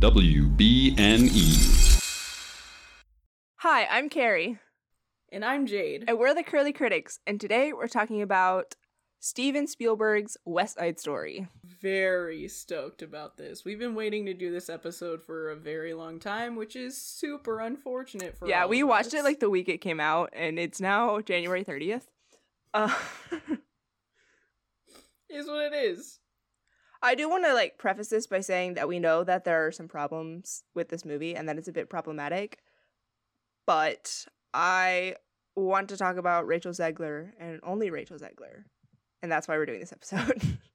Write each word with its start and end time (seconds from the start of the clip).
WBNE. 0.00 1.36
Hi, 3.56 3.84
I'm 3.90 4.08
Carrie, 4.08 4.58
And 5.30 5.44
I'm 5.44 5.66
Jade. 5.66 6.04
and 6.08 6.18
we're 6.18 6.32
the 6.34 6.42
Curly 6.42 6.72
Critics, 6.72 7.18
and 7.26 7.38
today 7.38 7.74
we're 7.74 7.86
talking 7.86 8.22
about 8.22 8.76
Steven 9.18 9.66
Spielberg's 9.66 10.38
West 10.46 10.78
Side 10.78 10.98
Story. 10.98 11.48
Very 11.82 12.48
stoked 12.48 13.02
about 13.02 13.36
this. 13.36 13.66
We've 13.66 13.78
been 13.78 13.94
waiting 13.94 14.24
to 14.24 14.32
do 14.32 14.50
this 14.50 14.70
episode 14.70 15.22
for 15.22 15.50
a 15.50 15.56
very 15.56 15.92
long 15.92 16.18
time, 16.18 16.56
which 16.56 16.76
is 16.76 16.96
super 16.96 17.60
unfortunate 17.60 18.38
for 18.38 18.46
us. 18.46 18.48
yeah, 18.48 18.62
all 18.62 18.70
we 18.70 18.80
of 18.80 18.88
watched 18.88 19.12
it 19.12 19.22
like 19.22 19.40
the 19.40 19.50
week 19.50 19.68
it 19.68 19.82
came 19.82 20.00
out, 20.00 20.30
and 20.32 20.58
it's 20.58 20.80
now 20.80 21.20
January 21.20 21.62
30th. 21.62 22.04
Uh, 22.72 22.94
is 25.28 25.46
what 25.46 25.70
it 25.70 25.74
is. 25.74 26.20
I 27.02 27.14
do 27.14 27.28
want 27.28 27.44
to 27.44 27.54
like 27.54 27.78
preface 27.78 28.08
this 28.08 28.26
by 28.26 28.40
saying 28.40 28.74
that 28.74 28.88
we 28.88 28.98
know 28.98 29.24
that 29.24 29.44
there 29.44 29.66
are 29.66 29.72
some 29.72 29.88
problems 29.88 30.64
with 30.74 30.88
this 30.88 31.04
movie 31.04 31.34
and 31.34 31.48
that 31.48 31.56
it's 31.56 31.68
a 31.68 31.72
bit 31.72 31.88
problematic, 31.88 32.58
but 33.66 34.26
I 34.52 35.16
want 35.56 35.88
to 35.90 35.96
talk 35.96 36.16
about 36.16 36.46
Rachel 36.46 36.72
Zegler 36.72 37.30
and 37.38 37.60
only 37.62 37.90
Rachel 37.90 38.18
Zegler, 38.18 38.64
and 39.22 39.32
that's 39.32 39.48
why 39.48 39.56
we're 39.56 39.66
doing 39.66 39.80
this 39.80 39.92
episode. 39.92 40.58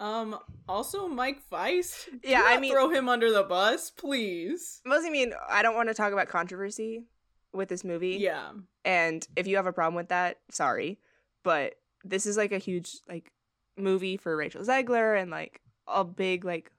Um. 0.00 0.38
Also, 0.68 1.08
Mike 1.08 1.40
Faist. 1.50 2.08
Yeah, 2.22 2.42
I 2.44 2.60
mean- 2.60 2.72
throw 2.72 2.88
him 2.90 3.08
under 3.08 3.32
the 3.32 3.42
bus, 3.42 3.90
please. 3.90 4.80
Mostly 4.86 5.10
mean 5.10 5.32
I 5.48 5.62
don't 5.62 5.74
want 5.74 5.88
to 5.88 5.94
talk 5.94 6.12
about 6.12 6.28
controversy 6.28 7.06
with 7.52 7.68
this 7.68 7.82
movie. 7.82 8.16
Yeah. 8.20 8.50
And 8.84 9.26
if 9.34 9.46
you 9.46 9.56
have 9.56 9.66
a 9.66 9.72
problem 9.72 9.96
with 9.96 10.08
that, 10.10 10.38
sorry. 10.50 11.00
But 11.42 11.74
this 12.04 12.26
is 12.26 12.36
like 12.36 12.52
a 12.52 12.58
huge 12.58 12.98
like 13.08 13.32
movie 13.78 14.16
for 14.16 14.36
Rachel 14.36 14.62
Zegler 14.62 15.20
and 15.20 15.30
like 15.30 15.60
a 15.86 16.04
big 16.04 16.44
like 16.44 16.70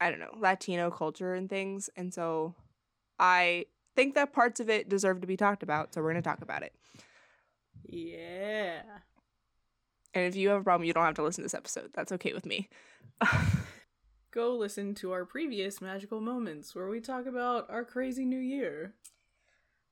I 0.00 0.10
don't 0.10 0.18
know, 0.18 0.34
Latino 0.36 0.90
culture 0.90 1.34
and 1.34 1.48
things. 1.48 1.88
And 1.96 2.12
so 2.12 2.56
I 3.20 3.66
think 3.94 4.16
that 4.16 4.32
parts 4.32 4.58
of 4.58 4.68
it 4.68 4.88
deserve 4.88 5.20
to 5.20 5.28
be 5.28 5.36
talked 5.36 5.62
about, 5.62 5.94
so 5.94 6.02
we're 6.02 6.10
going 6.10 6.22
to 6.22 6.28
talk 6.28 6.42
about 6.42 6.64
it. 6.64 6.74
Yeah. 7.84 8.82
And 10.12 10.24
if 10.26 10.34
you 10.34 10.48
have 10.48 10.60
a 10.60 10.64
problem, 10.64 10.86
you 10.86 10.92
don't 10.92 11.04
have 11.04 11.14
to 11.14 11.22
listen 11.22 11.42
to 11.42 11.44
this 11.44 11.54
episode. 11.54 11.90
That's 11.94 12.10
okay 12.12 12.32
with 12.32 12.46
me. 12.46 12.68
Go 14.32 14.56
listen 14.56 14.94
to 14.96 15.12
our 15.12 15.24
previous 15.24 15.80
magical 15.80 16.20
moments 16.20 16.74
where 16.74 16.88
we 16.88 17.00
talk 17.00 17.26
about 17.26 17.70
our 17.70 17.84
crazy 17.84 18.24
new 18.24 18.40
year. 18.40 18.94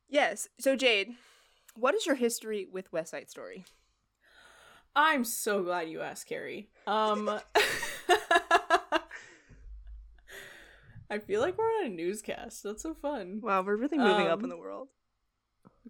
yes. 0.09 0.49
So 0.59 0.75
Jade, 0.75 1.11
what 1.77 1.95
is 1.95 2.05
your 2.05 2.17
history 2.17 2.67
with 2.71 2.93
West 2.93 3.13
Side 3.13 3.31
Story? 3.31 3.65
I'm 5.03 5.25
so 5.25 5.63
glad 5.63 5.89
you 5.89 6.01
asked, 6.03 6.27
Carrie. 6.27 6.69
Um 6.87 7.31
I 11.11 11.19
feel 11.19 11.41
like 11.41 11.59
we're 11.59 11.65
on 11.65 11.87
a 11.87 11.89
newscast. 11.89 12.63
That's 12.63 12.83
so 12.83 12.95
fun. 12.95 13.41
Wow, 13.43 13.63
we're 13.63 13.77
really 13.77 13.99
moving 13.99 14.29
up 14.29 14.39
in 14.41 14.45
Um, 14.45 14.51
the 14.51 14.57
world. 14.57 14.89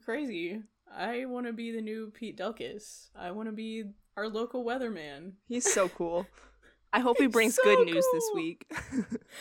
Crazy. 0.04 0.62
I 0.96 1.26
want 1.26 1.46
to 1.46 1.52
be 1.52 1.72
the 1.72 1.82
new 1.82 2.10
Pete 2.14 2.38
Delkus. 2.38 3.08
I 3.14 3.30
want 3.32 3.48
to 3.48 3.52
be 3.52 3.84
our 4.16 4.28
local 4.28 4.64
weatherman. 4.64 5.32
He's 5.46 5.70
so 5.70 5.88
cool. 5.98 6.26
I 6.92 7.00
hope 7.00 7.18
he 7.18 7.26
brings 7.26 7.54
so 7.56 7.62
good 7.64 7.84
news 7.86 8.04
this 8.12 8.24
week. 8.34 8.70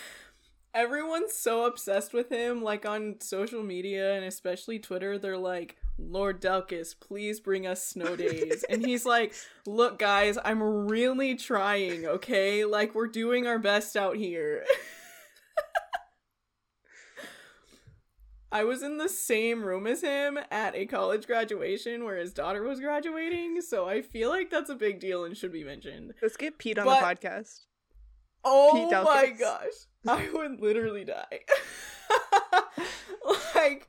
Everyone's 0.73 1.33
so 1.33 1.63
obsessed 1.65 2.13
with 2.13 2.29
him, 2.29 2.61
like 2.61 2.85
on 2.85 3.15
social 3.21 3.63
media 3.63 4.13
and 4.15 4.25
especially 4.25 4.79
Twitter. 4.79 5.17
They're 5.17 5.37
like, 5.37 5.77
Lord 5.99 6.41
Delkus, 6.41 6.95
please 6.99 7.39
bring 7.39 7.67
us 7.67 7.85
snow 7.85 8.15
days. 8.15 8.63
and 8.69 8.85
he's 8.85 9.05
like, 9.05 9.33
Look, 9.65 9.99
guys, 9.99 10.37
I'm 10.43 10.61
really 10.87 11.35
trying, 11.35 12.05
okay? 12.05 12.65
Like, 12.65 12.95
we're 12.95 13.07
doing 13.07 13.45
our 13.47 13.59
best 13.59 13.95
out 13.97 14.15
here. 14.15 14.63
I 18.51 18.63
was 18.63 18.81
in 18.81 18.97
the 18.97 19.09
same 19.09 19.63
room 19.63 19.85
as 19.85 20.01
him 20.01 20.39
at 20.49 20.75
a 20.75 20.87
college 20.87 21.27
graduation 21.27 22.03
where 22.03 22.17
his 22.17 22.33
daughter 22.33 22.63
was 22.63 22.79
graduating, 22.79 23.61
so 23.61 23.87
I 23.87 24.01
feel 24.01 24.29
like 24.29 24.49
that's 24.49 24.71
a 24.71 24.75
big 24.75 24.99
deal 24.99 25.23
and 25.23 25.37
should 25.37 25.53
be 25.53 25.63
mentioned. 25.63 26.13
Let's 26.19 26.35
get 26.35 26.57
Pete 26.57 26.79
on 26.79 26.85
But- 26.85 26.99
the 26.99 27.27
podcast. 27.27 27.59
Oh 28.43 28.89
my 29.03 29.31
gosh. 29.37 29.67
I 30.07 30.29
would 30.33 30.61
literally 30.61 31.03
die. 31.03 31.41
like 33.55 33.85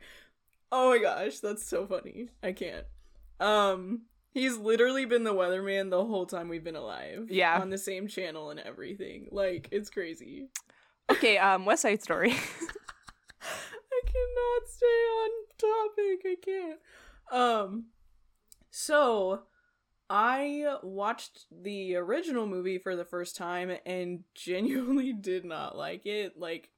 oh 0.73 0.91
my 0.91 0.99
gosh, 0.99 1.41
that's 1.41 1.65
so 1.65 1.87
funny. 1.87 2.29
I 2.43 2.53
can't. 2.53 2.87
Um 3.39 4.03
he's 4.33 4.57
literally 4.57 5.05
been 5.05 5.25
the 5.25 5.35
weatherman 5.35 5.91
the 5.91 6.05
whole 6.05 6.27
time 6.27 6.49
we've 6.49 6.65
been 6.65 6.77
alive. 6.77 7.27
Yeah. 7.31 7.61
On 7.61 7.71
the 7.71 7.79
same 7.79 8.09
channel 8.09 8.51
and 8.51 8.61
everything. 8.61 9.29
Like 9.31 9.69
it's 9.73 9.91
crazy. 9.91 10.49
Okay, 11.11 11.39
um, 11.39 11.65
West 11.65 11.83
Side 11.83 12.03
Story. 12.03 12.31
I 12.33 14.01
cannot 14.07 14.69
stay 14.69 14.87
on 14.87 15.31
topic. 15.59 16.21
I 16.25 16.37
can't. 16.43 16.79
Um 17.33 17.85
so 18.71 19.43
I 20.09 20.77
watched 20.83 21.47
the 21.51 21.97
original 21.97 22.47
movie 22.47 22.79
for 22.79 22.97
the 22.97 23.05
first 23.05 23.37
time 23.37 23.73
and 23.87 24.25
genuinely 24.35 25.13
did 25.13 25.45
not 25.45 25.77
like 25.77 26.07
it. 26.07 26.39
Like 26.39 26.71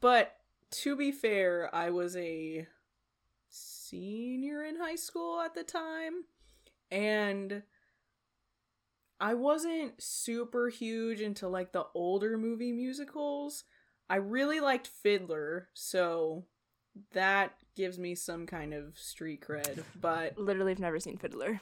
but 0.00 0.34
to 0.82 0.96
be 0.96 1.12
fair, 1.12 1.74
I 1.74 1.90
was 1.90 2.16
a 2.16 2.66
senior 3.48 4.64
in 4.64 4.76
high 4.76 4.96
school 4.96 5.40
at 5.40 5.54
the 5.54 5.62
time 5.62 6.24
and 6.90 7.62
I 9.20 9.34
wasn't 9.34 10.02
super 10.02 10.68
huge 10.68 11.20
into 11.20 11.48
like 11.48 11.72
the 11.72 11.86
older 11.94 12.36
movie 12.36 12.72
musicals. 12.72 13.64
I 14.10 14.16
really 14.16 14.60
liked 14.60 14.88
Fiddler, 15.02 15.68
so 15.72 16.44
that 17.12 17.52
gives 17.76 17.98
me 17.98 18.14
some 18.14 18.46
kind 18.46 18.74
of 18.74 18.98
street 18.98 19.40
cred. 19.40 19.82
But 20.00 20.38
Literally, 20.38 20.72
I've 20.72 20.78
never 20.78 21.00
seen 21.00 21.16
Fiddler. 21.16 21.60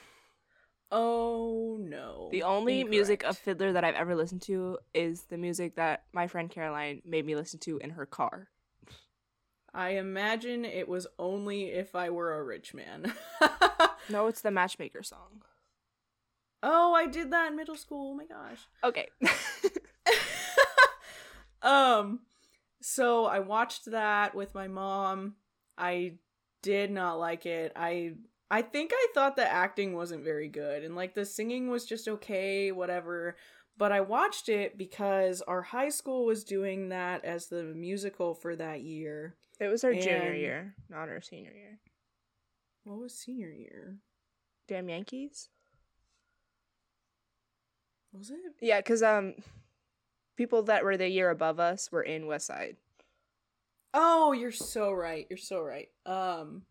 oh 0.91 1.77
no. 1.79 2.29
The 2.31 2.43
only 2.43 2.83
music 2.83 3.23
of 3.23 3.37
Fiddler 3.37 3.71
that 3.73 3.83
I've 3.83 3.95
ever 3.95 4.15
listened 4.15 4.41
to 4.43 4.77
is 4.93 5.23
the 5.23 5.37
music 5.37 5.75
that 5.75 6.03
my 6.11 6.27
friend 6.27 6.49
Caroline 6.49 7.01
made 7.05 7.25
me 7.25 7.35
listen 7.35 7.59
to 7.61 7.77
in 7.77 7.91
her 7.91 8.05
car. 8.05 8.49
I 9.73 9.91
imagine 9.91 10.65
it 10.65 10.87
was 10.87 11.07
only 11.17 11.71
if 11.71 11.95
I 11.95 12.09
were 12.09 12.37
a 12.37 12.43
rich 12.43 12.73
man. 12.73 13.13
No, 14.09 14.27
it's 14.27 14.41
the 14.41 14.51
Matchmaker 14.51 15.01
song. 15.01 15.43
oh, 16.61 16.93
I 16.93 17.07
did 17.07 17.31
that 17.31 17.51
in 17.51 17.55
middle 17.55 17.77
school. 17.77 18.11
Oh 18.11 18.15
my 18.15 18.25
gosh. 18.25 18.59
Okay. 18.83 19.07
um 21.61 22.19
so 22.81 23.25
I 23.25 23.39
watched 23.39 23.89
that 23.91 24.35
with 24.35 24.53
my 24.53 24.67
mom. 24.67 25.35
I 25.77 26.15
did 26.61 26.91
not 26.91 27.17
like 27.17 27.45
it. 27.45 27.71
I 27.77 28.13
I 28.51 28.61
think 28.61 28.91
I 28.93 29.07
thought 29.13 29.37
the 29.37 29.49
acting 29.49 29.95
wasn't 29.95 30.25
very 30.25 30.49
good 30.49 30.83
and 30.83 30.95
like 30.95 31.13
the 31.13 31.25
singing 31.25 31.69
was 31.69 31.85
just 31.85 32.07
okay, 32.07 32.71
whatever. 32.73 33.37
But 33.77 33.91
I 33.93 34.01
watched 34.01 34.49
it 34.49 34.77
because 34.77 35.41
our 35.41 35.61
high 35.61 35.89
school 35.89 36.25
was 36.25 36.43
doing 36.43 36.89
that 36.89 37.23
as 37.25 37.47
the 37.47 37.63
musical 37.63 38.35
for 38.35 38.55
that 38.57 38.81
year. 38.81 39.35
It 39.59 39.67
was 39.67 39.83
our 39.83 39.93
junior 39.93 40.33
year, 40.33 40.75
not 40.89 41.09
our 41.09 41.21
senior 41.21 41.53
year. 41.53 41.79
What 42.83 42.99
was 42.99 43.13
senior 43.13 43.51
year? 43.51 43.97
Damn 44.67 44.89
Yankees. 44.89 45.49
Was 48.11 48.29
it? 48.29 48.37
Yeah, 48.61 48.79
because 48.79 49.01
um, 49.01 49.35
people 50.35 50.63
that 50.63 50.83
were 50.83 50.97
the 50.97 51.07
year 51.07 51.29
above 51.29 51.59
us 51.59 51.91
were 51.91 52.03
in 52.03 52.27
West 52.27 52.47
Side. 52.47 52.77
Oh, 53.93 54.31
you're 54.31 54.51
so 54.51 54.91
right. 54.91 55.27
You're 55.29 55.37
so 55.37 55.61
right. 55.61 55.89
Um 56.05 56.63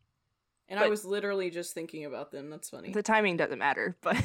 and 0.69 0.81
I 0.81 0.89
was 0.89 1.05
literally 1.05 1.51
just 1.51 1.75
thinking 1.75 2.05
about 2.05 2.33
them. 2.33 2.51
That's 2.51 2.71
funny. 2.71 2.93
The 2.93 3.03
timing 3.03 3.37
doesn't 3.37 3.59
matter, 3.59 3.97
but 4.03 4.17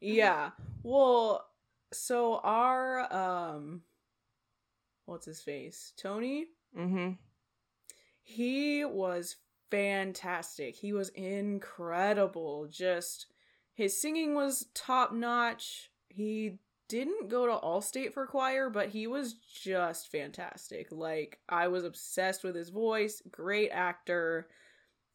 Yeah. 0.00 0.50
Well, 0.82 1.44
so 1.92 2.38
our 2.44 3.12
um 3.12 3.82
what's 5.06 5.26
his 5.26 5.40
face? 5.40 5.92
Tony? 5.96 6.46
mm-hmm. 6.78 7.12
He 8.22 8.84
was 8.84 9.36
fantastic. 9.70 10.76
He 10.76 10.92
was 10.92 11.08
incredible. 11.10 12.68
Just 12.70 13.26
his 13.74 14.00
singing 14.00 14.34
was 14.34 14.66
top 14.74 15.12
notch. 15.12 15.90
He 16.08 16.58
didn't 16.88 17.30
go 17.30 17.46
to 17.46 17.52
Allstate 17.52 18.12
for 18.12 18.26
choir, 18.26 18.68
but 18.68 18.90
he 18.90 19.06
was 19.06 19.32
just 19.32 20.12
fantastic. 20.12 20.88
Like 20.90 21.38
I 21.48 21.68
was 21.68 21.84
obsessed 21.84 22.44
with 22.44 22.54
his 22.54 22.68
voice. 22.68 23.22
Great 23.30 23.70
actor. 23.70 24.48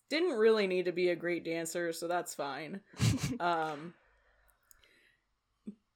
Didn't 0.09 0.37
really 0.37 0.65
need 0.65 0.85
to 0.85 0.91
be 0.91 1.09
a 1.09 1.15
great 1.15 1.45
dancer, 1.45 1.93
so 1.93 2.07
that's 2.07 2.33
fine. 2.33 2.81
um 3.39 3.93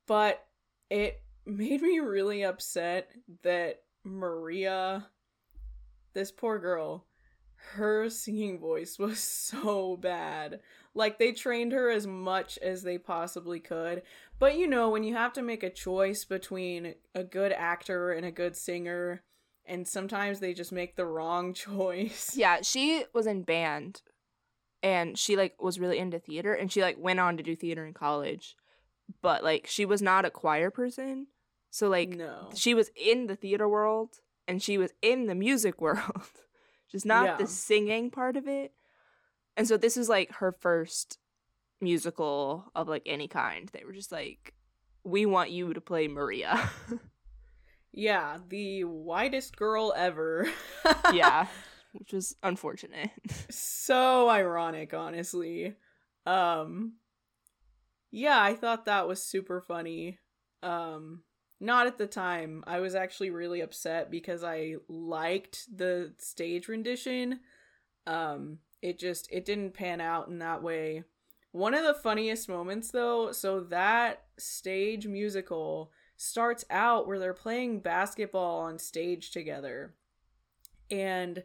but 0.06 0.46
it 0.90 1.22
made 1.46 1.82
me 1.82 2.00
really 2.00 2.44
upset 2.44 3.10
that 3.44 3.82
Maria 4.04 5.08
this 6.14 6.32
poor 6.32 6.60
girl 6.60 7.06
her 7.74 8.10
singing 8.10 8.60
voice 8.60 8.98
was 9.00 9.20
so 9.24 9.98
bad. 9.98 10.60
Like 10.94 11.20
they 11.20 11.32
trained 11.32 11.72
her 11.72 11.90
as 11.90 12.06
much 12.06 12.58
as 12.60 12.84
they 12.84 12.98
possibly 12.98 13.60
could. 13.60 14.02
But 14.40 14.58
you 14.58 14.68
know, 14.68 14.90
when 14.90 15.04
you 15.04 15.16
have 15.16 15.34
to 15.34 15.42
make 15.42 15.64
a 15.64 15.70
choice 15.70 16.26
between 16.26 16.96
a 17.16 17.24
good 17.24 17.52
actor 17.52 18.12
and 18.12 18.26
a 18.26 18.32
good 18.32 18.58
singer, 18.58 19.24
and 19.66 19.88
sometimes 19.88 20.40
they 20.40 20.54
just 20.54 20.72
make 20.72 20.96
the 20.96 21.06
wrong 21.06 21.54
choice. 21.54 22.36
Yeah, 22.36 22.62
she 22.62 23.06
was 23.14 23.28
in 23.28 23.44
band 23.44 24.02
and 24.84 25.18
she 25.18 25.36
like 25.38 25.62
was 25.62 25.80
really 25.80 26.00
into 26.00 26.20
theater 26.20 26.54
and 26.54 26.72
she 26.72 26.82
like 26.82 26.98
went 27.00 27.20
on 27.20 27.38
to 27.38 27.44
do 27.44 27.56
theater 27.56 27.86
in 27.86 27.94
college. 27.94 28.56
But 29.22 29.44
like 29.44 29.68
she 29.68 29.86
was 29.86 30.02
not 30.02 30.26
a 30.26 30.32
choir 30.32 30.72
person. 30.72 31.28
So 31.70 31.88
like 31.88 32.10
no. 32.10 32.50
she 32.54 32.74
was 32.74 32.92
in 32.98 33.28
the 33.28 33.36
theater 33.36 33.70
world 33.70 34.18
and 34.48 34.62
she 34.62 34.78
was 34.78 34.92
in 35.02 35.28
the 35.28 35.36
music 35.36 35.80
world. 35.82 36.30
just 36.92 37.06
not 37.06 37.26
Yeah. 37.26 37.38
the 37.38 37.48
singing 37.48 38.12
part 38.12 38.36
of 38.38 38.48
it. 38.48 38.74
And 39.58 39.68
so 39.68 39.78
this 39.78 39.98
is 39.98 40.10
like 40.10 40.32
her 40.36 40.52
first 40.52 41.18
musical 41.80 42.66
of 42.76 42.88
like 42.88 43.04
any 43.06 43.28
kind. 43.28 43.70
They 43.74 43.84
were 43.86 43.94
just 43.94 44.12
like 44.12 44.54
we 45.04 45.26
want 45.26 45.50
you 45.52 45.74
to 45.74 45.82
play 45.82 46.08
Maria. 46.08 46.70
Yeah, 47.94 48.38
the 48.48 48.86
whitest 48.86 49.58
girl 49.58 49.94
ever. 49.94 50.48
yeah, 51.14 51.48
which 51.92 52.14
was 52.14 52.38
unfortunate. 52.42 53.10
so 53.50 54.30
ironic, 54.30 54.94
honestly. 54.94 55.76
Um 56.26 56.94
Yeah, 58.12 58.42
I 58.42 58.54
thought 58.56 58.86
that 58.86 59.10
was 59.10 59.22
super 59.22 59.60
funny. 59.60 60.20
Um 60.64 61.24
not 61.62 61.88
at 61.88 61.98
the 61.98 62.08
time. 62.08 62.64
I 62.68 62.80
was 62.80 62.96
actually 62.96 63.30
really 63.30 63.62
upset 63.62 64.12
because 64.12 64.44
I 64.44 64.76
liked 64.90 65.66
the 65.76 66.14
stage 66.18 66.68
rendition. 66.68 67.40
Um 68.08 68.60
it 68.82 69.00
just 69.00 69.32
it 69.32 69.46
didn't 69.46 69.74
pan 69.74 70.02
out 70.02 70.28
in 70.28 70.40
that 70.40 70.64
way. 70.64 71.04
One 71.52 71.74
of 71.74 71.86
the 71.86 71.94
funniest 71.94 72.50
moments 72.50 72.92
though, 72.92 73.32
so 73.32 73.60
that 73.62 74.24
stage 74.38 75.06
musical 75.08 75.92
starts 76.18 76.64
out 76.70 77.08
where 77.08 77.20
they're 77.20 77.34
playing 77.34 77.80
basketball 77.80 78.62
on 78.62 78.80
stage 78.80 79.32
together. 79.32 79.96
And 80.90 81.44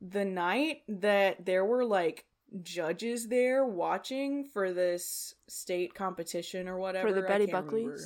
the 0.00 0.24
night 0.24 0.82
that 0.88 1.44
there 1.44 1.64
were 1.64 1.84
like 1.84 2.24
judges 2.62 3.28
there 3.28 3.64
watching 3.64 4.44
for 4.44 4.72
this 4.72 5.34
state 5.48 5.94
competition 5.94 6.68
or 6.68 6.78
whatever 6.78 7.08
For 7.08 7.14
the 7.14 7.22
Betty 7.22 7.46
can't 7.46 7.66
remember. 7.66 7.96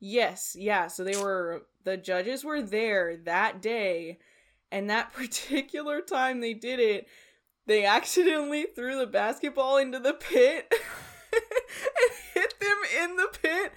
Yes, 0.00 0.56
yeah. 0.58 0.88
So 0.88 1.04
they 1.04 1.16
were 1.16 1.66
the 1.84 1.96
judges 1.96 2.44
were 2.44 2.62
there 2.62 3.16
that 3.24 3.62
day, 3.62 4.18
and 4.70 4.90
that 4.90 5.12
particular 5.14 6.00
time 6.00 6.40
they 6.40 6.54
did 6.54 6.80
it, 6.80 7.06
they 7.66 7.84
accidentally 7.84 8.66
threw 8.74 8.98
the 8.98 9.06
basketball 9.06 9.78
into 9.78 9.98
the 9.98 10.14
pit 10.14 10.72
and 11.32 12.12
hit 12.34 12.54
them 12.60 13.02
in 13.02 13.16
the 13.16 13.28
pit. 13.42 13.72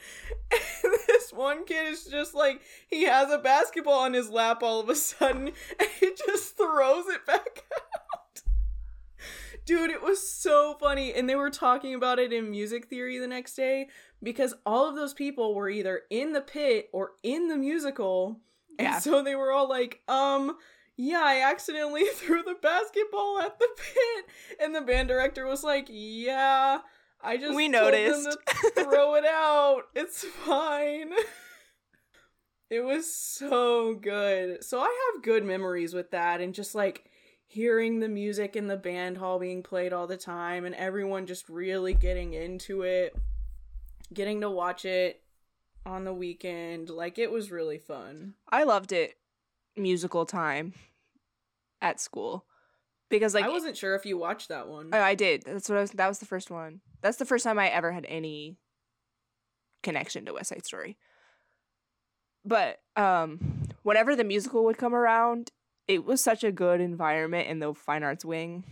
And 0.51 0.94
this 1.07 1.31
one 1.31 1.66
kid 1.66 1.88
is 1.88 2.06
just 2.06 2.33
like 2.33 2.62
he 2.88 3.04
has 3.04 3.31
a 3.31 3.38
basketball 3.38 4.00
on 4.00 4.13
his 4.13 4.30
lap 4.30 4.63
all 4.63 4.80
of 4.80 4.89
a 4.89 4.95
sudden, 4.95 5.51
and 5.80 5.89
he 6.00 6.12
just 6.27 6.57
throws 6.57 7.06
it 7.07 7.25
back 7.25 7.63
out. 7.74 8.42
Dude, 9.65 9.92
it 9.92 10.01
was 10.01 10.27
so 10.27 10.75
funny. 10.80 11.13
And 11.13 11.30
they 11.30 11.36
were 11.36 11.51
talking 11.51 11.94
about 11.94 12.18
it 12.18 12.33
in 12.33 12.50
music 12.50 12.88
theory 12.88 13.19
the 13.19 13.27
next 13.27 13.54
day 13.54 13.88
because 14.21 14.54
all 14.66 14.88
of 14.89 14.95
those 14.95 15.13
people 15.13 15.54
were 15.56 15.69
either 15.69 16.01
in 16.10 16.33
the 16.33 16.42
pit 16.42 16.89
or 16.94 17.12
in 17.24 17.48
the 17.48 17.57
musical. 17.57 18.39
And 18.77 18.88
Yeah. 18.88 19.00
so 19.00 19.21
they 19.24 19.36
were 19.36 19.51
all 19.51 19.68
like, 19.69 20.01
um, 20.07 20.57
yeah, 20.98 21.21
I 21.24 21.42
accidentally 21.50 22.06
threw 22.13 22.44
the 22.44 22.56
basketball 22.62 23.39
at 23.39 23.57
the 23.60 23.68
pit. 23.77 24.25
And 24.60 24.75
the 24.75 24.81
band 24.81 25.07
director 25.07 25.45
was 25.45 25.63
like, 25.63 25.88
yeah, 25.89 26.80
I 27.21 27.38
just 27.38 27.56
We 27.56 27.69
told 27.71 27.94
them 27.94 28.04
noticed." 28.12 28.38
to 28.48 28.69
throw 28.83 29.16
it 29.16 29.25
out. 29.25 29.83
It's 29.95 30.24
fine. 30.24 31.12
It 32.69 32.81
was 32.81 33.12
so 33.12 33.95
good. 33.95 34.63
So 34.63 34.80
I 34.80 35.12
have 35.15 35.24
good 35.24 35.44
memories 35.44 35.95
with 35.95 36.12
that 36.12 36.39
and 36.39 36.54
just 36.54 36.75
like 36.75 37.06
hearing 37.48 38.00
the 38.00 38.07
music 38.07 38.56
in 38.56 38.68
the 38.68 38.77
band 38.77 39.18
hall 39.18 39.39
being 39.39 39.63
played 39.63 39.92
all 39.92 40.06
the 40.06 40.18
time 40.18 40.65
and 40.65 40.75
everyone 40.75 41.25
just 41.25 41.50
really 41.50 41.95
getting 41.95 42.33
into 42.36 42.83
it, 42.83 43.15
getting 44.14 44.42
to 44.42 44.50
watch 44.50 44.86
it 44.86 45.22
on 45.86 46.04
the 46.04 46.14
weekend. 46.14 46.90
Like 46.90 47.18
it 47.18 47.32
was 47.32 47.52
really 47.52 47.78
fun. 47.78 48.34
I 48.50 48.64
loved 48.64 48.92
it 48.92 49.16
musical 49.76 50.26
time 50.26 50.74
at 51.82 52.00
school 52.00 52.46
because 53.10 53.34
like 53.34 53.46
I 53.46 53.50
wasn't 53.50 53.78
sure 53.78 53.96
if 53.96 54.06
you 54.06 54.18
watched 54.18 54.50
that 54.50 54.68
one. 54.68 54.90
Oh, 54.94 55.02
I 55.02 55.16
did. 55.16 55.44
That's 55.46 55.70
what 55.70 55.78
I 55.78 55.82
was. 55.82 55.92
That 55.92 56.08
was 56.08 56.20
the 56.20 56.26
first 56.26 56.52
one. 56.52 56.82
That's 57.02 57.18
the 57.18 57.26
first 57.26 57.44
time 57.44 57.58
I 57.60 57.70
ever 57.70 57.92
had 57.92 58.06
any 58.10 58.58
connection 59.84 60.26
to 60.26 60.34
West 60.34 60.50
Side 60.50 60.66
Story. 60.66 60.98
But 62.46 62.80
um, 62.96 63.64
whenever 63.84 64.16
the 64.16 64.24
musical 64.24 64.64
would 64.66 64.78
come 64.78 64.94
around, 64.96 65.52
it 65.88 66.06
was 66.06 66.24
such 66.24 66.44
a 66.44 66.52
good 66.52 66.82
environment 66.82 67.48
in 67.48 67.60
the 67.60 67.74
fine 67.74 68.04
arts 68.04 68.24
wing. 68.26 68.64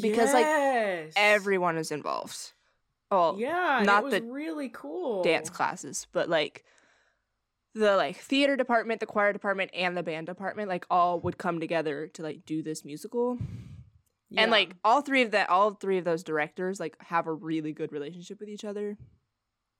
because, 0.00 0.32
like, 0.32 0.46
Everyone 1.16 1.76
was 1.76 1.90
involved. 1.90 2.52
Oh, 3.10 3.36
yeah, 3.36 3.82
not 3.84 4.02
it 4.02 4.04
was 4.04 4.14
the 4.14 4.22
really 4.22 4.70
cool. 4.72 5.22
dance 5.22 5.50
classes, 5.50 6.06
but 6.12 6.28
like 6.28 6.64
the 7.74 7.96
like 7.96 8.16
theater 8.16 8.56
department, 8.56 9.00
the 9.00 9.06
choir 9.06 9.32
department, 9.32 9.70
and 9.74 9.96
the 9.96 10.02
band 10.02 10.26
department, 10.26 10.68
like 10.68 10.86
all 10.90 11.20
would 11.20 11.38
come 11.38 11.60
together 11.60 12.06
to 12.14 12.22
like 12.22 12.44
do 12.46 12.62
this 12.62 12.84
musical. 12.84 13.38
Yeah. 14.30 14.42
And 14.42 14.50
like 14.50 14.74
all 14.82 15.00
three 15.02 15.22
of 15.22 15.30
that, 15.32 15.48
all 15.50 15.72
three 15.72 15.98
of 15.98 16.04
those 16.04 16.24
directors 16.24 16.80
like 16.80 16.96
have 17.02 17.26
a 17.26 17.32
really 17.32 17.72
good 17.72 17.92
relationship 17.92 18.40
with 18.40 18.48
each 18.48 18.64
other. 18.64 18.96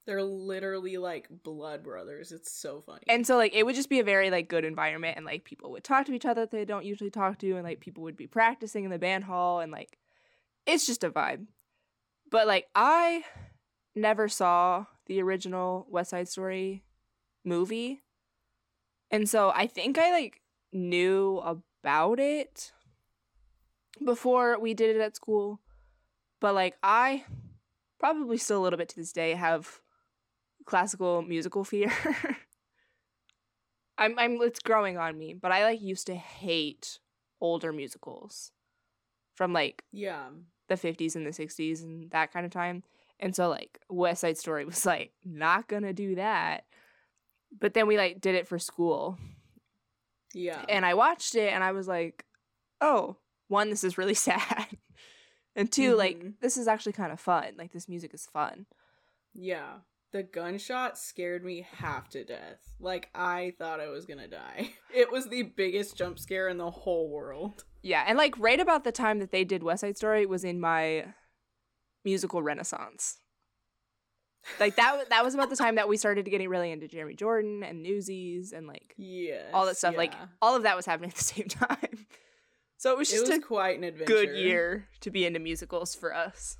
they're 0.06 0.22
literally 0.22 0.96
like 0.98 1.26
blood 1.42 1.82
brothers. 1.82 2.30
It's 2.30 2.52
so 2.52 2.80
funny. 2.82 3.04
And 3.08 3.26
so 3.26 3.36
like 3.36 3.54
it 3.54 3.64
would 3.64 3.74
just 3.74 3.88
be 3.88 4.00
a 4.00 4.04
very 4.04 4.30
like 4.30 4.48
good 4.48 4.64
environment 4.64 5.16
and 5.16 5.24
like 5.26 5.44
people 5.44 5.70
would 5.72 5.82
talk 5.82 6.06
to 6.06 6.12
each 6.12 6.26
other 6.26 6.42
that 6.42 6.50
they 6.50 6.64
don't 6.64 6.84
usually 6.84 7.10
talk 7.10 7.38
to 7.38 7.52
and 7.54 7.64
like 7.64 7.80
people 7.80 8.02
would 8.04 8.16
be 8.16 8.26
practicing 8.26 8.84
in 8.84 8.90
the 8.90 8.98
band 8.98 9.24
hall 9.24 9.60
and 9.60 9.72
like 9.72 9.98
it's 10.66 10.86
just 10.86 11.04
a 11.04 11.10
vibe. 11.10 11.46
But 12.34 12.48
like 12.48 12.66
I 12.74 13.22
never 13.94 14.26
saw 14.26 14.86
the 15.06 15.22
original 15.22 15.86
West 15.88 16.10
Side 16.10 16.26
Story 16.26 16.82
movie. 17.44 18.02
And 19.08 19.28
so 19.28 19.52
I 19.54 19.68
think 19.68 19.98
I 19.98 20.10
like 20.10 20.40
knew 20.72 21.40
about 21.44 22.18
it 22.18 22.72
before 24.04 24.58
we 24.58 24.74
did 24.74 24.96
it 24.96 25.00
at 25.00 25.14
school. 25.14 25.60
But 26.40 26.56
like 26.56 26.74
I 26.82 27.22
probably 28.00 28.38
still 28.38 28.60
a 28.60 28.64
little 28.64 28.78
bit 28.78 28.88
to 28.88 28.96
this 28.96 29.12
day 29.12 29.34
have 29.34 29.80
classical 30.66 31.22
musical 31.22 31.62
fear. 31.62 31.92
I'm 33.96 34.18
I'm 34.18 34.42
it's 34.42 34.58
growing 34.58 34.98
on 34.98 35.16
me, 35.16 35.34
but 35.34 35.52
I 35.52 35.62
like 35.62 35.80
used 35.80 36.08
to 36.08 36.16
hate 36.16 36.98
older 37.40 37.72
musicals 37.72 38.50
from 39.36 39.52
like 39.52 39.84
yeah. 39.92 40.30
The 40.80 40.88
50s 40.94 41.14
and 41.16 41.26
the 41.26 41.30
60s 41.30 41.82
and 41.82 42.10
that 42.10 42.32
kind 42.32 42.44
of 42.46 42.52
time. 42.52 42.82
And 43.20 43.34
so 43.34 43.48
like 43.48 43.78
West 43.88 44.20
Side 44.20 44.38
Story 44.38 44.64
was 44.72 44.84
like 44.86 45.12
not 45.24 45.68
going 45.68 45.82
to 45.84 45.92
do 45.92 46.14
that. 46.16 46.64
But 47.58 47.74
then 47.74 47.86
we 47.86 47.96
like 47.96 48.20
did 48.20 48.34
it 48.34 48.48
for 48.48 48.58
school 48.58 49.18
Yeah. 50.32 50.64
and 50.68 50.84
I 50.84 50.94
watched 50.94 51.34
it 51.34 51.52
and 51.52 51.62
I 51.62 51.72
was 51.72 51.86
like, 51.86 52.24
"Oh, 52.80 53.16
one 53.48 53.70
this 53.70 53.84
is 53.84 53.96
really 53.98 54.14
sad." 54.30 54.66
and 55.56 55.70
2 55.70 55.94
like 55.94 56.18
Mhm. 56.18 56.34
this 56.40 56.56
is 56.56 56.66
actually 56.66 56.92
kind 56.92 57.12
of 57.12 57.20
fun. 57.20 57.54
Like 57.56 57.72
this 57.72 57.88
music 57.88 58.12
is 58.14 58.26
fun. 58.26 58.66
Yeah. 59.32 59.78
The 60.10 60.22
gunshot 60.22 60.96
scared 60.98 61.44
me 61.44 61.66
half 61.76 62.08
to 62.10 62.24
death. 62.24 62.60
Like 62.80 63.08
I 63.14 63.54
thought 63.58 63.80
I 63.80 63.88
was 63.88 64.04
gonna 64.06 64.28
die. 64.28 64.70
It 64.94 65.10
was 65.12 65.28
the 65.28 65.42
biggest 65.42 65.96
jump 65.96 66.18
scare 66.20 66.48
in 66.48 66.56
the 66.58 66.70
whole 66.70 67.08
world. 67.08 67.64
Yeah, 67.84 68.02
and 68.06 68.16
like 68.16 68.34
right 68.38 68.58
about 68.58 68.82
the 68.84 68.92
time 68.92 69.18
that 69.18 69.30
they 69.30 69.44
did 69.44 69.62
West 69.62 69.82
Side 69.82 69.96
Story 69.98 70.24
was 70.26 70.42
in 70.42 70.58
my 70.58 71.04
musical 72.04 72.42
renaissance. 72.42 73.18
Like 74.58 74.76
that 74.76 75.08
that 75.10 75.24
was 75.24 75.34
about 75.34 75.50
the 75.50 75.56
time 75.56 75.74
that 75.76 75.88
we 75.88 75.96
started 75.96 76.24
getting 76.26 76.48
really 76.48 76.70
into 76.70 76.88
Jeremy 76.88 77.14
Jordan 77.14 77.62
and 77.62 77.82
Newsies 77.82 78.52
and 78.52 78.66
like 78.66 78.94
Yes. 78.96 79.44
all 79.52 79.66
that 79.66 79.76
stuff. 79.76 79.96
Like 79.96 80.14
all 80.42 80.56
of 80.56 80.62
that 80.64 80.76
was 80.76 80.86
happening 80.86 81.10
at 81.10 81.16
the 81.16 81.24
same 81.34 81.46
time. 81.48 82.06
So 82.78 82.90
it 82.92 82.98
was 82.98 83.10
it 83.10 83.16
just 83.16 83.28
was 83.28 83.38
a 83.38 83.42
quite 83.42 83.78
an 83.78 83.84
adventure. 83.84 84.12
good 84.12 84.36
year 84.36 84.88
to 85.00 85.10
be 85.10 85.24
into 85.26 85.38
musicals 85.40 85.94
for 85.94 86.14
us. 86.14 86.56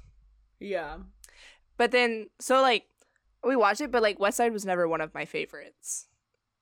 Yeah. 0.60 0.98
But 1.76 1.90
then 1.90 2.28
so 2.38 2.60
like 2.62 2.84
we 3.42 3.56
watched 3.56 3.80
it, 3.82 3.90
but 3.90 4.02
like 4.02 4.18
West 4.18 4.36
Side 4.38 4.52
was 4.52 4.64
never 4.64 4.86
one 4.88 5.00
of 5.02 5.12
my 5.14 5.24
favorites. 5.26 6.06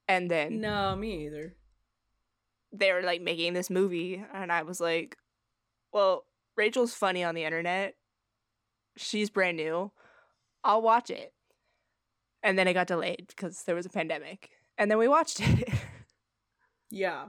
And 0.09 0.31
then 0.31 0.61
No, 0.61 0.97
me 0.97 1.27
either. 1.27 1.55
They 2.73 2.93
were 2.93 3.03
like 3.03 3.23
making 3.23 3.53
this 3.55 3.71
movie 3.71 4.25
and 4.33 4.51
I 4.51 4.63
was 4.63 4.81
like, 4.81 5.17
well, 5.93 6.25
Rachel's 6.57 6.95
funny 6.95 7.23
on 7.25 7.35
the 7.35 7.45
internet. 7.45 7.95
She's 8.97 9.31
brand 9.31 9.57
new. 9.57 9.91
I'll 10.65 10.83
watch 10.83 11.11
it. 11.11 11.33
And 12.43 12.59
then 12.59 12.67
it 12.67 12.75
got 12.75 12.87
delayed 12.87 13.27
because 13.29 13.63
there 13.65 13.75
was 13.75 13.87
a 13.87 13.91
pandemic. 13.91 14.51
And 14.79 14.91
then 14.91 14.99
we 14.99 15.09
watched 15.09 15.41
it. 15.41 15.69
Yeah. 16.93 17.25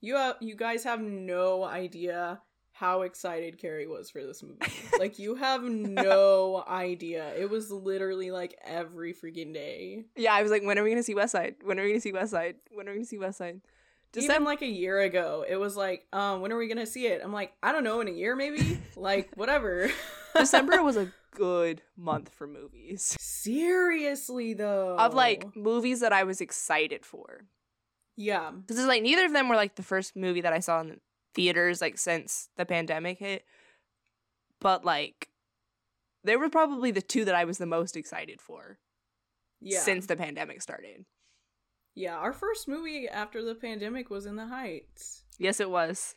You 0.00 0.16
have, 0.16 0.36
you 0.40 0.56
guys 0.56 0.82
have 0.84 1.00
no 1.00 1.62
idea 1.62 2.42
how 2.72 3.02
excited 3.02 3.56
Carrie 3.58 3.86
was 3.86 4.10
for 4.10 4.24
this 4.24 4.42
movie. 4.42 4.58
like 4.98 5.20
you 5.20 5.36
have 5.36 5.62
no 5.62 6.64
idea. 6.68 7.32
It 7.38 7.48
was 7.48 7.70
literally 7.70 8.32
like 8.32 8.58
every 8.64 9.14
freaking 9.14 9.54
day. 9.54 10.06
Yeah, 10.16 10.34
I 10.34 10.42
was 10.42 10.50
like, 10.50 10.64
when 10.64 10.78
are 10.78 10.82
we 10.82 10.90
gonna 10.90 11.04
see 11.04 11.14
West 11.14 11.32
Side? 11.32 11.54
When 11.62 11.78
are 11.78 11.84
we 11.84 11.90
gonna 11.90 12.00
see 12.00 12.12
West 12.12 12.32
Side? 12.32 12.56
When 12.72 12.88
are 12.88 12.90
we 12.90 12.98
gonna 12.98 13.06
see 13.06 13.18
West 13.18 13.38
Side? 13.38 13.60
December- 14.14 14.32
Even 14.34 14.44
like 14.44 14.62
a 14.62 14.66
year 14.66 15.00
ago, 15.00 15.44
it 15.46 15.56
was 15.56 15.76
like, 15.76 16.06
um, 16.12 16.40
when 16.40 16.52
are 16.52 16.56
we 16.56 16.68
gonna 16.68 16.86
see 16.86 17.06
it? 17.06 17.20
I'm 17.22 17.32
like, 17.32 17.52
I 17.62 17.72
don't 17.72 17.84
know, 17.84 18.00
in 18.00 18.08
a 18.08 18.12
year 18.12 18.34
maybe. 18.36 18.80
like 18.96 19.30
whatever. 19.36 19.90
December 20.36 20.82
was 20.82 20.96
a 20.96 21.12
good 21.32 21.82
month 21.96 22.28
for 22.30 22.46
movies. 22.46 23.16
Seriously 23.20 24.54
though, 24.54 24.96
of 24.96 25.14
like 25.14 25.54
movies 25.56 26.00
that 26.00 26.12
I 26.12 26.22
was 26.24 26.40
excited 26.40 27.04
for. 27.04 27.46
Yeah, 28.16 28.52
because 28.52 28.78
it's 28.78 28.86
like 28.88 29.02
neither 29.02 29.24
of 29.26 29.32
them 29.32 29.48
were 29.48 29.56
like 29.56 29.74
the 29.74 29.82
first 29.82 30.14
movie 30.16 30.40
that 30.42 30.52
I 30.52 30.60
saw 30.60 30.80
in 30.80 31.00
theaters 31.34 31.80
like 31.80 31.98
since 31.98 32.48
the 32.56 32.64
pandemic 32.64 33.18
hit. 33.18 33.44
But 34.60 34.84
like 34.84 35.28
they 36.22 36.36
were 36.36 36.48
probably 36.48 36.90
the 36.92 37.02
two 37.02 37.24
that 37.24 37.34
I 37.34 37.44
was 37.44 37.58
the 37.58 37.66
most 37.66 37.96
excited 37.96 38.40
for. 38.40 38.78
Yeah. 39.60 39.80
Since 39.80 40.06
the 40.06 40.16
pandemic 40.16 40.62
started. 40.62 41.04
Yeah, 41.94 42.16
our 42.16 42.32
first 42.32 42.66
movie 42.66 43.08
after 43.08 43.44
the 43.44 43.54
pandemic 43.54 44.10
was 44.10 44.26
In 44.26 44.36
the 44.36 44.46
Heights. 44.46 45.22
Yes, 45.38 45.60
it 45.60 45.70
was. 45.70 46.16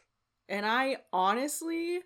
And 0.50 0.66
I 0.66 0.98
honestly 1.14 2.00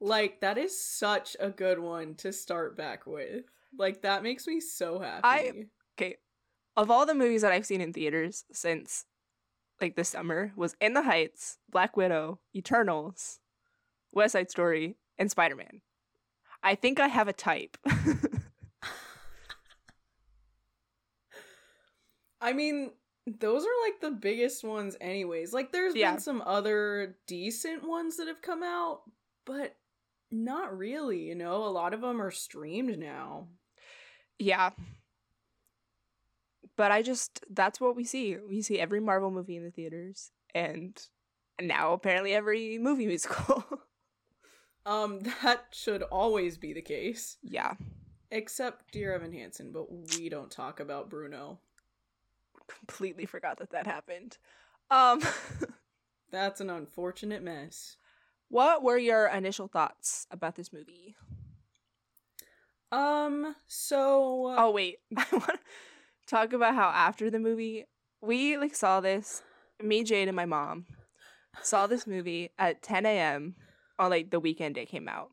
like 0.00 0.40
that 0.40 0.58
is 0.58 0.78
such 0.78 1.36
a 1.40 1.48
good 1.50 1.78
one 1.78 2.14
to 2.16 2.32
start 2.32 2.76
back 2.76 3.06
with. 3.06 3.44
Like 3.78 4.02
that 4.02 4.22
makes 4.22 4.46
me 4.46 4.60
so 4.60 4.98
happy. 4.98 5.20
I 5.24 5.52
okay. 5.98 6.16
Of 6.76 6.90
all 6.90 7.06
the 7.06 7.14
movies 7.14 7.42
that 7.42 7.52
I've 7.52 7.66
seen 7.66 7.80
in 7.80 7.92
theaters 7.92 8.44
since 8.52 9.04
like 9.80 9.96
this 9.96 10.10
summer 10.10 10.52
was 10.56 10.76
In 10.80 10.94
the 10.94 11.02
Heights, 11.02 11.58
Black 11.70 11.96
Widow, 11.96 12.40
Eternals, 12.54 13.40
West 14.12 14.32
Side 14.32 14.50
Story, 14.50 14.96
and 15.18 15.30
Spider 15.30 15.56
Man. 15.56 15.80
I 16.62 16.74
think 16.74 17.00
I 17.00 17.08
have 17.08 17.28
a 17.28 17.32
type. 17.32 17.76
I 22.40 22.52
mean, 22.52 22.90
those 23.26 23.64
are 23.64 23.86
like 23.86 24.00
the 24.00 24.10
biggest 24.10 24.64
ones, 24.64 24.96
anyways. 25.00 25.52
Like, 25.52 25.72
there's 25.72 25.94
yeah. 25.94 26.12
been 26.12 26.20
some 26.20 26.42
other 26.44 27.16
decent 27.26 27.86
ones 27.86 28.16
that 28.16 28.28
have 28.28 28.42
come 28.42 28.62
out, 28.62 29.02
but 29.44 29.76
not 30.30 30.76
really, 30.76 31.22
you 31.22 31.34
know? 31.34 31.64
A 31.64 31.70
lot 31.70 31.94
of 31.94 32.00
them 32.00 32.20
are 32.20 32.30
streamed 32.30 32.98
now. 32.98 33.48
Yeah 34.38 34.70
but 36.76 36.90
I 36.90 37.02
just 37.02 37.44
that's 37.50 37.80
what 37.80 37.96
we 37.96 38.04
see. 38.04 38.36
We 38.36 38.62
see 38.62 38.78
every 38.78 39.00
Marvel 39.00 39.30
movie 39.30 39.56
in 39.56 39.64
the 39.64 39.70
theaters 39.70 40.30
and 40.54 41.00
now 41.60 41.92
apparently 41.92 42.34
every 42.34 42.78
movie 42.78 43.06
musical. 43.06 43.64
um 44.86 45.20
that 45.42 45.66
should 45.72 46.02
always 46.02 46.56
be 46.56 46.72
the 46.72 46.82
case. 46.82 47.38
Yeah. 47.42 47.74
Except 48.30 48.90
Dear 48.92 49.14
Evan 49.14 49.32
Hansen, 49.32 49.70
but 49.70 49.86
we 50.18 50.28
don't 50.28 50.50
talk 50.50 50.80
about 50.80 51.08
Bruno. 51.08 51.60
Completely 52.68 53.26
forgot 53.26 53.58
that 53.58 53.70
that 53.70 53.86
happened. 53.86 54.38
Um 54.90 55.20
that's 56.30 56.60
an 56.60 56.70
unfortunate 56.70 57.42
mess. 57.42 57.96
What 58.48 58.82
were 58.82 58.98
your 58.98 59.26
initial 59.26 59.68
thoughts 59.68 60.26
about 60.30 60.54
this 60.56 60.72
movie? 60.72 61.16
Um, 62.92 63.56
so 63.66 64.54
Oh 64.56 64.70
wait. 64.70 64.98
I 65.16 65.24
want 65.32 65.46
to 65.46 65.58
talk 66.28 66.52
about 66.52 66.74
how 66.74 66.88
after 66.90 67.30
the 67.30 67.40
movie, 67.40 67.84
we 68.20 68.56
like 68.56 68.74
saw 68.74 69.00
this. 69.00 69.42
Me, 69.82 70.04
Jade, 70.04 70.28
and 70.28 70.36
my 70.36 70.46
mom 70.46 70.86
saw 71.62 71.86
this 71.86 72.06
movie 72.06 72.50
at 72.58 72.82
10 72.82 73.06
a.m. 73.06 73.56
on 73.98 74.10
like 74.10 74.30
the 74.30 74.38
weekend 74.40 74.78
it 74.78 74.88
came 74.88 75.08
out, 75.08 75.30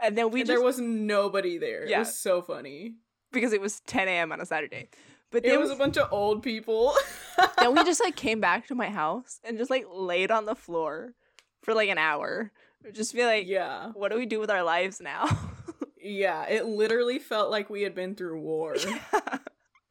and 0.00 0.16
then 0.16 0.30
we 0.30 0.40
and 0.40 0.46
just, 0.48 0.56
there 0.56 0.64
was 0.64 0.80
nobody 0.80 1.58
there. 1.58 1.86
Yeah. 1.86 1.96
It 1.96 1.98
was 2.00 2.16
so 2.16 2.40
funny 2.42 2.94
because 3.32 3.52
it 3.52 3.60
was 3.60 3.80
10 3.80 4.08
a.m. 4.08 4.32
on 4.32 4.40
a 4.40 4.46
Saturday. 4.46 4.88
But 5.32 5.46
it 5.46 5.58
was 5.58 5.70
a 5.70 5.76
bunch 5.76 5.96
of 5.96 6.12
old 6.12 6.42
people. 6.42 6.94
then 7.58 7.74
we 7.74 7.82
just 7.84 8.02
like 8.04 8.14
came 8.16 8.40
back 8.40 8.66
to 8.68 8.74
my 8.74 8.90
house 8.90 9.40
and 9.42 9.56
just 9.58 9.70
like 9.70 9.86
laid 9.90 10.30
on 10.30 10.44
the 10.44 10.54
floor 10.54 11.14
for 11.62 11.74
like 11.74 11.88
an 11.88 11.98
hour. 11.98 12.52
Just 12.92 13.14
be 13.14 13.24
like, 13.24 13.46
yeah, 13.46 13.90
what 13.94 14.12
do 14.12 14.18
we 14.18 14.26
do 14.26 14.38
with 14.38 14.50
our 14.50 14.62
lives 14.62 15.00
now? 15.00 15.26
yeah, 16.02 16.44
it 16.48 16.66
literally 16.66 17.18
felt 17.18 17.50
like 17.50 17.70
we 17.70 17.82
had 17.82 17.94
been 17.94 18.14
through 18.14 18.40
war. 18.40 18.76
Yeah. 18.76 19.38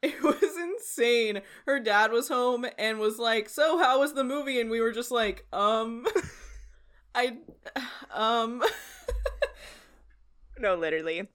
It 0.02 0.20
was 0.20 0.56
insane. 0.60 1.42
Her 1.64 1.78
dad 1.78 2.10
was 2.10 2.26
home 2.26 2.66
and 2.76 2.98
was 2.98 3.20
like, 3.20 3.48
"So, 3.48 3.78
how 3.78 4.00
was 4.00 4.14
the 4.14 4.24
movie?" 4.24 4.60
And 4.60 4.68
we 4.68 4.80
were 4.80 4.90
just 4.90 5.12
like, 5.12 5.46
"Um, 5.52 6.04
I, 7.14 7.36
um." 8.10 8.64
no, 10.58 10.74
literally. 10.74 11.28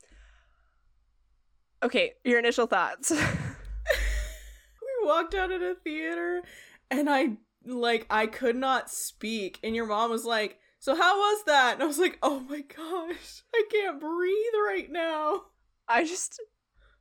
Okay, 1.81 2.15
your 2.25 2.39
initial 2.39 2.67
thoughts. 2.67 3.13
Walked 5.07 5.33
out 5.33 5.51
of 5.51 5.61
the 5.61 5.75
theater, 5.83 6.41
and 6.91 7.09
I 7.09 7.37
like 7.65 8.05
I 8.09 8.27
could 8.27 8.55
not 8.55 8.89
speak, 8.89 9.59
and 9.63 9.75
your 9.75 9.87
mom 9.87 10.11
was 10.11 10.25
like, 10.25 10.59
"So 10.79 10.95
how 10.95 11.17
was 11.17 11.43
that?" 11.45 11.73
And 11.75 11.83
I 11.83 11.87
was 11.87 11.99
like, 11.99 12.19
"Oh 12.21 12.41
my 12.41 12.61
gosh, 12.61 13.43
I 13.55 13.63
can't 13.71 13.99
breathe 13.99 14.53
right 14.67 14.91
now." 14.91 15.43
I 15.87 16.03
just 16.03 16.39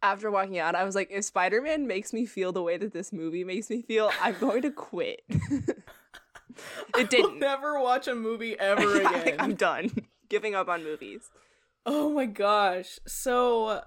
after 0.03 0.31
walking 0.31 0.59
out, 0.59 0.75
I 0.75 0.85
was 0.85 0.95
like, 0.95 1.09
if 1.11 1.25
Spider 1.25 1.61
Man 1.61 1.87
makes 1.87 2.13
me 2.13 2.27
feel 2.27 2.53
the 2.53 2.63
way 2.63 2.77
that 2.77 2.93
this 2.93 3.13
movie 3.13 3.45
makes 3.45 3.71
me 3.71 3.83
feel, 3.83 4.11
I'm 4.21 4.37
going 4.39 4.63
to 4.63 4.71
quit. 4.71 5.23
it 5.29 7.11
didn't. 7.11 7.39
never 7.39 7.81
watch 7.81 8.07
a 8.07 8.15
movie 8.15 8.59
ever 8.59 9.01
again. 9.01 9.37
I'm 9.39 9.55
done. 9.55 9.91
Giving 10.29 10.55
up 10.55 10.69
on 10.69 10.85
movies. 10.85 11.23
Oh 11.85 12.13
my 12.13 12.27
gosh. 12.27 12.99
So 13.07 13.83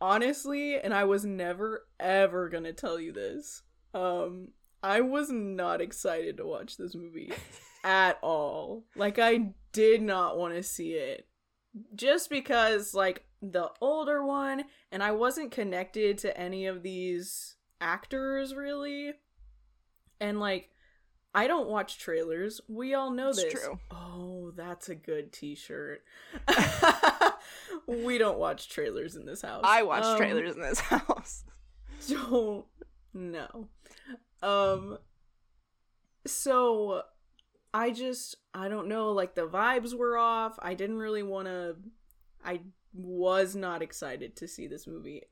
honestly, 0.00 0.78
and 0.78 0.92
I 0.94 1.04
was 1.04 1.24
never 1.24 1.86
ever 1.98 2.48
gonna 2.48 2.72
tell 2.72 2.98
you 3.00 3.12
this. 3.12 3.62
Um, 3.94 4.48
I 4.82 5.00
was 5.00 5.30
not 5.30 5.80
excited 5.80 6.36
to 6.36 6.46
watch 6.46 6.76
this 6.76 6.94
movie 6.94 7.32
at 7.84 8.18
all. 8.22 8.84
Like 8.96 9.18
I 9.18 9.52
did 9.72 10.02
not 10.02 10.38
want 10.38 10.54
to 10.54 10.62
see 10.62 10.92
it. 10.92 11.26
Just 11.94 12.30
because 12.30 12.94
like 12.94 13.24
the 13.42 13.70
older 13.80 14.24
one 14.24 14.64
and 14.90 15.02
I 15.02 15.12
wasn't 15.12 15.52
connected 15.52 16.18
to 16.18 16.36
any 16.36 16.66
of 16.66 16.82
these 16.82 17.56
actors 17.80 18.54
really. 18.54 19.12
And 20.20 20.40
like 20.40 20.70
I 21.34 21.46
don't 21.46 21.68
watch 21.68 21.98
trailers. 21.98 22.60
We 22.68 22.94
all 22.94 23.10
know 23.10 23.28
it's 23.28 23.42
this. 23.42 23.52
True. 23.52 23.78
Oh, 23.90 24.52
that's 24.56 24.88
a 24.88 24.94
good 24.94 25.32
t-shirt. 25.32 26.02
we 27.86 28.18
don't 28.18 28.38
watch 28.38 28.68
trailers 28.68 29.16
in 29.16 29.26
this 29.26 29.42
house. 29.42 29.62
I 29.64 29.82
watch 29.82 30.04
um, 30.04 30.16
trailers 30.16 30.54
in 30.54 30.60
this 30.60 30.80
house. 30.80 31.44
Don't 32.08 32.64
no. 33.14 33.68
Um 34.42 34.98
so 36.26 37.02
I 37.72 37.90
just 37.90 38.36
I 38.54 38.68
don't 38.68 38.88
know 38.88 39.12
like 39.12 39.34
the 39.34 39.46
vibes 39.46 39.94
were 39.94 40.16
off. 40.16 40.58
I 40.60 40.74
didn't 40.74 40.98
really 40.98 41.22
want 41.22 41.46
to 41.46 41.76
I 42.44 42.60
was 42.92 43.54
not 43.54 43.82
excited 43.82 44.36
to 44.36 44.48
see 44.48 44.66
this 44.66 44.86
movie. 44.86 45.22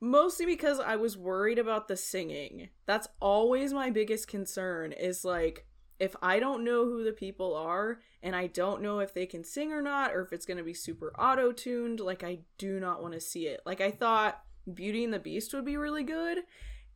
Mostly 0.00 0.44
because 0.44 0.78
I 0.78 0.96
was 0.96 1.16
worried 1.16 1.58
about 1.58 1.88
the 1.88 1.96
singing. 1.96 2.68
That's 2.86 3.08
always 3.20 3.72
my 3.72 3.90
biggest 3.90 4.28
concern 4.28 4.92
is 4.92 5.24
like 5.24 5.66
if 5.98 6.14
I 6.22 6.38
don't 6.38 6.64
know 6.64 6.84
who 6.84 7.04
the 7.04 7.12
people 7.12 7.54
are 7.54 8.00
and 8.22 8.36
I 8.36 8.48
don't 8.48 8.82
know 8.82 8.98
if 8.98 9.14
they 9.14 9.26
can 9.26 9.44
sing 9.44 9.72
or 9.72 9.82
not 9.82 10.12
or 10.12 10.22
if 10.22 10.32
it's 10.32 10.46
going 10.46 10.58
to 10.58 10.62
be 10.62 10.74
super 10.74 11.12
auto-tuned, 11.18 12.00
like 12.00 12.22
I 12.22 12.40
do 12.58 12.78
not 12.80 13.02
want 13.02 13.14
to 13.14 13.20
see 13.20 13.46
it. 13.46 13.60
Like 13.64 13.80
I 13.80 13.90
thought 13.90 14.42
Beauty 14.72 15.04
and 15.04 15.12
the 15.12 15.18
Beast 15.18 15.54
would 15.54 15.64
be 15.64 15.76
really 15.76 16.04
good 16.04 16.38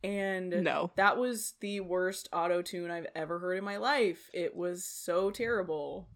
and 0.03 0.49
no. 0.63 0.91
That 0.95 1.17
was 1.17 1.53
the 1.59 1.79
worst 1.79 2.29
auto-tune 2.33 2.89
I've 2.89 3.07
ever 3.15 3.39
heard 3.39 3.57
in 3.57 3.63
my 3.63 3.77
life. 3.77 4.29
It 4.33 4.55
was 4.55 4.83
so 4.83 5.31
terrible. 5.31 6.07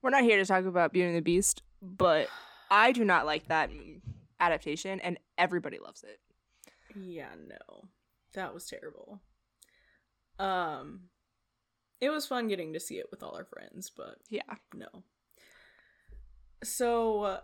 We're 0.00 0.10
not 0.10 0.22
here 0.22 0.38
to 0.38 0.44
talk 0.44 0.64
about 0.64 0.92
Beauty 0.92 1.08
and 1.08 1.16
the 1.16 1.22
Beast, 1.22 1.62
but 1.80 2.28
I 2.70 2.92
do 2.92 3.04
not 3.04 3.26
like 3.26 3.48
that 3.48 3.70
adaptation, 4.40 5.00
and 5.00 5.18
everybody 5.38 5.78
loves 5.78 6.04
it. 6.04 6.18
Yeah, 6.96 7.28
no, 7.48 7.88
that 8.34 8.52
was 8.52 8.66
terrible. 8.66 9.20
Um, 10.38 11.02
it 12.02 12.10
was 12.10 12.26
fun 12.26 12.48
getting 12.48 12.74
to 12.74 12.80
see 12.80 12.98
it 12.98 13.06
with 13.10 13.22
all 13.22 13.34
our 13.34 13.44
friends, 13.44 13.90
but 13.96 14.16
yeah, 14.28 14.42
no. 14.74 14.88
So, 16.62 17.22
uh, 17.22 17.40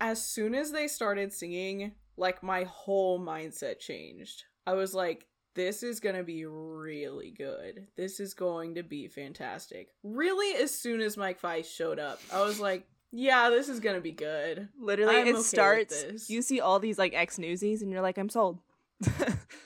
as 0.00 0.24
soon 0.24 0.54
as 0.54 0.72
they 0.72 0.88
started 0.88 1.32
singing, 1.32 1.92
like 2.16 2.42
my 2.42 2.64
whole 2.64 3.18
mindset 3.18 3.78
changed. 3.78 4.44
I 4.66 4.74
was 4.74 4.94
like, 4.94 5.26
this 5.54 5.82
is 5.82 6.00
going 6.00 6.16
to 6.16 6.24
be 6.24 6.44
really 6.46 7.30
good. 7.30 7.86
This 7.96 8.18
is 8.18 8.34
going 8.34 8.74
to 8.74 8.82
be 8.82 9.08
fantastic. 9.08 9.88
Really, 10.02 10.60
as 10.60 10.70
soon 10.72 11.00
as 11.00 11.16
Mike 11.16 11.40
Faist 11.40 11.72
showed 11.72 11.98
up, 11.98 12.20
I 12.32 12.42
was 12.42 12.58
like, 12.60 12.86
yeah, 13.16 13.48
this 13.48 13.68
is 13.68 13.78
gonna 13.78 14.00
be 14.00 14.10
good. 14.10 14.68
Literally, 14.76 15.18
I'm 15.18 15.28
it 15.28 15.34
okay 15.34 15.42
starts. 15.42 16.28
You 16.28 16.42
see 16.42 16.60
all 16.60 16.80
these 16.80 16.98
like 16.98 17.14
X 17.14 17.38
newsies, 17.38 17.80
and 17.80 17.92
you're 17.92 18.00
like, 18.02 18.18
I'm 18.18 18.28
sold. 18.28 18.58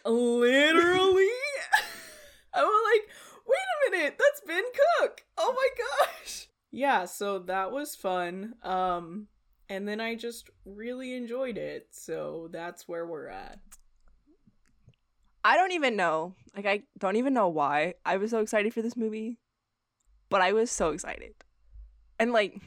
Literally, 0.04 1.28
I'm 2.52 2.64
like, 2.64 3.09
wait 3.47 3.68
a 3.88 3.88
it. 3.99 4.19
That's 4.19 4.40
Ben 4.47 4.64
Cook. 5.00 5.25
Oh 5.37 5.55
my 5.55 5.69
gosh. 5.76 6.49
Yeah, 6.71 7.05
so 7.07 7.38
that 7.40 7.73
was 7.73 7.95
fun. 7.95 8.55
Um 8.62 9.28
and 9.69 9.87
then 9.87 10.00
I 10.00 10.14
just 10.14 10.50
really 10.64 11.14
enjoyed 11.14 11.59
it. 11.59 11.88
So 11.90 12.49
that's 12.50 12.88
where 12.88 13.07
we're 13.07 13.28
at. 13.28 13.59
I 15.45 15.57
don't 15.57 15.73
even 15.73 15.97
know. 15.97 16.35
Like 16.57 16.67
I 16.67 16.83
don't 16.99 17.17
even 17.17 17.35
know 17.35 17.49
why 17.49 17.95
I 18.05 18.17
was 18.17 18.31
so 18.31 18.40
excited 18.40 18.73
for 18.75 18.83
this 18.83 18.97
movie. 18.97 19.38
But 20.31 20.43
I 20.43 20.52
was 20.52 20.71
so 20.71 20.90
excited. 20.90 21.35
And 22.19 22.33
like 22.33 22.61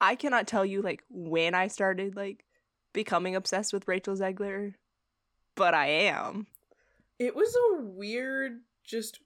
I 0.00 0.14
cannot 0.14 0.46
tell 0.46 0.64
you 0.64 0.82
like 0.82 1.04
when 1.08 1.54
I 1.54 1.68
started 1.68 2.16
like 2.16 2.44
becoming 2.92 3.36
obsessed 3.36 3.72
with 3.72 3.88
Rachel 3.88 4.16
Zegler, 4.16 4.74
but 5.54 5.74
I 5.74 5.86
am. 5.86 6.46
It 7.18 7.36
was 7.36 7.54
a 7.54 7.82
weird 7.82 8.60
just 8.84 9.20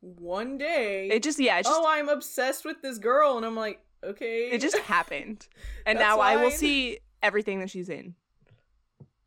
one 0.00 0.58
day. 0.58 1.08
It 1.10 1.22
just 1.22 1.38
yeah, 1.38 1.58
it 1.58 1.64
just, 1.64 1.74
oh, 1.78 1.86
I'm 1.88 2.08
obsessed 2.08 2.64
with 2.64 2.82
this 2.82 2.98
girl 2.98 3.36
and 3.36 3.44
I'm 3.46 3.56
like, 3.56 3.80
okay. 4.04 4.50
it 4.50 4.60
just 4.60 4.78
happened. 4.78 5.46
And 5.86 5.98
now 5.98 6.20
I 6.20 6.36
will 6.36 6.50
see 6.50 6.98
everything 7.22 7.60
that 7.60 7.70
she's 7.70 7.88
in. 7.88 8.14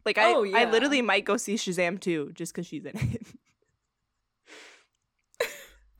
Like 0.05 0.17
I 0.17 0.33
Oh, 0.33 0.45
I 0.53 0.65
literally 0.65 1.01
might 1.01 1.25
go 1.25 1.37
see 1.37 1.55
Shazam 1.55 1.99
too 1.99 2.31
just 2.33 2.53
cuz 2.53 2.65
she's 2.67 2.85
in 2.85 2.97
it. 2.97 3.27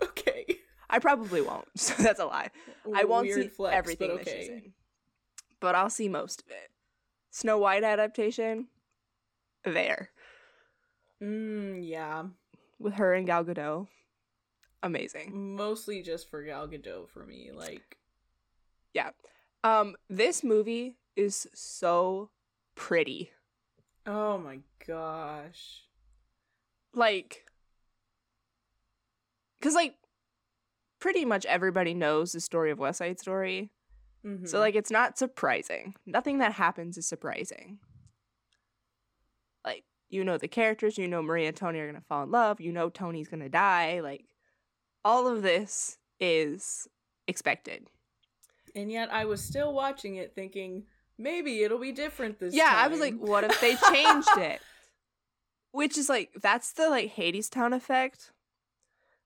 okay. 0.04 0.46
I 0.90 1.00
probably 1.00 1.42
won't. 1.42 1.68
So 1.76 2.02
that's 2.02 2.20
a 2.20 2.26
lie. 2.26 2.50
I 2.94 3.06
won't 3.06 3.28
Weird 3.28 3.42
see 3.44 3.48
flex, 3.50 3.76
everything 3.76 4.10
but 4.16 4.26
that 4.26 4.34
she's 4.38 4.50
in. 4.50 4.74
But 5.60 5.76
I'll 5.76 5.90
see 5.90 6.10
most 6.10 6.42
of 6.42 6.50
it. 6.50 6.72
Snow 7.30 7.58
White 7.60 7.84
adaptation 7.84 8.68
there 9.64 10.10
Mm, 11.22 11.80
yeah. 11.88 12.24
with 12.80 12.96
her 12.96 13.14
and 13.14 13.26
Gal 13.28 13.46
Gadot. 13.46 13.88
Amazing. 14.84 15.56
Mostly 15.56 16.02
just 16.02 16.30
for 16.30 16.42
Gal 16.44 16.68
Gadot 16.68 17.08
for 17.10 17.26
me. 17.26 17.52
Like, 17.54 17.98
yeah. 18.94 19.12
Um 19.64 19.96
this 20.10 20.44
movie 20.44 20.98
is 21.16 21.48
so 21.54 22.30
pretty. 22.76 23.32
oh 24.06 24.38
my 24.38 24.60
gosh. 24.88 25.84
Like 26.94 27.46
cuz 29.62 29.76
like 29.76 29.96
pretty 31.00 31.26
much 31.26 31.46
everybody 31.46 31.94
knows 31.94 32.32
the 32.32 32.40
story 32.40 32.72
of 32.72 32.80
West 32.80 32.98
Side 33.00 33.20
Story. 33.20 33.72
Mhm. 34.26 34.48
So 34.48 34.60
like 34.60 34.76
it's 34.76 34.92
not 34.92 35.18
surprising. 35.18 35.96
Nothing 36.06 36.40
that 36.40 36.54
happens 36.54 36.98
is 36.98 37.08
surprising. 37.08 37.80
Like 39.64 39.84
you 40.10 40.24
know 40.24 40.38
the 40.38 40.48
characters, 40.48 40.98
you 40.98 41.08
know 41.08 41.22
Maria 41.22 41.50
and 41.50 41.58
Tony 41.58 41.80
are 41.80 41.90
going 41.90 42.02
to 42.02 42.06
fall 42.08 42.24
in 42.24 42.32
love, 42.32 42.60
you 42.60 42.72
know 42.72 42.90
Tony's 42.90 43.28
going 43.30 43.40
to 43.42 43.50
die, 43.50 44.00
like 44.02 44.26
all 45.04 45.28
of 45.28 45.42
this 45.42 45.98
is 46.20 46.88
expected. 47.28 47.88
and 48.76 48.92
yet 48.92 49.12
I 49.12 49.26
was 49.26 49.42
still 49.44 49.74
watching 49.74 50.16
it 50.16 50.34
thinking 50.34 50.84
maybe 51.18 51.64
it'll 51.64 51.80
be 51.80 51.92
different 51.92 52.40
this 52.40 52.54
yeah, 52.54 52.66
time. 52.66 52.74
Yeah, 52.74 52.84
I 52.84 52.88
was 52.88 53.00
like 53.00 53.18
what 53.18 53.44
if 53.44 53.60
they 53.62 53.76
changed 53.94 54.38
it? 54.38 54.62
Which 55.72 55.98
is 55.98 56.10
like 56.10 56.32
that's 56.42 56.74
the 56.74 56.90
like 56.90 57.16
Hadestown 57.16 57.76
effect. 57.76 58.32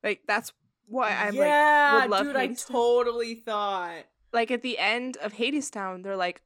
Like 0.03 0.21
that's 0.27 0.53
why 0.87 1.09
I'm 1.09 1.35
like 1.35 1.47
yeah, 1.47 2.01
would 2.01 2.11
love 2.11 2.25
dude, 2.27 2.35
I 2.35 2.41
Hades 2.41 2.65
totally 2.65 3.35
thought. 3.35 4.03
like 4.33 4.51
at 4.51 4.61
the 4.61 4.77
end 4.77 5.17
of 5.17 5.33
Hadestown, 5.33 6.03
they're 6.03 6.15
like, 6.15 6.41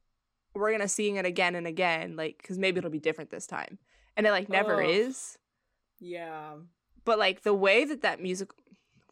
we're 0.53 0.71
gonna 0.71 0.88
seeing 0.88 1.17
it 1.17 1.25
again 1.25 1.55
and 1.55 1.67
again, 1.67 2.15
like 2.15 2.38
because 2.38 2.57
maybe 2.57 2.77
it'll 2.77 2.89
be 2.89 3.00
different 3.00 3.29
this 3.31 3.48
time, 3.48 3.77
and 4.15 4.25
it 4.25 4.31
like 4.31 4.50
never 4.50 4.81
is. 4.81 5.38
Yeah. 6.00 6.53
But 7.05 7.19
like 7.19 7.41
the 7.41 7.53
way 7.53 7.86
that 7.86 8.01
that 8.01 8.21
music, 8.21 8.50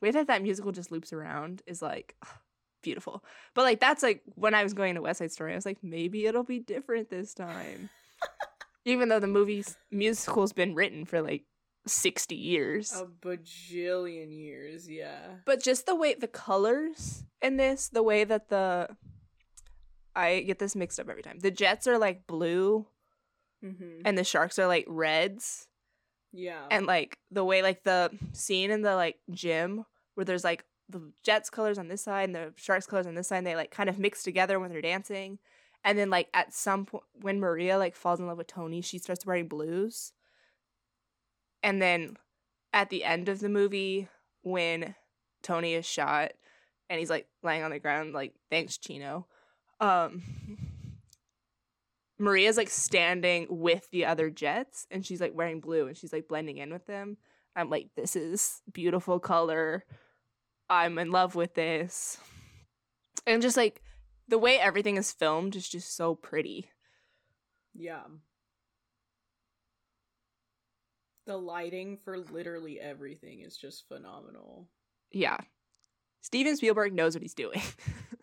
way 0.02 0.12
that 0.12 0.28
that 0.28 0.42
musical 0.44 0.72
just 0.72 0.92
loops 0.92 1.14
around 1.14 1.62
is 1.66 1.82
like 1.82 2.16
beautiful. 2.84 3.24
But 3.54 3.64
like 3.64 3.80
that's 3.80 4.04
like 4.04 4.22
when 4.36 4.54
I 4.54 4.64
was 4.64 4.74
going 4.74 4.96
to 4.96 5.02
West 5.02 5.20
Side 5.20 5.32
Story, 5.32 5.54
I 5.54 5.56
was 5.56 5.66
like, 5.66 5.80
maybe 5.84 6.26
it'll 6.26 6.44
be 6.44 6.60
different 6.60 7.10
this 7.10 7.34
time, 7.34 7.90
even 8.86 9.10
though 9.10 9.20
the 9.20 9.28
movie's 9.28 9.78
musical's 9.92 10.54
been 10.54 10.76
written 10.76 11.06
for 11.06 11.22
like 11.22 11.44
sixty 11.88 12.36
years. 12.36 12.94
A 12.94 13.06
bajillion 13.06 14.36
years, 14.36 14.90
yeah. 14.90 15.20
But 15.46 15.62
just 15.64 15.86
the 15.86 15.96
way 15.96 16.14
the 16.14 16.28
colors 16.28 17.24
in 17.42 17.58
this, 17.58 17.90
the 17.90 18.04
way 18.04 18.24
that 18.24 18.50
the 18.50 18.90
I 20.16 20.42
get 20.42 20.60
this 20.60 20.76
mixed 20.76 21.00
up 21.00 21.10
every 21.10 21.22
time. 21.24 21.40
The 21.40 21.52
Jets 21.52 21.88
are 21.88 21.98
like 21.98 22.28
blue 22.28 22.88
Mm-hmm. 23.66 24.02
and 24.06 24.16
the 24.16 24.24
Sharks 24.24 24.60
are 24.60 24.68
like 24.68 24.86
reds. 24.88 25.68
Yeah. 26.34 26.66
And 26.70 26.86
like 26.86 27.18
the 27.32 27.44
way 27.46 27.62
like 27.62 27.84
the 27.84 28.12
scene 28.34 28.72
in 28.72 28.82
the 28.82 28.96
like 28.96 29.18
gym 29.32 29.86
where 30.16 30.26
there's 30.26 30.44
like 30.44 30.66
the 30.90 31.02
Jets 31.24 31.50
colors 31.50 31.78
on 31.78 31.88
this 31.88 32.04
side 32.04 32.30
and 32.30 32.36
the 32.36 32.54
Sharks 32.56 32.86
colors 32.86 33.08
on 33.08 33.16
this 33.16 33.28
side, 33.28 33.40
and 33.40 33.48
they 33.48 33.56
like 33.56 33.72
kind 33.72 33.90
of 33.90 34.00
mix 34.00 34.24
together 34.24 34.60
when 34.60 34.72
they're 34.72 34.82
dancing. 34.82 35.40
And 35.84 35.98
then 35.98 36.10
like 36.10 36.30
at 36.34 36.54
some 36.54 36.86
point 36.86 37.04
when 37.22 37.40
Maria 37.40 37.78
like 37.78 37.96
falls 37.96 38.20
in 38.20 38.28
love 38.28 38.38
with 38.38 38.48
Tony, 38.48 38.82
she 38.82 38.98
starts 38.98 39.26
wearing 39.26 39.48
blues. 39.48 40.14
And 41.64 41.82
then 41.82 42.18
at 42.74 42.90
the 42.90 43.04
end 43.04 43.30
of 43.30 43.40
the 43.40 43.50
movie, 43.50 44.08
when 44.44 44.96
Tony 45.42 45.74
is 45.74 45.86
shot 45.86 46.32
and 46.90 47.00
he's 47.00 47.10
like 47.10 47.28
lying 47.44 47.64
on 47.64 47.72
the 47.72 47.80
ground, 47.80 48.14
like, 48.14 48.34
thanks, 48.50 48.78
Chino. 48.78 49.28
Um 49.80 50.24
Maria's 52.20 52.58
like 52.58 52.70
standing 52.70 53.48
with 53.50 53.90
the 53.92 54.06
other 54.06 54.30
Jets 54.30 54.88
and 54.90 55.06
she's 55.06 55.22
like 55.22 55.36
wearing 55.36 55.60
blue 55.60 55.88
and 55.88 55.96
she's 55.96 56.14
like 56.14 56.28
blending 56.28 56.58
in 56.58 56.72
with 56.72 56.86
them. 56.88 57.18
I'm 57.56 57.70
like, 57.70 57.90
this 57.96 58.16
is 58.16 58.62
beautiful 58.72 59.20
color. 59.20 59.84
I'm 60.70 60.98
in 60.98 61.12
love 61.12 61.36
with 61.36 61.54
this. 61.54 62.18
And 63.26 63.42
just 63.42 63.58
like 63.58 63.82
the 64.28 64.38
way 64.38 64.60
everything 64.60 64.98
is 64.98 65.12
filmed 65.12 65.56
is 65.56 65.68
just 65.68 65.96
so 65.96 66.16
pretty. 66.16 66.70
Yeah. 67.74 68.04
The 71.26 71.38
lighting 71.38 71.98
for 72.04 72.18
literally 72.18 72.80
everything 72.80 73.42
is 73.42 73.58
just 73.58 73.88
phenomenal. 73.88 74.68
Yeah. 75.12 75.38
Steven 76.22 76.58
Spielberg 76.58 76.94
knows 76.94 77.16
what 77.16 77.22
he's 77.22 77.34
doing. 77.34 77.62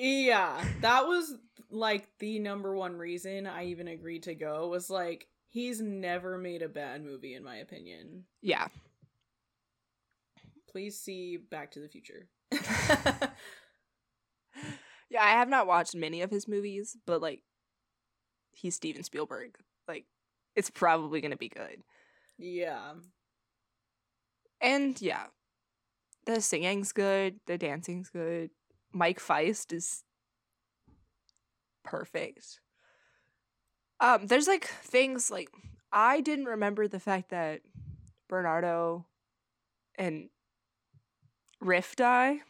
Yeah, 0.00 0.64
that 0.80 1.06
was 1.08 1.34
like 1.70 2.08
the 2.20 2.38
number 2.38 2.74
one 2.74 2.96
reason 2.96 3.46
I 3.46 3.66
even 3.66 3.88
agreed 3.88 4.22
to 4.22 4.34
go 4.34 4.68
was 4.68 4.88
like 4.88 5.26
he's 5.48 5.80
never 5.80 6.38
made 6.38 6.62
a 6.62 6.68
bad 6.68 7.04
movie 7.04 7.34
in 7.34 7.42
my 7.44 7.56
opinion. 7.56 8.24
yeah. 8.40 8.68
Please 10.70 11.00
see 11.00 11.36
Back 11.38 11.72
to 11.72 11.80
the 11.80 11.88
Future. 11.88 12.28
Yeah, 15.10 15.22
I 15.24 15.30
have 15.30 15.48
not 15.48 15.66
watched 15.66 15.94
many 15.94 16.20
of 16.20 16.30
his 16.30 16.46
movies, 16.46 16.94
but 17.06 17.22
like 17.22 17.42
he's 18.52 18.74
Steven 18.74 19.02
Spielberg. 19.02 19.56
Like 19.88 20.04
it's 20.54 20.68
probably 20.70 21.20
going 21.22 21.30
to 21.30 21.36
be 21.38 21.48
good. 21.48 21.82
yeah. 22.36 22.92
And 24.60 25.00
yeah. 25.00 25.24
The 26.26 26.42
singing's 26.42 26.92
good, 26.92 27.40
the 27.46 27.56
dancing's 27.56 28.10
good. 28.10 28.50
Mike 28.92 29.20
Faist 29.20 29.72
is 29.72 30.04
perfect. 31.84 32.60
Um 34.00 34.26
there's 34.26 34.46
like 34.48 34.64
things 34.66 35.30
like 35.30 35.48
I 35.92 36.20
didn't 36.20 36.44
remember 36.46 36.86
the 36.88 37.00
fact 37.00 37.30
that 37.30 37.62
Bernardo 38.28 39.06
and 39.96 40.28
Riff 41.60 41.96
die. 41.96 42.40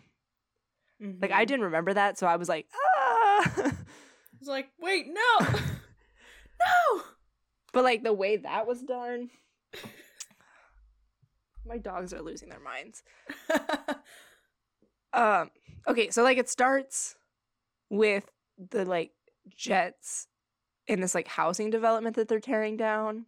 Like 1.01 1.31
I 1.31 1.45
Mhm. 1.45 1.47
didn't 1.47 1.65
remember 1.65 1.95
that, 1.95 2.19
so 2.19 2.27
I 2.27 2.37
was 2.37 2.49
like, 2.49 2.67
ah. 2.75 3.53
I 3.57 3.73
was 4.41 4.49
like, 4.49 4.69
wait, 4.81 5.07
no, 5.07 5.39
no. 6.61 7.03
but 7.73 7.85
like 7.85 8.03
the 8.03 8.13
way 8.13 8.37
that 8.37 8.67
was 8.67 8.83
done, 8.83 9.31
my 11.65 11.79
dogs 11.79 12.13
are 12.13 12.21
losing 12.23 12.49
their 12.49 12.61
minds. 12.61 13.03
Um, 15.13 15.51
okay, 15.87 16.11
so 16.11 16.23
like 16.23 16.39
it 16.39 16.49
starts 16.49 17.17
with 17.91 18.31
the 18.71 18.85
like 18.85 19.13
jets 19.55 20.27
in 20.87 21.01
this 21.01 21.15
like 21.15 21.29
housing 21.29 21.71
development 21.71 22.17
that 22.17 22.29
they're 22.29 22.41
tearing 22.41 22.77
down, 22.77 23.27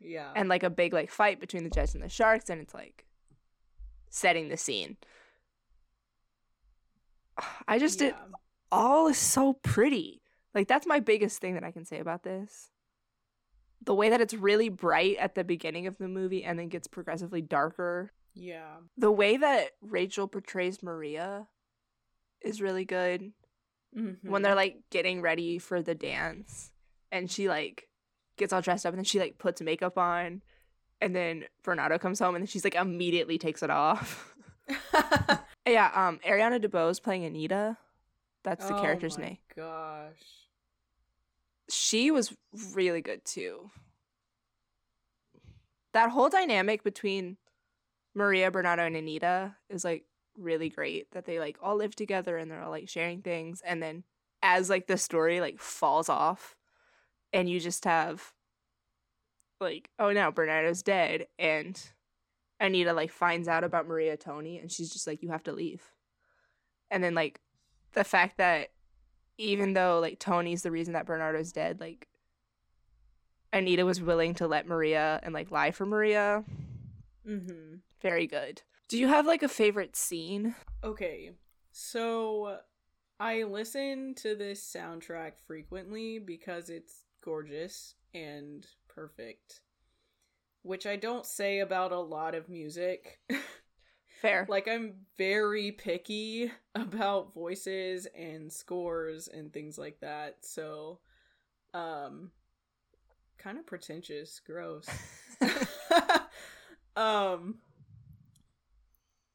yeah, 0.00 0.32
and 0.34 0.48
like 0.48 0.62
a 0.62 0.70
big 0.70 0.92
like 0.92 1.10
fight 1.10 1.40
between 1.40 1.64
the 1.64 1.70
jets 1.70 1.94
and 1.94 2.02
the 2.02 2.08
sharks, 2.08 2.50
and 2.50 2.60
it's 2.60 2.74
like 2.74 3.04
setting 4.10 4.48
the 4.48 4.56
scene. 4.56 4.96
I 7.68 7.78
just 7.78 7.98
did 7.98 8.14
all 8.72 9.08
is 9.08 9.18
so 9.18 9.54
pretty. 9.54 10.22
Like 10.54 10.68
that's 10.68 10.86
my 10.86 11.00
biggest 11.00 11.40
thing 11.40 11.54
that 11.54 11.64
I 11.64 11.70
can 11.70 11.84
say 11.84 11.98
about 11.98 12.22
this. 12.22 12.70
The 13.84 13.94
way 13.94 14.08
that 14.08 14.20
it's 14.20 14.34
really 14.34 14.68
bright 14.68 15.16
at 15.18 15.34
the 15.34 15.44
beginning 15.44 15.86
of 15.86 15.98
the 15.98 16.08
movie 16.08 16.42
and 16.42 16.58
then 16.58 16.68
gets 16.68 16.88
progressively 16.88 17.42
darker. 17.42 18.10
Yeah, 18.34 18.76
The 18.98 19.12
way 19.12 19.36
that 19.38 19.72
Rachel 19.80 20.28
portrays 20.28 20.82
Maria 20.82 21.46
is 22.42 22.60
really 22.60 22.84
good. 22.84 23.32
When 23.92 24.18
Mhm. 24.22 24.42
they're 24.42 24.54
like 24.54 24.76
getting 24.90 25.22
ready 25.22 25.58
for 25.58 25.80
the 25.82 25.94
dance 25.94 26.70
and 27.10 27.30
she 27.30 27.48
like 27.48 27.88
gets 28.36 28.52
all 28.52 28.60
dressed 28.60 28.84
up 28.84 28.92
and 28.92 28.98
then 28.98 29.04
she 29.04 29.18
like 29.18 29.38
puts 29.38 29.60
makeup 29.62 29.96
on 29.96 30.42
and 31.00 31.16
then 31.16 31.44
Bernardo 31.62 31.98
comes 31.98 32.18
home 32.18 32.34
and 32.34 32.42
then 32.42 32.46
she's 32.46 32.64
like 32.64 32.74
immediately 32.74 33.38
takes 33.38 33.62
it 33.62 33.70
off. 33.70 34.34
Yeah, 35.66 35.90
um, 35.94 36.20
Ariana 36.24 36.64
DeBose 36.64 37.02
playing 37.02 37.24
Anita. 37.24 37.76
That's 38.44 38.68
the 38.68 38.74
Oh 38.76 38.80
character's 38.80 39.18
my 39.18 39.24
name. 39.24 39.38
Gosh. 39.56 40.46
She 41.68 42.12
was 42.12 42.32
really 42.72 43.00
good 43.00 43.24
too. 43.24 43.70
That 45.92 46.10
whole 46.10 46.28
dynamic 46.28 46.84
between 46.84 47.36
Maria, 48.14 48.50
Bernardo, 48.50 48.84
and 48.84 48.94
Anita 48.96 49.56
is 49.68 49.84
like 49.84 50.04
really 50.36 50.68
great. 50.68 51.10
That 51.12 51.24
they 51.24 51.38
like 51.38 51.58
all 51.62 51.76
live 51.76 51.94
together 51.94 52.36
and 52.36 52.50
they're 52.50 52.62
all 52.62 52.70
like 52.70 52.88
sharing 52.88 53.22
things, 53.22 53.62
and 53.64 53.82
then 53.82 54.04
as 54.42 54.70
like 54.70 54.86
the 54.86 54.98
story 54.98 55.40
like 55.40 55.58
falls 55.60 56.08
off, 56.08 56.56
and 57.32 57.48
you 57.48 57.60
just 57.60 57.84
have 57.84 58.32
like, 59.60 59.90
oh 59.98 60.12
no, 60.12 60.30
Bernardo's 60.30 60.82
dead, 60.82 61.26
and 61.38 61.80
Anita 62.60 62.92
like 62.92 63.10
finds 63.10 63.48
out 63.48 63.64
about 63.64 63.88
Maria 63.88 64.16
Tony, 64.16 64.58
and 64.58 64.70
she's 64.70 64.92
just 64.92 65.06
like, 65.06 65.22
you 65.22 65.30
have 65.30 65.44
to 65.44 65.52
leave, 65.52 65.82
and 66.90 67.02
then 67.02 67.14
like 67.14 67.40
the 67.92 68.04
fact 68.04 68.36
that 68.38 68.70
even 69.38 69.72
though 69.74 69.98
like 70.00 70.18
Tony's 70.18 70.62
the 70.62 70.70
reason 70.70 70.94
that 70.94 71.06
Bernardo's 71.06 71.52
dead, 71.52 71.80
like 71.80 72.08
Anita 73.52 73.84
was 73.84 74.00
willing 74.00 74.34
to 74.34 74.46
let 74.46 74.66
Maria 74.66 75.20
and 75.22 75.32
like 75.32 75.50
lie 75.50 75.70
for 75.70 75.86
Maria. 75.86 76.44
Mm-hmm. 77.26 77.76
Very 78.02 78.26
good. 78.26 78.62
Do 78.88 78.98
you 78.98 79.08
have 79.08 79.26
like 79.26 79.42
a 79.42 79.48
favorite 79.48 79.96
scene? 79.96 80.54
Okay, 80.84 81.32
so 81.72 82.58
I 83.18 83.42
listen 83.42 84.14
to 84.16 84.36
this 84.36 84.62
soundtrack 84.62 85.32
frequently 85.46 86.20
because 86.20 86.70
it's 86.70 87.02
gorgeous 87.20 87.94
and 88.14 88.64
perfect, 88.88 89.62
which 90.62 90.86
I 90.86 90.94
don't 90.94 91.26
say 91.26 91.58
about 91.58 91.90
a 91.90 91.98
lot 91.98 92.36
of 92.36 92.48
music. 92.48 93.18
Fair. 94.22 94.46
like, 94.48 94.68
I'm 94.68 94.94
very 95.18 95.72
picky 95.72 96.50
about 96.74 97.34
voices 97.34 98.06
and 98.16 98.50
scores 98.50 99.28
and 99.28 99.52
things 99.52 99.76
like 99.76 100.00
that, 100.00 100.36
so, 100.42 101.00
um, 101.74 102.30
kind 103.36 103.58
of 103.58 103.66
pretentious, 103.66 104.40
gross. 104.46 104.88
um, 106.96 107.56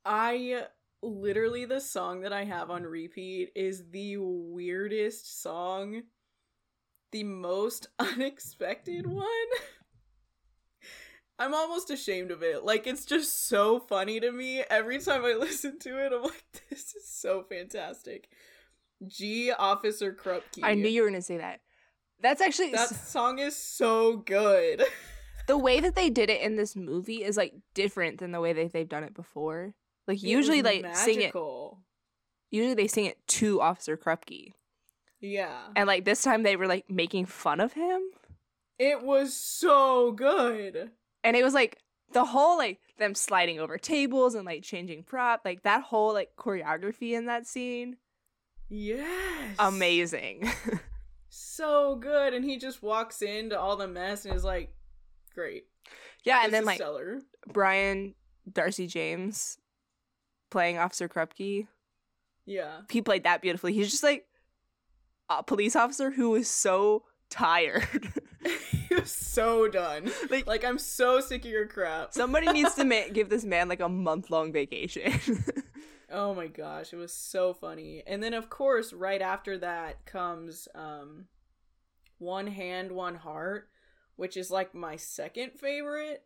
I 0.05 0.65
literally 1.03 1.65
the 1.65 1.81
song 1.81 2.21
that 2.21 2.33
I 2.33 2.43
have 2.43 2.69
on 2.69 2.83
repeat 2.83 3.51
is 3.55 3.89
the 3.89 4.17
weirdest 4.17 5.41
song, 5.41 6.03
the 7.11 7.23
most 7.23 7.87
unexpected 7.99 9.05
mm. 9.05 9.13
one. 9.13 9.25
I'm 11.39 11.55
almost 11.55 11.89
ashamed 11.89 12.29
of 12.29 12.43
it. 12.43 12.63
Like 12.63 12.85
it's 12.85 13.03
just 13.03 13.47
so 13.47 13.79
funny 13.79 14.19
to 14.19 14.31
me 14.31 14.63
every 14.69 14.99
time 14.99 15.25
I 15.25 15.33
listen 15.39 15.79
to 15.79 16.05
it. 16.05 16.11
I'm 16.13 16.23
like, 16.23 16.43
this 16.69 16.93
is 16.95 17.07
so 17.07 17.43
fantastic. 17.49 18.29
Gee 19.07 19.51
Officer 19.51 20.13
Krupke. 20.13 20.61
I 20.61 20.75
knew 20.75 20.87
you 20.87 21.01
were 21.01 21.09
gonna 21.09 21.21
say 21.21 21.37
that. 21.37 21.61
That's 22.21 22.41
actually 22.41 22.71
that 22.73 22.89
song 22.89 23.39
is 23.39 23.55
so 23.55 24.17
good. 24.17 24.83
the 25.47 25.57
way 25.57 25.79
that 25.79 25.95
they 25.95 26.11
did 26.11 26.29
it 26.29 26.41
in 26.41 26.55
this 26.55 26.75
movie 26.75 27.23
is 27.23 27.37
like 27.37 27.55
different 27.73 28.19
than 28.19 28.31
the 28.31 28.39
way 28.39 28.53
that 28.53 28.71
they've 28.71 28.87
done 28.87 29.03
it 29.03 29.15
before. 29.15 29.73
Like 30.11 30.23
It 30.23 30.27
usually 30.27 30.61
they 30.61 30.83
sing 30.93 31.21
it 31.21 31.33
usually 32.49 32.73
they 32.73 32.87
sing 32.87 33.05
it 33.05 33.17
to 33.27 33.61
Officer 33.61 33.95
Krupke. 33.95 34.51
Yeah. 35.21 35.67
And 35.75 35.87
like 35.87 36.03
this 36.05 36.21
time 36.21 36.43
they 36.43 36.55
were 36.55 36.67
like 36.67 36.89
making 36.89 37.25
fun 37.27 37.59
of 37.59 37.73
him. 37.73 38.01
It 38.77 39.03
was 39.03 39.33
so 39.33 40.11
good. 40.11 40.91
And 41.23 41.37
it 41.37 41.43
was 41.43 41.53
like 41.53 41.77
the 42.11 42.25
whole 42.25 42.57
like 42.57 42.79
them 42.97 43.15
sliding 43.15 43.59
over 43.59 43.77
tables 43.77 44.35
and 44.35 44.45
like 44.45 44.63
changing 44.63 45.03
prop, 45.03 45.41
like 45.45 45.63
that 45.63 45.83
whole 45.83 46.13
like 46.13 46.31
choreography 46.37 47.11
in 47.13 47.27
that 47.27 47.47
scene. 47.47 47.97
Yes. 48.69 49.55
Amazing. 49.59 50.49
So 51.33 51.95
good. 51.95 52.33
And 52.33 52.43
he 52.43 52.57
just 52.57 52.83
walks 52.83 53.21
into 53.21 53.57
all 53.57 53.77
the 53.77 53.87
mess 53.87 54.25
and 54.25 54.35
is 54.35 54.43
like, 54.43 54.73
great. 55.33 55.63
yeah, 56.25 56.39
This 56.39 56.45
and 56.45 56.53
then 56.53 56.65
like 56.65 56.75
stellar. 56.75 57.21
Brian 57.47 58.15
Darcy 58.51 58.85
James 58.85 59.57
playing 60.51 60.77
Officer 60.77 61.09
Krupke. 61.09 61.67
Yeah. 62.45 62.81
He 62.89 63.01
played 63.01 63.23
that 63.23 63.41
beautifully. 63.41 63.73
He's 63.73 63.89
just 63.89 64.03
like 64.03 64.25
a 65.29 65.41
police 65.41 65.75
officer 65.75 66.11
who 66.11 66.35
is 66.35 66.49
so 66.49 67.03
tired. 67.29 67.87
he 68.89 68.93
was 68.95 69.11
so 69.11 69.67
done. 69.67 70.11
like, 70.29 70.47
Like, 70.47 70.63
I'm 70.65 70.77
so 70.77 71.19
sick 71.19 71.45
of 71.45 71.51
your 71.51 71.67
crap. 71.67 72.13
somebody 72.13 72.51
needs 72.51 72.75
to 72.75 72.83
ma- 72.83 73.09
give 73.11 73.29
this 73.29 73.43
man 73.45 73.69
like 73.69 73.79
a 73.79 73.89
month 73.89 74.29
long 74.29 74.51
vacation. 74.51 75.13
Oh 76.13 76.33
my 76.35 76.47
gosh, 76.47 76.91
it 76.91 76.97
was 76.97 77.13
so 77.13 77.53
funny. 77.53 78.03
And 78.05 78.21
then 78.21 78.33
of 78.33 78.49
course, 78.49 78.91
right 78.91 79.21
after 79.21 79.57
that 79.59 80.05
comes 80.05 80.67
um 80.75 81.27
One 82.17 82.47
Hand, 82.47 82.91
One 82.91 83.15
Heart, 83.15 83.69
which 84.17 84.35
is 84.35 84.51
like 84.51 84.75
my 84.75 84.97
second 84.97 85.51
favorite 85.53 86.23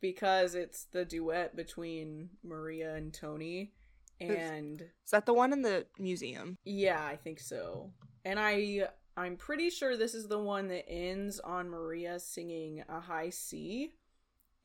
because 0.00 0.54
it's 0.54 0.84
the 0.84 1.04
duet 1.04 1.56
between 1.56 2.30
Maria 2.42 2.94
and 2.94 3.12
Tony. 3.12 3.72
And 4.20 4.80
is 4.80 5.10
that 5.10 5.26
the 5.26 5.34
one 5.34 5.52
in 5.52 5.62
the 5.62 5.86
museum? 5.98 6.56
yeah, 6.64 7.04
I 7.04 7.16
think 7.16 7.40
so. 7.40 7.90
And 8.24 8.38
I 8.38 8.88
I'm 9.16 9.36
pretty 9.36 9.70
sure 9.70 9.96
this 9.96 10.14
is 10.14 10.28
the 10.28 10.38
one 10.38 10.68
that 10.68 10.88
ends 10.88 11.40
on 11.40 11.68
Maria 11.68 12.18
singing 12.18 12.82
a 12.88 13.00
high 13.00 13.30
C. 13.30 13.92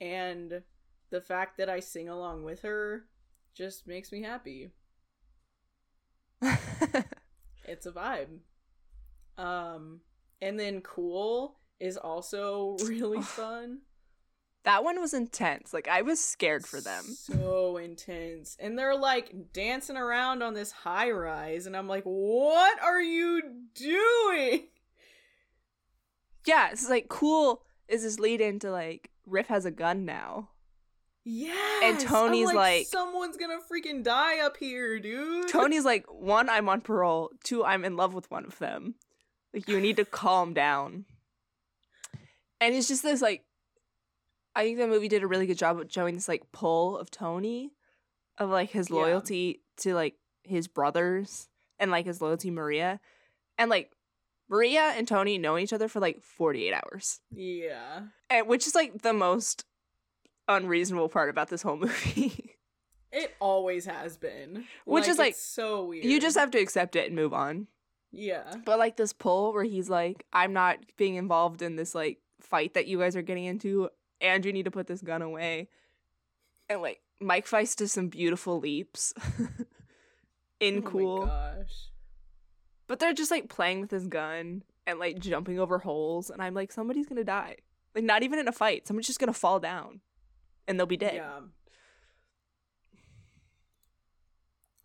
And 0.01 0.61
the 1.09 1.21
fact 1.21 1.57
that 1.57 1.69
I 1.69 1.79
sing 1.81 2.09
along 2.09 2.43
with 2.43 2.61
her 2.61 3.05
just 3.53 3.87
makes 3.87 4.11
me 4.11 4.21
happy. 4.23 4.71
It's 7.65 7.85
a 7.85 7.91
vibe. 7.91 8.39
Um 9.37 10.01
and 10.41 10.59
then 10.59 10.81
cool 10.81 11.59
is 11.79 11.97
also 11.97 12.77
really 12.85 13.21
fun. 13.21 13.79
That 14.63 14.83
one 14.83 14.99
was 14.99 15.13
intense. 15.13 15.73
Like 15.73 15.87
I 15.87 16.01
was 16.01 16.23
scared 16.23 16.65
for 16.65 16.81
them. 16.81 17.03
So 17.05 17.77
intense. 17.77 18.57
And 18.59 18.77
they're 18.77 18.97
like 18.97 19.53
dancing 19.53 19.97
around 19.97 20.43
on 20.43 20.53
this 20.53 20.71
high 20.71 21.11
rise 21.11 21.65
and 21.65 21.75
I'm 21.75 21.87
like, 21.87 22.03
"What 22.03 22.81
are 22.81 23.01
you 23.01 23.41
doing?" 23.73 24.67
Yeah, 26.45 26.69
it's 26.71 26.89
like 26.89 27.09
cool 27.09 27.63
is 27.87 28.03
this 28.03 28.19
lead 28.19 28.41
into 28.41 28.71
like 28.71 29.09
Riff 29.25 29.47
has 29.47 29.65
a 29.65 29.71
gun 29.71 30.05
now. 30.05 30.49
Yes. 31.25 31.81
And 31.83 31.99
Tony's 31.99 32.49
I'm 32.49 32.55
like- 32.55 32.87
someone's 32.87 33.37
going 33.37 33.51
to 33.51 33.63
freaking 33.65 34.03
die 34.03 34.39
up 34.39 34.57
here, 34.57 34.99
dude. 34.99 35.47
Tony's 35.49 35.85
like, 35.85 36.05
one, 36.07 36.49
I'm 36.49 36.67
on 36.69 36.81
parole. 36.81 37.29
Two, 37.43 37.63
I'm 37.63 37.85
in 37.85 37.95
love 37.95 38.13
with 38.15 38.31
one 38.31 38.45
of 38.45 38.57
them. 38.57 38.95
Like, 39.53 39.67
you 39.67 39.79
need 39.79 39.97
to 39.97 40.05
calm 40.05 40.53
down. 40.53 41.05
And 42.59 42.73
it's 42.73 42.87
just 42.87 43.03
this, 43.03 43.21
like, 43.21 43.43
I 44.55 44.63
think 44.63 44.77
the 44.77 44.87
movie 44.87 45.07
did 45.07 45.23
a 45.23 45.27
really 45.27 45.45
good 45.47 45.57
job 45.57 45.79
of 45.79 45.91
showing 45.91 46.15
this, 46.15 46.27
like, 46.27 46.51
pull 46.51 46.97
of 46.97 47.11
Tony, 47.11 47.71
of, 48.37 48.49
like, 48.49 48.71
his 48.71 48.89
loyalty 48.89 49.11
loyalty 49.11 49.61
to, 49.77 49.93
like, 49.93 50.15
his 50.43 50.67
brothers 50.67 51.47
and, 51.77 51.91
like, 51.91 52.05
his 52.05 52.21
loyalty 52.21 52.49
to 52.49 52.53
Maria. 52.53 52.99
And, 53.57 53.69
like, 53.69 53.91
Maria 54.49 54.93
and 54.95 55.07
Tony 55.07 55.37
know 55.37 55.57
each 55.57 55.73
other 55.73 55.87
for, 55.87 55.99
like, 55.99 56.21
48 56.23 56.73
hours. 56.73 57.21
Yeah. 57.31 58.01
And, 58.29 58.47
which 58.47 58.65
is, 58.67 58.75
like, 58.75 59.01
the 59.01 59.13
most 59.13 59.65
unreasonable 60.47 61.09
part 61.09 61.29
about 61.29 61.49
this 61.49 61.61
whole 61.61 61.77
movie. 61.85 62.55
It 63.11 63.35
always 63.39 63.85
has 63.85 64.17
been. 64.17 64.65
Which 64.85 65.07
is, 65.07 65.17
like, 65.17 65.35
so 65.35 65.85
weird. 65.85 66.05
you 66.05 66.19
just 66.19 66.37
have 66.37 66.51
to 66.51 66.59
accept 66.59 66.95
it 66.95 67.07
and 67.07 67.15
move 67.15 67.33
on. 67.33 67.67
Yeah. 68.11 68.55
But 68.65 68.79
like 68.79 68.97
this 68.97 69.13
pull 69.13 69.53
where 69.53 69.63
he's 69.63 69.89
like, 69.89 70.25
I'm 70.33 70.53
not 70.53 70.77
being 70.97 71.15
involved 71.15 71.61
in 71.61 71.75
this 71.75 71.93
like 71.93 72.17
fight 72.41 72.73
that 72.73 72.87
you 72.87 72.99
guys 72.99 73.15
are 73.15 73.21
getting 73.21 73.45
into, 73.45 73.89
and 74.21 74.45
you 74.45 74.53
need 74.53 74.65
to 74.65 74.71
put 74.71 74.87
this 74.87 75.01
gun 75.01 75.21
away. 75.21 75.69
And 76.69 76.81
like 76.81 77.01
Mike 77.19 77.47
Faist 77.47 77.77
does 77.79 77.91
some 77.91 78.07
beautiful 78.09 78.59
leaps 78.59 79.13
in 80.59 80.77
Oh 80.77 80.81
my 80.81 80.89
cool. 80.91 81.25
gosh. 81.25 81.89
but 82.87 82.99
they're 82.99 83.13
just 83.13 83.31
like 83.31 83.49
playing 83.49 83.81
with 83.81 83.91
his 83.91 84.07
gun 84.07 84.63
and 84.87 84.99
like 84.99 85.19
jumping 85.19 85.59
over 85.59 85.77
holes, 85.79 86.29
and 86.29 86.41
I'm 86.41 86.53
like, 86.53 86.71
somebody's 86.71 87.07
gonna 87.07 87.23
die. 87.23 87.57
Like 87.95 88.03
not 88.03 88.23
even 88.23 88.39
in 88.39 88.47
a 88.47 88.51
fight, 88.51 88.87
someone's 88.87 89.07
just 89.07 89.19
gonna 89.19 89.33
fall 89.33 89.59
down, 89.59 89.99
and 90.67 90.79
they'll 90.79 90.85
be 90.87 90.97
dead. 90.97 91.15
Yeah. 91.15 91.39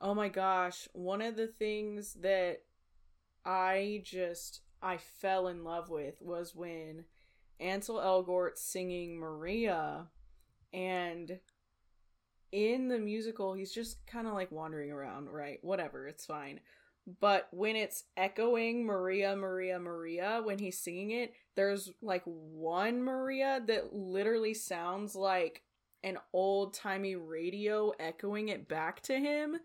Oh 0.01 0.15
my 0.15 0.29
gosh, 0.29 0.89
one 0.93 1.23
of 1.23 1.37
the 1.37 1.47
things 1.47 2.15
that 2.21 2.63
I 3.45 4.03
just 4.05 4.61
I 4.83 4.99
fell 4.99 5.49
in 5.49 5.65
love 5.65 5.89
with 5.89 6.21
was 6.21 6.55
when 6.55 7.05
Ansel 7.61 7.97
Elgort 7.97 8.57
singing 8.57 9.19
Maria 9.19 10.07
and 10.73 11.39
in 12.53 12.89
the 12.89 12.99
musical 12.99 13.55
he's 13.55 13.73
just 13.73 14.07
kind 14.07 14.27
of 14.27 14.35
like 14.35 14.51
wandering 14.53 14.91
around, 14.91 15.29
right? 15.29 15.59
Whatever, 15.63 16.07
it's 16.07 16.27
fine. 16.27 16.61
But 17.21 17.49
when 17.51 17.77
it's 17.77 18.05
echoing 18.17 18.87
Maria, 18.87 19.37
Maria, 19.37 19.79
Maria, 19.79 20.41
when 20.43 20.59
he's 20.59 20.79
singing 20.79 21.11
it, 21.11 21.35
there's 21.55 21.91
like 22.01 22.23
one 22.25 23.03
Maria 23.03 23.63
that 23.67 23.95
literally 23.95 24.55
sounds 24.55 25.15
like 25.15 25.63
an 26.03 26.19
old 26.33 26.75
timey 26.75 27.17
radio 27.17 27.93
echoing 27.99 28.49
it 28.49 28.69
back 28.69 29.03
to 29.03 29.19
him. 29.19 29.57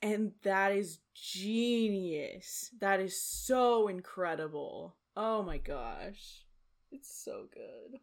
And 0.00 0.32
that 0.42 0.72
is 0.72 0.98
genius. 1.14 2.70
That 2.80 2.98
is 2.98 3.20
so 3.22 3.86
incredible. 3.86 4.96
Oh 5.16 5.44
my 5.44 5.58
gosh. 5.58 6.44
It's 6.92 7.12
so 7.12 7.46
good. 7.52 7.98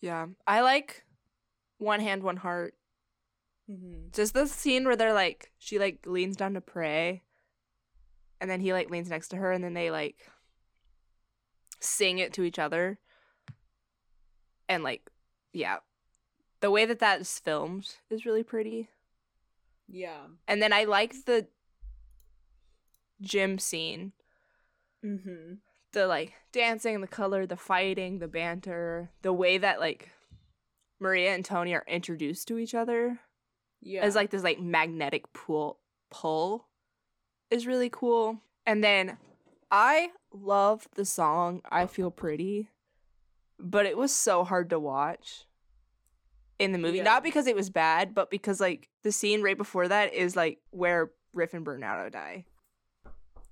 Yeah. 0.00 0.26
I 0.46 0.62
like 0.62 1.04
One 1.78 2.00
Hand, 2.00 2.24
One 2.24 2.38
Heart. 2.38 2.74
Mm-hmm. 3.70 4.08
Just 4.12 4.34
the 4.34 4.46
scene 4.46 4.84
where 4.84 4.96
they're 4.96 5.14
like, 5.14 5.52
she 5.58 5.78
like 5.78 6.04
leans 6.06 6.36
down 6.36 6.54
to 6.54 6.60
pray, 6.60 7.22
and 8.40 8.50
then 8.50 8.60
he 8.60 8.72
like 8.72 8.90
leans 8.90 9.08
next 9.08 9.28
to 9.28 9.36
her, 9.36 9.52
and 9.52 9.64
then 9.64 9.74
they 9.74 9.90
like 9.90 10.30
sing 11.80 12.18
it 12.18 12.32
to 12.34 12.42
each 12.42 12.58
other. 12.58 12.98
And 14.68 14.82
like, 14.82 15.08
yeah. 15.52 15.78
The 16.60 16.70
way 16.70 16.84
that 16.86 16.98
that 16.98 17.20
is 17.20 17.38
filmed 17.38 17.96
is 18.10 18.26
really 18.26 18.42
pretty. 18.42 18.88
Yeah. 19.88 20.26
And 20.48 20.62
then 20.62 20.72
I 20.72 20.84
like 20.84 21.14
the 21.26 21.46
gym 23.20 23.58
scene. 23.58 24.12
Mm-hmm. 25.04 25.54
The 25.94 26.06
like 26.06 26.34
dancing, 26.52 27.00
the 27.00 27.06
color, 27.06 27.46
the 27.46 27.56
fighting, 27.56 28.18
the 28.18 28.28
banter, 28.28 29.10
the 29.22 29.32
way 29.32 29.58
that 29.58 29.80
like 29.80 30.10
Maria 31.00 31.34
and 31.34 31.44
Tony 31.44 31.74
are 31.74 31.84
introduced 31.88 32.46
to 32.48 32.58
each 32.58 32.74
other 32.74 33.18
Yeah. 33.80 34.02
as 34.02 34.14
like 34.14 34.30
this 34.30 34.42
like 34.44 34.60
magnetic 34.60 35.32
pull 35.32 35.78
pull 36.10 36.66
is 37.50 37.66
really 37.66 37.90
cool. 37.90 38.40
And 38.66 38.82
then 38.82 39.18
I 39.70 40.10
love 40.32 40.86
the 40.94 41.04
song 41.04 41.60
I 41.70 41.86
Feel 41.86 42.10
Pretty, 42.10 42.68
but 43.58 43.86
it 43.86 43.96
was 43.96 44.14
so 44.14 44.44
hard 44.44 44.70
to 44.70 44.78
watch 44.80 45.46
in 46.58 46.72
the 46.72 46.78
movie. 46.78 46.98
Yeah. 46.98 47.02
Not 47.04 47.22
because 47.24 47.46
it 47.46 47.56
was 47.56 47.70
bad, 47.70 48.14
but 48.14 48.30
because 48.30 48.60
like 48.60 48.88
the 49.02 49.12
scene 49.12 49.42
right 49.42 49.58
before 49.58 49.88
that 49.88 50.14
is 50.14 50.34
like 50.36 50.58
where 50.70 51.10
Riff 51.32 51.54
and 51.54 51.64
Bernardo 51.64 52.08
die. 52.10 52.46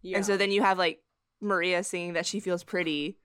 yeah. 0.02 0.16
And 0.16 0.26
so 0.26 0.36
then 0.36 0.50
you 0.52 0.62
have 0.62 0.78
like 0.78 1.00
Maria 1.42 1.82
singing 1.84 2.12
that 2.14 2.24
she 2.26 2.40
feels 2.40 2.64
pretty 2.64 3.18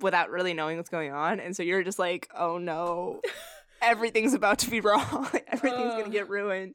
without 0.00 0.30
really 0.30 0.54
knowing 0.54 0.76
what's 0.76 0.90
going 0.90 1.12
on. 1.12 1.40
And 1.40 1.56
so 1.56 1.62
you're 1.62 1.82
just 1.82 1.98
like, 1.98 2.28
oh 2.36 2.58
no, 2.58 3.20
everything's 3.82 4.34
about 4.34 4.58
to 4.60 4.70
be 4.70 4.80
wrong. 4.80 5.28
Everything's 5.48 5.92
going 5.94 6.04
to 6.04 6.10
get 6.10 6.28
ruined. 6.28 6.74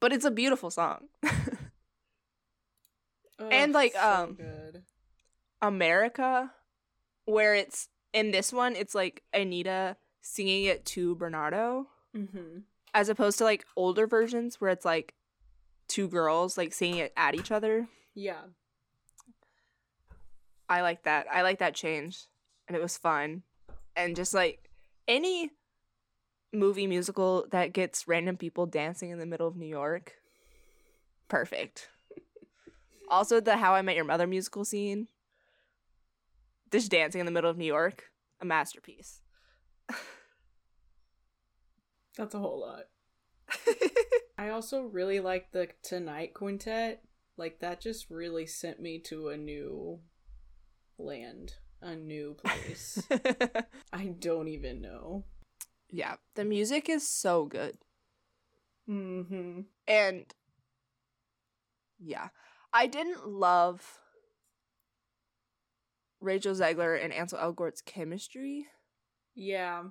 But 0.00 0.12
it's 0.12 0.24
a 0.24 0.30
beautiful 0.30 0.70
song. 0.70 1.08
Ugh, 3.38 3.48
and, 3.50 3.72
like, 3.72 3.94
so 3.94 4.24
um, 4.24 4.34
good. 4.34 4.82
America, 5.62 6.52
where 7.24 7.54
it's 7.54 7.88
in 8.12 8.30
this 8.30 8.52
one, 8.52 8.76
it's 8.76 8.94
like 8.94 9.22
Anita 9.32 9.96
singing 10.20 10.64
it 10.64 10.84
to 10.86 11.14
Bernardo, 11.16 11.86
Mm-hmm. 12.16 12.58
as 12.94 13.08
opposed 13.08 13.38
to 13.38 13.44
like 13.44 13.64
older 13.76 14.06
versions 14.06 14.60
where 14.60 14.70
it's 14.70 14.84
like 14.84 15.14
two 15.88 16.06
girls 16.06 16.56
like 16.56 16.72
singing 16.72 16.98
it 16.98 17.12
at 17.16 17.34
each 17.34 17.50
other. 17.50 17.88
Yeah. 18.14 18.42
I 20.68 20.80
like 20.82 21.04
that. 21.04 21.26
I 21.32 21.42
like 21.42 21.58
that 21.58 21.74
change. 21.74 22.26
And 22.66 22.76
it 22.76 22.82
was 22.82 22.96
fun. 22.96 23.42
And 23.96 24.16
just 24.16 24.34
like 24.34 24.70
any 25.06 25.50
movie 26.52 26.86
musical 26.86 27.46
that 27.50 27.72
gets 27.72 28.08
random 28.08 28.36
people 28.36 28.66
dancing 28.66 29.10
in 29.10 29.18
the 29.18 29.26
middle 29.26 29.48
of 29.48 29.56
New 29.56 29.66
York, 29.66 30.14
perfect. 31.28 31.88
also, 33.10 33.40
the 33.40 33.56
How 33.56 33.74
I 33.74 33.82
Met 33.82 33.96
Your 33.96 34.04
Mother 34.04 34.26
musical 34.26 34.64
scene, 34.64 35.08
just 36.72 36.90
dancing 36.90 37.20
in 37.20 37.26
the 37.26 37.32
middle 37.32 37.50
of 37.50 37.58
New 37.58 37.66
York, 37.66 38.04
a 38.40 38.44
masterpiece. 38.44 39.20
That's 42.16 42.34
a 42.34 42.38
whole 42.38 42.60
lot. 42.60 42.84
I 44.38 44.48
also 44.50 44.82
really 44.82 45.20
like 45.20 45.52
the 45.52 45.68
Tonight 45.82 46.34
Quintet. 46.34 47.02
Like 47.36 47.60
that 47.60 47.80
just 47.80 48.10
really 48.10 48.46
sent 48.46 48.80
me 48.80 49.00
to 49.06 49.28
a 49.28 49.36
new 49.36 50.00
land, 50.98 51.54
a 51.82 51.94
new 51.94 52.36
place. 52.44 53.02
I 53.92 54.06
don't 54.18 54.48
even 54.48 54.80
know. 54.80 55.24
yeah, 55.90 56.16
the 56.34 56.44
music 56.44 56.88
is 56.88 57.08
so 57.08 57.44
good. 57.46 57.78
Mm-hmm. 58.88 59.60
And 59.88 60.24
yeah, 61.98 62.28
I 62.72 62.86
didn't 62.86 63.26
love 63.28 63.98
Rachel 66.20 66.54
Zegler 66.54 67.02
and 67.02 67.12
Ansel 67.12 67.38
Elgort's 67.38 67.80
chemistry. 67.80 68.66
Yeah. 69.34 69.84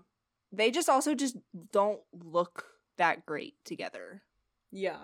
They 0.52 0.70
just 0.72 0.90
also 0.90 1.16
just 1.16 1.38
don't 1.72 2.02
look 2.14 2.66
that 2.98 3.26
great 3.26 3.56
together. 3.66 4.22
Yeah. 4.72 5.04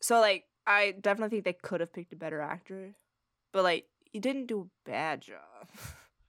So 0.00 0.20
like 0.20 0.44
I 0.66 0.92
definitely 1.00 1.36
think 1.36 1.44
they 1.44 1.68
could 1.68 1.80
have 1.80 1.92
picked 1.92 2.12
a 2.12 2.16
better 2.16 2.40
actor. 2.40 2.94
But 3.52 3.62
like 3.64 3.86
he 4.12 4.20
didn't 4.20 4.46
do 4.46 4.60
a 4.62 4.88
bad 4.90 5.22
job. 5.22 5.68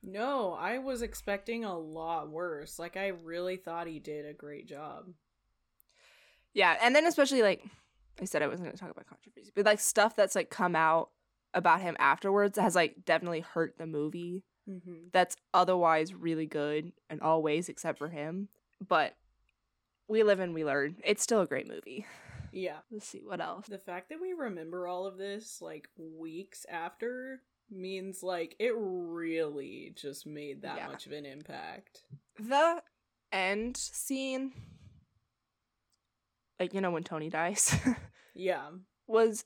No, 0.05 0.51
I 0.51 0.79
was 0.79 1.01
expecting 1.01 1.63
a 1.63 1.77
lot 1.79 2.29
worse. 2.29 2.77
Like 2.77 2.97
I 2.97 3.07
really 3.23 3.55
thought 3.55 3.87
he 3.87 3.99
did 3.99 4.25
a 4.25 4.33
great 4.33 4.67
job. 4.67 5.05
yeah, 6.53 6.77
and 6.81 6.93
then 6.93 7.05
especially 7.07 7.41
like 7.41 7.63
I 8.21 8.25
said 8.25 8.41
I 8.41 8.47
wasn't 8.47 8.65
going 8.67 8.75
to 8.75 8.81
talk 8.81 8.91
about 8.91 9.07
controversy, 9.07 9.51
but 9.55 9.65
like 9.65 9.79
stuff 9.79 10.13
that's 10.13 10.35
like 10.35 10.49
come 10.49 10.75
out 10.75 11.11
about 11.53 11.79
him 11.79 11.95
afterwards 11.99 12.57
has 12.59 12.75
like 12.75 13.05
definitely 13.05 13.39
hurt 13.41 13.77
the 13.77 13.85
movie. 13.87 14.43
Mm-hmm. 14.69 15.07
that's 15.11 15.35
otherwise 15.53 16.13
really 16.13 16.45
good 16.45 16.93
in 17.09 17.19
all 17.21 17.41
ways 17.41 17.69
except 17.69 17.97
for 17.97 18.09
him. 18.09 18.49
But 18.85 19.15
we 20.09 20.23
live 20.23 20.39
and 20.41 20.53
we 20.53 20.65
learn. 20.65 20.97
It's 21.05 21.23
still 21.23 21.39
a 21.41 21.47
great 21.47 21.67
movie. 21.69 22.05
Yeah. 22.51 22.77
Let's 22.91 23.07
see 23.07 23.21
what 23.25 23.39
else. 23.41 23.67
The 23.67 23.77
fact 23.77 24.09
that 24.09 24.21
we 24.21 24.33
remember 24.33 24.85
all 24.87 25.05
of 25.05 25.17
this 25.17 25.61
like 25.61 25.87
weeks 25.97 26.65
after 26.69 27.41
means 27.75 28.23
like 28.23 28.55
it 28.59 28.73
really 28.77 29.93
just 29.95 30.25
made 30.25 30.61
that 30.63 30.77
Yeah. 30.77 30.87
much 30.87 31.05
of 31.05 31.11
an 31.11 31.25
impact. 31.25 32.03
The 32.39 32.81
end 33.31 33.77
scene, 33.77 34.53
like 36.59 36.73
you 36.73 36.81
know 36.81 36.91
when 36.91 37.03
Tony 37.03 37.29
dies, 37.29 37.75
Yeah. 38.35 38.69
was 39.07 39.45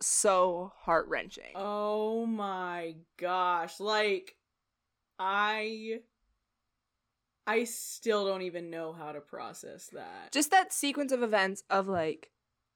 so 0.00 0.72
heart 0.78 1.06
wrenching. 1.08 1.52
Oh 1.54 2.26
my 2.26 2.96
gosh. 3.18 3.78
Like 3.80 4.36
I 5.18 6.00
I 7.46 7.64
still 7.64 8.26
don't 8.26 8.42
even 8.42 8.70
know 8.70 8.92
how 8.92 9.12
to 9.12 9.20
process 9.20 9.88
that. 9.92 10.32
Just 10.32 10.50
that 10.50 10.72
sequence 10.72 11.12
of 11.12 11.22
events 11.22 11.62
of 11.68 11.88
like 11.88 12.30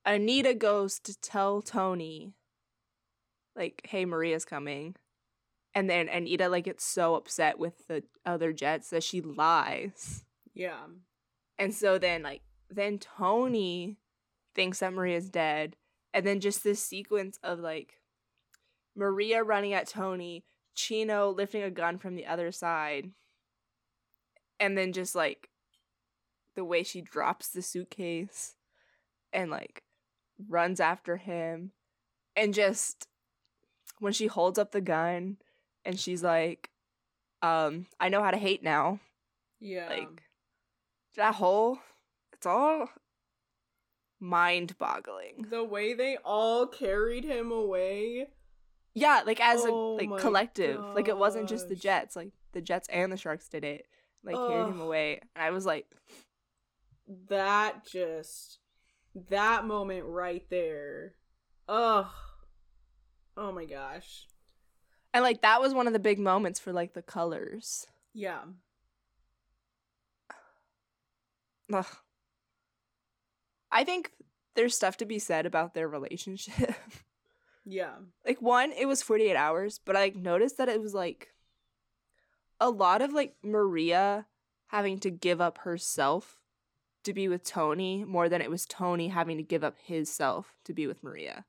Anita 0.04 0.52
goes 0.54 0.98
to 1.00 1.18
tell 1.20 1.62
Tony, 1.62 2.34
like, 3.56 3.82
"Hey, 3.84 4.04
Maria's 4.04 4.44
coming," 4.44 4.96
and 5.74 5.90
then 5.90 6.08
Anita 6.08 6.48
like 6.48 6.64
gets 6.64 6.84
so 6.84 7.14
upset 7.14 7.58
with 7.58 7.86
the 7.88 8.04
other 8.24 8.52
Jets 8.52 8.90
that 8.90 9.02
she 9.02 9.20
lies. 9.20 10.24
yeah. 10.54 10.84
And 11.58 11.72
so 11.72 11.98
then 11.98 12.22
like 12.22 12.42
then 12.68 12.98
Tony 12.98 13.98
thinks 14.54 14.80
that 14.80 14.92
Maria's 14.92 15.30
dead. 15.30 15.76
And 16.12 16.26
then 16.26 16.40
just 16.40 16.62
this 16.62 16.82
sequence 16.82 17.38
of 17.42 17.58
like 17.58 18.00
Maria 18.96 19.42
running 19.42 19.72
at 19.72 19.88
Tony, 19.88 20.44
Chino 20.74 21.30
lifting 21.30 21.62
a 21.62 21.70
gun 21.70 21.98
from 21.98 22.14
the 22.14 22.26
other 22.26 22.52
side. 22.52 23.10
And 24.60 24.78
then 24.78 24.92
just 24.92 25.14
like 25.14 25.48
the 26.54 26.64
way 26.64 26.82
she 26.82 27.00
drops 27.00 27.48
the 27.48 27.62
suitcase 27.62 28.54
and 29.32 29.50
like 29.50 29.82
runs 30.48 30.78
after 30.78 31.16
him. 31.16 31.72
And 32.36 32.54
just 32.54 33.08
when 34.04 34.12
she 34.12 34.26
holds 34.26 34.58
up 34.58 34.70
the 34.72 34.80
gun 34.80 35.38
and 35.84 35.98
she's 35.98 36.22
like, 36.22 36.70
um, 37.42 37.86
I 37.98 38.08
know 38.10 38.22
how 38.22 38.30
to 38.30 38.36
hate 38.38 38.62
now 38.62 39.00
Yeah. 39.60 39.88
like 39.88 40.22
that 41.16 41.34
whole 41.36 41.78
it's 42.32 42.46
all 42.46 42.88
mind 44.20 44.76
boggling 44.78 45.46
the 45.50 45.62
way 45.64 45.94
they 45.94 46.16
all 46.24 46.66
carried 46.66 47.24
him 47.24 47.50
away. 47.52 48.28
yeah 48.94 49.22
like 49.26 49.40
as 49.40 49.60
Oh 49.64 49.98
a 49.98 50.06
like 50.06 50.20
collective 50.20 50.80
like 50.94 51.08
it 51.08 51.16
wasn't 51.18 51.48
just 51.48 51.68
the 51.68 51.74
jets 51.76 52.16
like 52.16 52.30
the 52.52 52.60
jets 52.62 52.88
and 52.88 53.12
the 53.12 53.16
sharks 53.16 53.48
did 53.48 53.64
it 53.64 53.86
like 54.24 54.36
carried 54.36 54.66
him 54.68 54.80
away 54.80 55.20
and 55.36 55.44
i 55.44 55.50
was 55.50 55.66
like 55.66 55.86
That 57.28 57.84
just 57.86 58.58
that 59.28 59.64
moment 59.66 60.04
right 60.06 60.44
there. 60.50 61.14
Ugh. 61.68 62.06
Oh 63.36 63.50
my 63.52 63.64
gosh. 63.64 64.26
and 65.12 65.22
like 65.22 65.42
that 65.42 65.60
was 65.60 65.74
one 65.74 65.86
of 65.86 65.92
the 65.92 65.98
big 65.98 66.18
moments 66.18 66.58
for 66.60 66.72
like 66.72 66.94
the 66.94 67.02
colors 67.02 67.86
Yeah. 68.12 68.40
Ugh. 71.72 71.86
i 73.72 73.84
think 73.84 74.10
there's 74.54 74.76
stuff 74.76 74.96
to 74.98 75.06
be 75.06 75.18
said 75.18 75.46
about 75.46 75.74
their 75.74 75.88
relationship 75.88 76.74
Yeah. 77.66 77.94
like 78.26 78.42
one 78.42 78.72
it 78.72 78.86
was 78.86 79.02
48 79.02 79.34
hours 79.36 79.80
but 79.84 79.96
i 79.96 80.00
like, 80.04 80.16
noticed 80.16 80.58
that 80.58 80.68
it 80.68 80.80
was 80.80 80.92
like 80.94 81.28
a 82.60 82.68
lot 82.70 83.02
of 83.02 83.12
like 83.12 83.34
Maria 83.42 84.26
having 84.68 84.98
to 85.00 85.10
give 85.10 85.40
up 85.40 85.58
herself 85.58 86.38
to 87.02 87.12
be 87.12 87.26
with 87.28 87.42
Tony 87.44 88.04
more 88.04 88.28
than 88.28 88.40
it 88.40 88.50
was 88.50 88.64
Tony 88.64 89.08
having 89.08 89.36
to 89.38 89.42
give 89.42 89.64
up 89.64 89.74
his 89.82 90.08
self 90.08 90.56
to 90.64 90.72
be 90.72 90.86
with 90.86 91.02
Maria. 91.02 91.44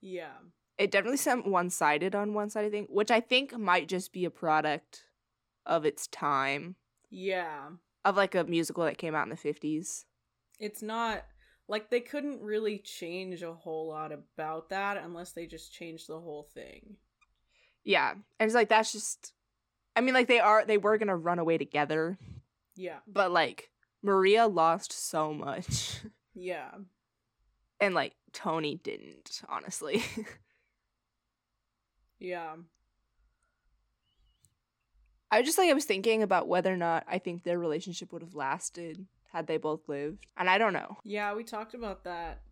Yeah. 0.00 0.38
It 0.80 0.90
definitely 0.90 1.18
seemed 1.18 1.44
one 1.46 1.68
sided 1.68 2.14
on 2.14 2.32
one 2.32 2.48
side, 2.48 2.64
I 2.64 2.70
think, 2.70 2.88
which 2.88 3.10
I 3.10 3.20
think 3.20 3.56
might 3.58 3.86
just 3.86 4.14
be 4.14 4.24
a 4.24 4.30
product 4.30 5.04
of 5.66 5.84
its 5.84 6.06
time, 6.06 6.76
Yeah. 7.10 7.72
of 8.04 8.16
like 8.16 8.34
a 8.34 8.44
musical 8.44 8.84
that 8.84 8.96
came 8.96 9.14
out 9.14 9.24
in 9.24 9.28
the 9.28 9.36
50s. 9.36 10.06
It's 10.58 10.80
not 10.80 11.26
like 11.68 11.90
they 11.90 12.00
couldn't 12.00 12.40
really 12.40 12.78
change 12.78 13.42
a 13.42 13.52
whole 13.52 13.88
lot 13.88 14.10
about 14.10 14.70
that 14.70 14.96
unless 14.96 15.32
they 15.32 15.46
just 15.46 15.70
changed 15.72 16.08
the 16.08 16.18
whole 16.18 16.44
thing. 16.54 16.96
Yeah. 17.84 18.12
And 18.12 18.46
it's 18.48 18.54
like, 18.54 18.70
that's 18.70 18.90
just, 18.92 19.34
I 19.94 20.00
mean, 20.00 20.14
like 20.14 20.28
they 20.28 20.40
are, 20.40 20.64
they 20.64 20.78
were 20.78 20.96
going 20.96 21.08
to 21.08 21.14
run 21.14 21.38
away 21.38 21.58
together, 21.58 22.16
Yeah. 22.74 23.00
but 23.06 23.30
like 23.30 23.70
Maria 24.02 24.46
lost 24.46 24.92
so 24.92 25.34
much. 25.34 25.98
Yeah. 26.34 26.70
and 27.80 27.94
like 27.94 28.14
Tony 28.32 28.76
didn't, 28.76 29.42
honestly. 29.48 30.02
Yeah. 32.20 32.56
I 35.30 35.42
just 35.42 35.58
like 35.58 35.70
I 35.70 35.74
was 35.74 35.84
thinking 35.84 36.22
about 36.22 36.48
whether 36.48 36.72
or 36.72 36.76
not 36.76 37.04
I 37.08 37.18
think 37.18 37.42
their 37.42 37.58
relationship 37.58 38.12
would 38.12 38.22
have 38.22 38.34
lasted 38.34 39.06
had 39.32 39.46
they 39.46 39.56
both 39.56 39.88
lived. 39.88 40.26
And 40.36 40.50
I 40.50 40.58
don't 40.58 40.72
know. 40.72 40.98
Yeah, 41.04 41.34
we 41.34 41.44
talked 41.44 41.74
about 41.74 42.04
that 42.04 42.42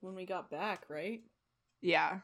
when 0.00 0.14
we 0.14 0.26
got 0.26 0.50
back, 0.50 0.84
right? 0.88 1.22
Yeah. 1.80 2.20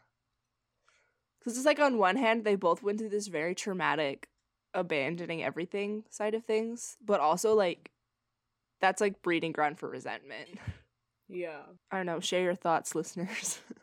Cuz 1.43 1.57
it's 1.57 1.67
like 1.67 1.81
on 1.81 1.99
one 1.99 2.17
hand 2.17 2.45
they 2.45 2.55
both 2.55 2.83
went 2.83 2.99
through 2.99 3.09
this 3.09 3.27
very 3.27 3.55
traumatic 3.55 4.29
abandoning 4.75 5.43
everything 5.43 6.05
side 6.09 6.35
of 6.35 6.45
things, 6.45 6.97
but 7.05 7.21
also 7.21 7.55
like 7.55 7.91
that's 8.81 9.01
like 9.01 9.23
breeding 9.23 9.53
ground 9.53 9.79
for 9.79 9.89
resentment. 9.89 10.49
Yeah. 11.29 11.63
I 11.91 11.97
don't 11.97 12.05
know, 12.05 12.21
share 12.21 12.43
your 12.43 12.55
thoughts 12.55 12.95
listeners. 12.95 13.61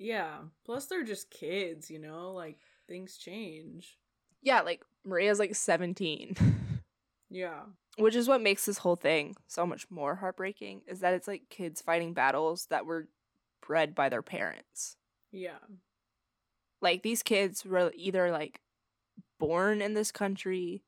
Yeah. 0.00 0.38
Plus 0.64 0.86
they're 0.86 1.04
just 1.04 1.30
kids, 1.30 1.88
you 1.90 1.98
know? 2.00 2.32
Like 2.32 2.58
things 2.88 3.16
change. 3.16 3.98
yeah, 4.42 4.62
like 4.62 4.82
Maria's 5.04 5.38
like 5.38 5.54
17. 5.54 6.34
Yeah. 7.32 7.60
Which 7.96 8.16
is 8.16 8.26
what 8.26 8.40
makes 8.42 8.66
this 8.66 8.78
whole 8.78 8.96
thing 8.96 9.36
so 9.46 9.64
much 9.64 9.88
more 9.88 10.16
heartbreaking 10.16 10.80
is 10.88 10.98
that 10.98 11.14
it's 11.14 11.28
like 11.28 11.42
kids 11.48 11.80
fighting 11.80 12.12
battles 12.12 12.66
that 12.70 12.86
were 12.86 13.06
bred 13.64 13.94
by 13.94 14.08
their 14.08 14.20
parents. 14.20 14.96
Yeah. 15.30 15.60
Like 16.82 17.04
these 17.04 17.22
kids 17.22 17.64
were 17.64 17.92
either 17.94 18.32
like 18.32 18.60
born 19.38 19.80
in 19.80 19.94
this 19.94 20.10
country 20.10 20.82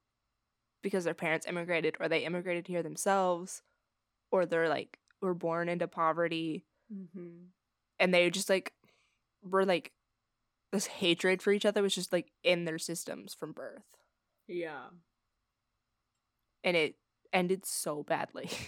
because 0.82 1.04
their 1.04 1.14
parents 1.14 1.46
immigrated 1.46 1.94
or 2.00 2.08
they 2.08 2.24
immigrated 2.24 2.66
here 2.66 2.82
themselves 2.82 3.62
or 4.32 4.44
they're 4.44 4.68
like 4.68 4.98
were 5.20 5.34
born 5.34 5.68
into 5.68 5.86
poverty 5.86 6.64
Mhm. 6.92 7.50
and 8.00 8.12
they 8.12 8.28
just 8.30 8.48
like 8.50 8.72
were 9.42 9.64
like 9.64 9.92
this 10.72 10.86
hatred 10.86 11.42
for 11.42 11.52
each 11.52 11.66
other 11.66 11.82
was 11.82 11.94
just 11.94 12.12
like 12.12 12.32
in 12.42 12.64
their 12.64 12.78
systems 12.78 13.34
from 13.34 13.52
birth 13.52 13.82
Yeah. 14.48 14.86
and 16.64 16.76
it 16.76 16.96
ended 17.32 17.64
so 17.66 18.02
badly. 18.02 18.50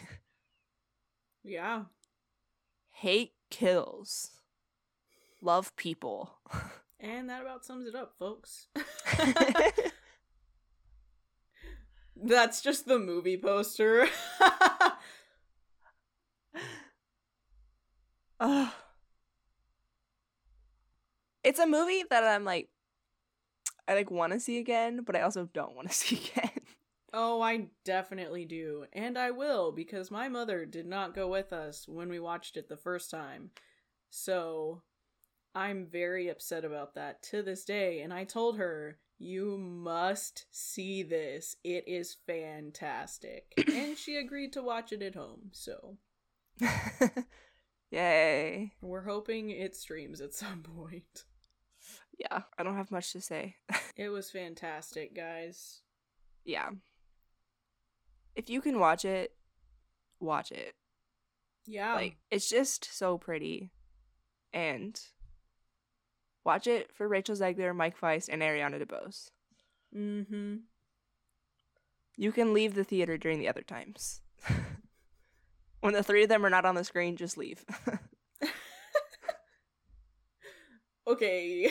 Yeah. 1.46 1.82
Hate 2.90 3.34
kills. 3.50 4.30
Love 5.42 5.76
people. 5.76 6.38
And 6.98 7.28
that 7.28 7.42
about 7.42 7.66
sums 7.66 7.87
it 7.87 7.94
up, 7.94 8.14
folks. 8.18 8.68
That's 12.16 12.62
just 12.62 12.87
the 12.87 12.98
movie 12.98 13.37
poster. 13.37 14.06
Ugh. 18.40 18.68
It's 21.44 21.59
a 21.59 21.66
movie 21.66 22.04
that 22.11 22.24
I'm 22.24 22.44
like 22.44 22.68
I 23.87 23.94
like 23.94 24.11
want 24.11 24.33
to 24.33 24.40
see 24.40 24.59
again, 24.59 25.02
but 25.04 25.14
I 25.14 25.20
also 25.22 25.48
don't 25.52 25.76
want 25.76 25.88
to 25.88 25.94
see 26.02 26.16
again. 26.35 26.50
oh, 27.12 27.40
I 27.42 27.68
definitely 27.85 28.44
do. 28.44 28.87
And 28.92 29.18
I 29.18 29.30
will, 29.30 29.72
because 29.72 30.11
my 30.11 30.28
mother 30.28 30.64
did 30.64 30.87
not 30.87 31.14
go 31.14 31.28
with 31.28 31.52
us 31.52 31.87
when 31.87 32.09
we 32.09 32.18
watched 32.18 32.57
it 32.57 32.68
the 32.68 32.76
first 32.76 33.11
time. 33.11 33.50
So 34.11 34.83
I'm 35.54 35.87
very 35.87 36.28
upset 36.28 36.64
about 36.64 36.94
that 36.94 37.22
to 37.24 37.42
this 37.42 37.64
day. 37.64 38.00
And 38.00 38.12
I 38.12 38.24
told 38.24 38.57
her, 38.59 38.98
you 39.18 39.57
must 39.59 40.46
see 40.50 41.02
this. 41.02 41.57
It 41.62 41.85
is 41.87 42.16
fantastic. 42.26 43.52
and 43.72 43.96
she 43.96 44.16
agreed 44.16 44.52
to 44.54 44.62
watch 44.62 44.92
it 44.92 45.02
at 45.02 45.14
home. 45.14 45.50
So 45.52 45.98
Yay. 47.90 48.72
we're 48.80 49.04
hoping 49.04 49.50
it 49.50 49.76
streams 49.76 50.20
at 50.20 50.35
some 50.35 50.62
point. 50.76 51.24
Yeah, 52.18 52.42
I 52.59 52.62
don't 52.62 52.77
have 52.77 52.90
much 52.90 53.12
to 53.12 53.20
say. 53.20 53.57
It 53.96 54.09
was 54.09 54.29
fantastic, 54.31 55.14
guys. 55.14 55.81
yeah. 56.44 56.70
If 58.35 58.50
you 58.50 58.61
can 58.61 58.81
watch 58.81 59.05
it, 59.05 59.33
watch 60.18 60.50
it. 60.50 60.74
Yeah. 61.66 61.94
Like 61.94 62.16
it's 62.31 62.48
just 62.48 62.85
so 62.92 63.16
pretty. 63.18 63.70
And 64.53 65.00
watch 66.44 66.66
it 66.66 66.90
for 66.92 67.07
Rachel 67.07 67.37
Zegler, 67.37 67.74
Mike 67.74 67.96
Faist, 67.96 68.29
and 68.29 68.42
Ariana 68.42 68.85
DeBose. 68.85 69.31
mm-hmm. 69.96 70.57
You 72.16 72.33
can 72.33 72.53
leave 72.53 72.74
the 72.74 72.85
theater 72.85 73.16
during 73.16 73.38
the 73.38 73.48
other 73.48 73.62
times. 73.62 74.20
when 75.81 75.94
the 75.94 76.03
three 76.03 76.24
of 76.24 76.29
them 76.29 76.44
are 76.44 76.50
not 76.50 76.64
on 76.64 76.74
the 76.74 76.85
screen, 76.85 77.16
just 77.16 77.38
leave. 77.38 77.64
Okay. 81.07 81.70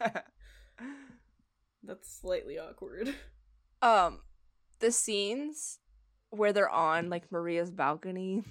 That's 1.82 2.20
slightly 2.20 2.58
awkward. 2.58 3.14
um, 3.82 4.20
the 4.80 4.92
scenes 4.92 5.78
where 6.30 6.52
they're 6.52 6.68
on 6.70 7.08
like 7.08 7.30
Maria's 7.32 7.70
balcony 7.70 8.42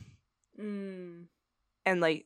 Mm. 0.59 1.25
and 1.85 2.01
like 2.01 2.25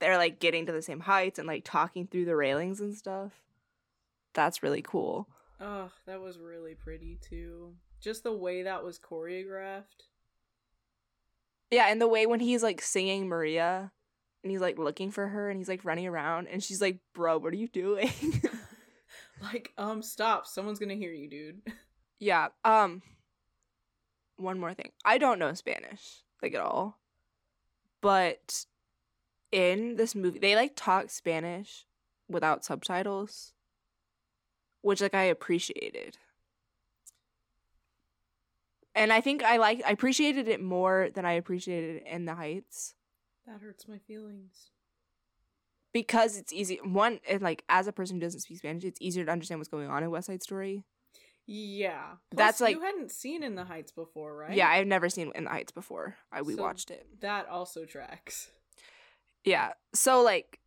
they're 0.00 0.16
like 0.16 0.40
getting 0.40 0.64
to 0.64 0.72
the 0.72 0.80
same 0.80 1.00
heights 1.00 1.38
and 1.38 1.46
like 1.46 1.64
talking 1.64 2.06
through 2.06 2.24
the 2.24 2.34
railings 2.34 2.80
and 2.80 2.94
stuff. 2.96 3.32
That's 4.32 4.62
really 4.62 4.80
cool. 4.80 5.28
Oh, 5.60 5.90
that 6.06 6.22
was 6.22 6.38
really 6.38 6.74
pretty 6.74 7.18
too. 7.20 7.74
Just 8.00 8.22
the 8.22 8.32
way 8.32 8.62
that 8.62 8.82
was 8.82 8.98
choreographed. 8.98 10.08
Yeah, 11.70 11.88
and 11.88 12.00
the 12.00 12.08
way 12.08 12.24
when 12.24 12.40
he's 12.40 12.62
like 12.62 12.80
singing 12.80 13.28
Maria 13.28 13.92
and 14.42 14.50
he's 14.50 14.60
like 14.60 14.78
looking 14.78 15.10
for 15.10 15.28
her 15.28 15.50
and 15.50 15.58
he's 15.58 15.68
like 15.68 15.84
running 15.84 16.06
around 16.06 16.48
and 16.48 16.62
she's 16.62 16.80
like, 16.80 16.98
"Bro, 17.14 17.38
what 17.38 17.52
are 17.52 17.56
you 17.56 17.68
doing?" 17.68 18.10
Like, 19.42 19.72
um, 19.76 20.02
stop. 20.02 20.46
Someone's 20.46 20.78
gonna 20.78 20.94
hear 20.94 21.12
you, 21.12 21.28
dude. 21.28 21.62
yeah. 22.20 22.48
Um 22.64 23.02
one 24.36 24.58
more 24.58 24.72
thing. 24.72 24.92
I 25.04 25.18
don't 25.18 25.40
know 25.40 25.52
Spanish 25.54 26.22
like 26.42 26.54
at 26.54 26.60
all. 26.60 26.98
But 28.00 28.66
in 29.52 29.96
this 29.96 30.14
movie, 30.14 30.38
they 30.38 30.56
like 30.56 30.72
talk 30.74 31.10
Spanish 31.10 31.86
without 32.28 32.64
subtitles, 32.64 33.52
which 34.80 35.00
like 35.00 35.14
I 35.14 35.24
appreciated. 35.24 36.18
And 38.94 39.12
I 39.12 39.20
think 39.20 39.42
I 39.42 39.56
like 39.56 39.82
I 39.86 39.90
appreciated 39.90 40.48
it 40.48 40.60
more 40.60 41.08
than 41.14 41.24
I 41.24 41.32
appreciated 41.32 42.02
it 42.02 42.06
in 42.06 42.26
the 42.26 42.34
Heights. 42.34 42.94
That 43.46 43.60
hurts 43.60 43.88
my 43.88 43.98
feelings. 43.98 44.70
because 45.92 46.36
it's 46.38 46.52
easy 46.52 46.78
one 46.82 47.20
and 47.28 47.42
like 47.42 47.64
as 47.68 47.86
a 47.86 47.92
person 47.92 48.16
who 48.16 48.20
doesn't 48.20 48.40
speak 48.40 48.58
spanish 48.58 48.82
it's 48.84 49.00
easier 49.02 49.24
to 49.26 49.30
understand 49.30 49.60
what's 49.60 49.68
going 49.68 49.90
on 49.90 50.02
in 50.02 50.10
west 50.10 50.26
side 50.28 50.42
story 50.42 50.84
Yeah. 51.46 52.12
Plus, 52.30 52.38
That's 52.38 52.60
like- 52.62 52.74
you 52.76 52.80
hadn't 52.82 53.10
seen 53.10 53.42
In 53.42 53.56
the 53.56 53.64
Heights 53.64 53.92
before, 53.92 54.34
right? 54.36 54.56
yeah 54.56 54.68
i've 54.70 54.86
never 54.86 55.08
seen 55.10 55.32
in 55.34 55.44
the 55.44 55.50
heights 55.50 55.72
before 55.72 56.16
i 56.32 56.40
we 56.42 56.54
So- 56.54 56.62
watched 56.62 56.90
it 56.90 57.06
That 57.20 57.46
also 57.48 57.84
tracks. 57.84 58.50
yeah 59.44 59.72
so 59.94 60.22
like 60.22 60.60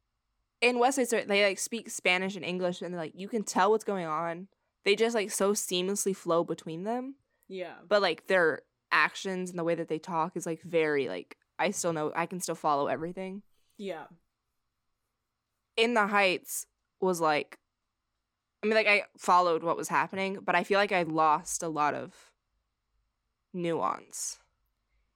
in 0.61 0.77
west 0.79 0.97
side 0.97 1.07
story 1.07 1.23
they 1.23 1.43
like 1.43 1.57
speak 1.59 1.89
spanish 1.89 2.35
and 2.35 2.45
english 2.45 2.81
and 2.83 2.95
like 2.95 3.13
you 3.15 3.27
can 3.27 3.43
tell 3.43 3.71
what's 3.71 3.83
going 3.83 4.05
on 4.05 4.47
they 4.83 4.95
just 4.95 5.15
like 5.15 5.31
so 5.31 5.53
seamlessly 5.53 6.15
flow 6.15 6.43
between 6.43 6.83
them 6.83 7.15
Yeah. 7.47 7.75
but 7.87 8.01
like 8.03 8.27
their 8.27 8.61
actions 8.91 9.49
and 9.49 9.57
the 9.57 9.63
way 9.63 9.73
that 9.75 9.87
they 9.87 9.97
talk 9.99 10.37
is 10.37 10.45
like 10.45 10.61
very 10.61 11.07
like 11.09 11.35
i 11.59 11.71
still 11.71 11.93
know 11.93 12.11
i 12.15 12.25
can 12.25 12.39
still 12.39 12.55
follow 12.55 12.87
everything 12.87 13.41
Yeah. 13.77 14.05
in 15.77 15.93
the 15.93 16.07
heights 16.07 16.65
was 17.01 17.19
like 17.21 17.57
i 18.63 18.67
mean 18.67 18.75
like 18.75 18.87
i 18.87 19.03
followed 19.17 19.63
what 19.63 19.77
was 19.77 19.89
happening 19.89 20.39
but 20.43 20.55
i 20.55 20.63
feel 20.63 20.79
like 20.79 20.91
i 20.91 21.03
lost 21.03 21.63
a 21.63 21.67
lot 21.67 21.93
of 21.93 22.13
nuance 23.53 24.39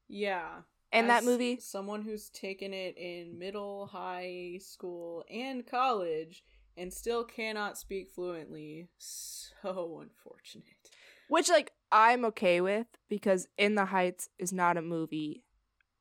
Yeah. 0.07 0.61
in 0.93 1.07
that 1.07 1.23
movie 1.23 1.59
Someone 1.59 2.01
who's 2.01 2.29
taken 2.29 2.73
it 2.73 2.97
in 2.97 3.37
middle, 3.37 3.87
high 3.87 4.57
school, 4.61 5.23
and 5.29 5.65
college, 5.67 6.43
and 6.77 6.91
still 6.93 7.23
cannot 7.23 7.77
speak 7.77 8.09
fluently. 8.09 8.87
So 8.97 9.99
unfortunate. 10.01 10.89
Which 11.27 11.49
like 11.49 11.73
I'm 11.91 12.23
okay 12.25 12.61
with 12.61 12.87
because 13.09 13.47
In 13.57 13.75
the 13.75 13.85
Heights 13.85 14.29
is 14.39 14.53
not 14.53 14.77
a 14.77 14.81
movie 14.81 15.43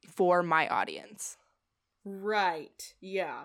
for 0.09 0.43
my 0.43 0.67
audience. 0.69 1.37
Right. 2.05 2.95
Yeah. 3.01 3.43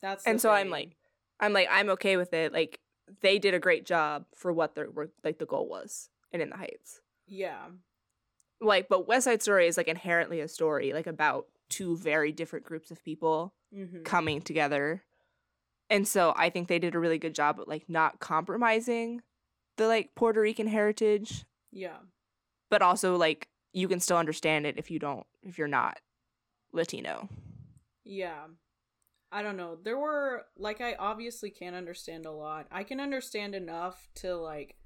That's 0.00 0.24
and 0.26 0.40
so 0.40 0.50
I'm 0.50 0.70
like 0.70 0.96
I'm 1.40 1.52
like 1.52 1.68
I'm 1.70 1.90
okay 1.90 2.16
with 2.16 2.32
it. 2.32 2.52
Like 2.52 2.80
they 3.20 3.38
did 3.38 3.54
a 3.54 3.58
great 3.58 3.84
job 3.84 4.24
for 4.34 4.52
what 4.52 4.74
their 4.74 4.90
were 4.90 5.10
like 5.24 5.38
the 5.38 5.46
goal 5.46 5.68
was 5.68 6.08
and 6.32 6.40
In 6.42 6.50
the 6.50 6.56
Heights. 6.56 7.00
yeah. 7.26 7.66
Like 8.60 8.88
but 8.88 9.08
West 9.08 9.24
Side 9.24 9.42
Story 9.42 9.66
is 9.66 9.76
like 9.76 9.88
inherently 9.88 10.40
a 10.40 10.48
story 10.48 10.92
like 10.92 11.06
about 11.06 11.46
two 11.68 11.96
very 11.96 12.32
different 12.32 12.64
groups 12.64 12.90
of 12.90 13.04
people 13.04 13.52
Mm-hmm. 13.72 14.02
coming 14.02 14.40
together. 14.42 15.04
And 15.88 16.06
so 16.08 16.34
I 16.36 16.50
think 16.50 16.66
they 16.66 16.80
did 16.80 16.96
a 16.96 16.98
really 16.98 17.18
good 17.18 17.36
job 17.36 17.58
at 17.60 17.68
like 17.68 17.88
not 17.88 18.18
compromising 18.18 19.22
the 19.76 19.86
like 19.86 20.16
Puerto 20.16 20.40
Rican 20.40 20.66
heritage, 20.66 21.44
Yeah. 21.70 21.98
but 22.68 22.82
also 22.82 23.14
like 23.16 23.46
you 23.72 23.88
can 23.88 24.00
still 24.00 24.16
understand 24.16 24.66
it 24.66 24.76
if 24.78 24.90
you 24.90 24.98
don't 24.98 25.26
if 25.42 25.58
you're 25.58 25.68
not 25.68 26.00
Latino. 26.72 27.28
Yeah. 28.04 28.46
I 29.32 29.42
don't 29.42 29.56
know. 29.56 29.76
There 29.80 29.98
were 29.98 30.46
like 30.56 30.80
I 30.80 30.94
obviously 30.98 31.50
can't 31.50 31.76
understand 31.76 32.26
a 32.26 32.32
lot. 32.32 32.66
I 32.70 32.82
can 32.82 33.00
understand 33.00 33.54
enough 33.54 34.08
to 34.16 34.34
like 34.36 34.76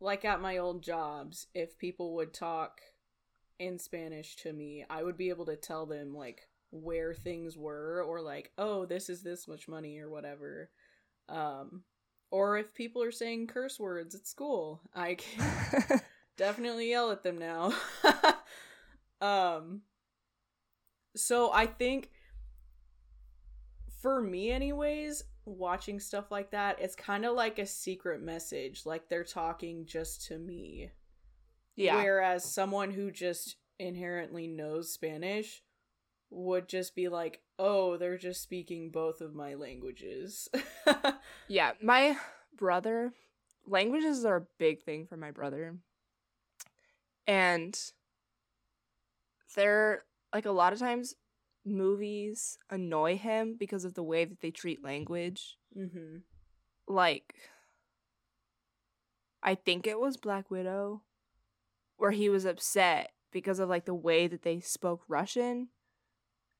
like 0.00 0.24
at 0.24 0.40
my 0.40 0.58
old 0.58 0.82
jobs 0.82 1.46
if 1.54 1.78
people 1.78 2.14
would 2.16 2.32
talk 2.32 2.80
in 3.58 3.78
Spanish 3.78 4.36
to 4.36 4.52
me, 4.52 4.84
I 4.88 5.02
would 5.02 5.16
be 5.16 5.30
able 5.30 5.46
to 5.46 5.56
tell 5.56 5.86
them 5.86 6.14
like 6.14 6.48
where 6.70 7.14
things 7.14 7.56
were 7.56 8.02
or 8.06 8.20
like, 8.20 8.52
"Oh, 8.58 8.84
this 8.86 9.08
is 9.08 9.22
this 9.22 9.48
much 9.48 9.68
money" 9.68 9.98
or 9.98 10.10
whatever. 10.10 10.70
Um 11.28 11.82
or 12.30 12.58
if 12.58 12.74
people 12.74 13.02
are 13.02 13.12
saying 13.12 13.46
curse 13.46 13.78
words 13.78 14.14
at 14.14 14.26
school, 14.26 14.80
I 14.94 15.14
can 15.14 16.00
definitely 16.36 16.90
yell 16.90 17.10
at 17.10 17.22
them 17.22 17.38
now. 17.38 17.72
um 19.20 19.82
so 21.16 21.50
I 21.52 21.66
think 21.66 22.10
for 24.02 24.20
me 24.20 24.50
anyways, 24.50 25.24
watching 25.46 25.98
stuff 25.98 26.30
like 26.30 26.50
that, 26.50 26.80
it's 26.80 26.94
kind 26.94 27.24
of 27.24 27.34
like 27.34 27.58
a 27.58 27.66
secret 27.66 28.20
message, 28.20 28.84
like 28.84 29.08
they're 29.08 29.24
talking 29.24 29.86
just 29.86 30.26
to 30.26 30.38
me. 30.38 30.90
yeah. 31.74 31.96
Whereas 31.96 32.44
someone 32.44 32.90
who 32.90 33.10
just 33.10 33.56
inherently 33.78 34.46
knows 34.46 34.92
Spanish 34.92 35.62
would 36.30 36.68
just 36.68 36.94
be 36.94 37.08
like, 37.08 37.40
"Oh, 37.58 37.96
they're 37.96 38.18
just 38.18 38.42
speaking 38.42 38.90
both 38.90 39.20
of 39.20 39.34
my 39.34 39.54
languages." 39.54 40.48
Yeah, 41.48 41.72
my 41.82 42.16
brother, 42.56 43.12
languages 43.66 44.24
are 44.24 44.36
a 44.36 44.46
big 44.58 44.82
thing 44.82 45.06
for 45.06 45.16
my 45.16 45.30
brother. 45.30 45.76
And 47.26 47.78
they're 49.54 50.04
like 50.34 50.46
a 50.46 50.50
lot 50.52 50.72
of 50.72 50.78
times 50.78 51.14
movies 51.64 52.58
annoy 52.70 53.16
him 53.16 53.56
because 53.58 53.84
of 53.84 53.94
the 53.94 54.02
way 54.02 54.24
that 54.24 54.40
they 54.40 54.50
treat 54.50 54.84
language. 54.84 55.56
mhm. 55.76 56.22
Like 56.88 57.34
I 59.42 59.54
think 59.54 59.86
it 59.86 59.98
was 59.98 60.16
Black 60.16 60.50
Widow 60.50 61.02
where 61.96 62.10
he 62.10 62.28
was 62.28 62.44
upset 62.44 63.10
because 63.32 63.58
of 63.58 63.68
like 63.68 63.84
the 63.84 63.94
way 63.94 64.26
that 64.26 64.42
they 64.42 64.60
spoke 64.60 65.02
Russian. 65.08 65.68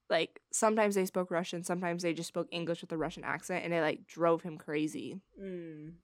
Like 0.08 0.40
sometimes 0.52 0.94
they 0.94 1.04
spoke 1.06 1.30
Russian, 1.30 1.62
sometimes 1.64 2.02
they 2.02 2.14
just 2.14 2.28
spoke 2.28 2.48
English 2.50 2.80
with 2.80 2.92
a 2.92 2.96
Russian 2.96 3.24
accent 3.24 3.64
and 3.64 3.74
it 3.74 3.80
like 3.80 4.06
drove 4.06 4.42
him 4.42 4.56
crazy 4.56 5.20
Mm. 5.40 5.94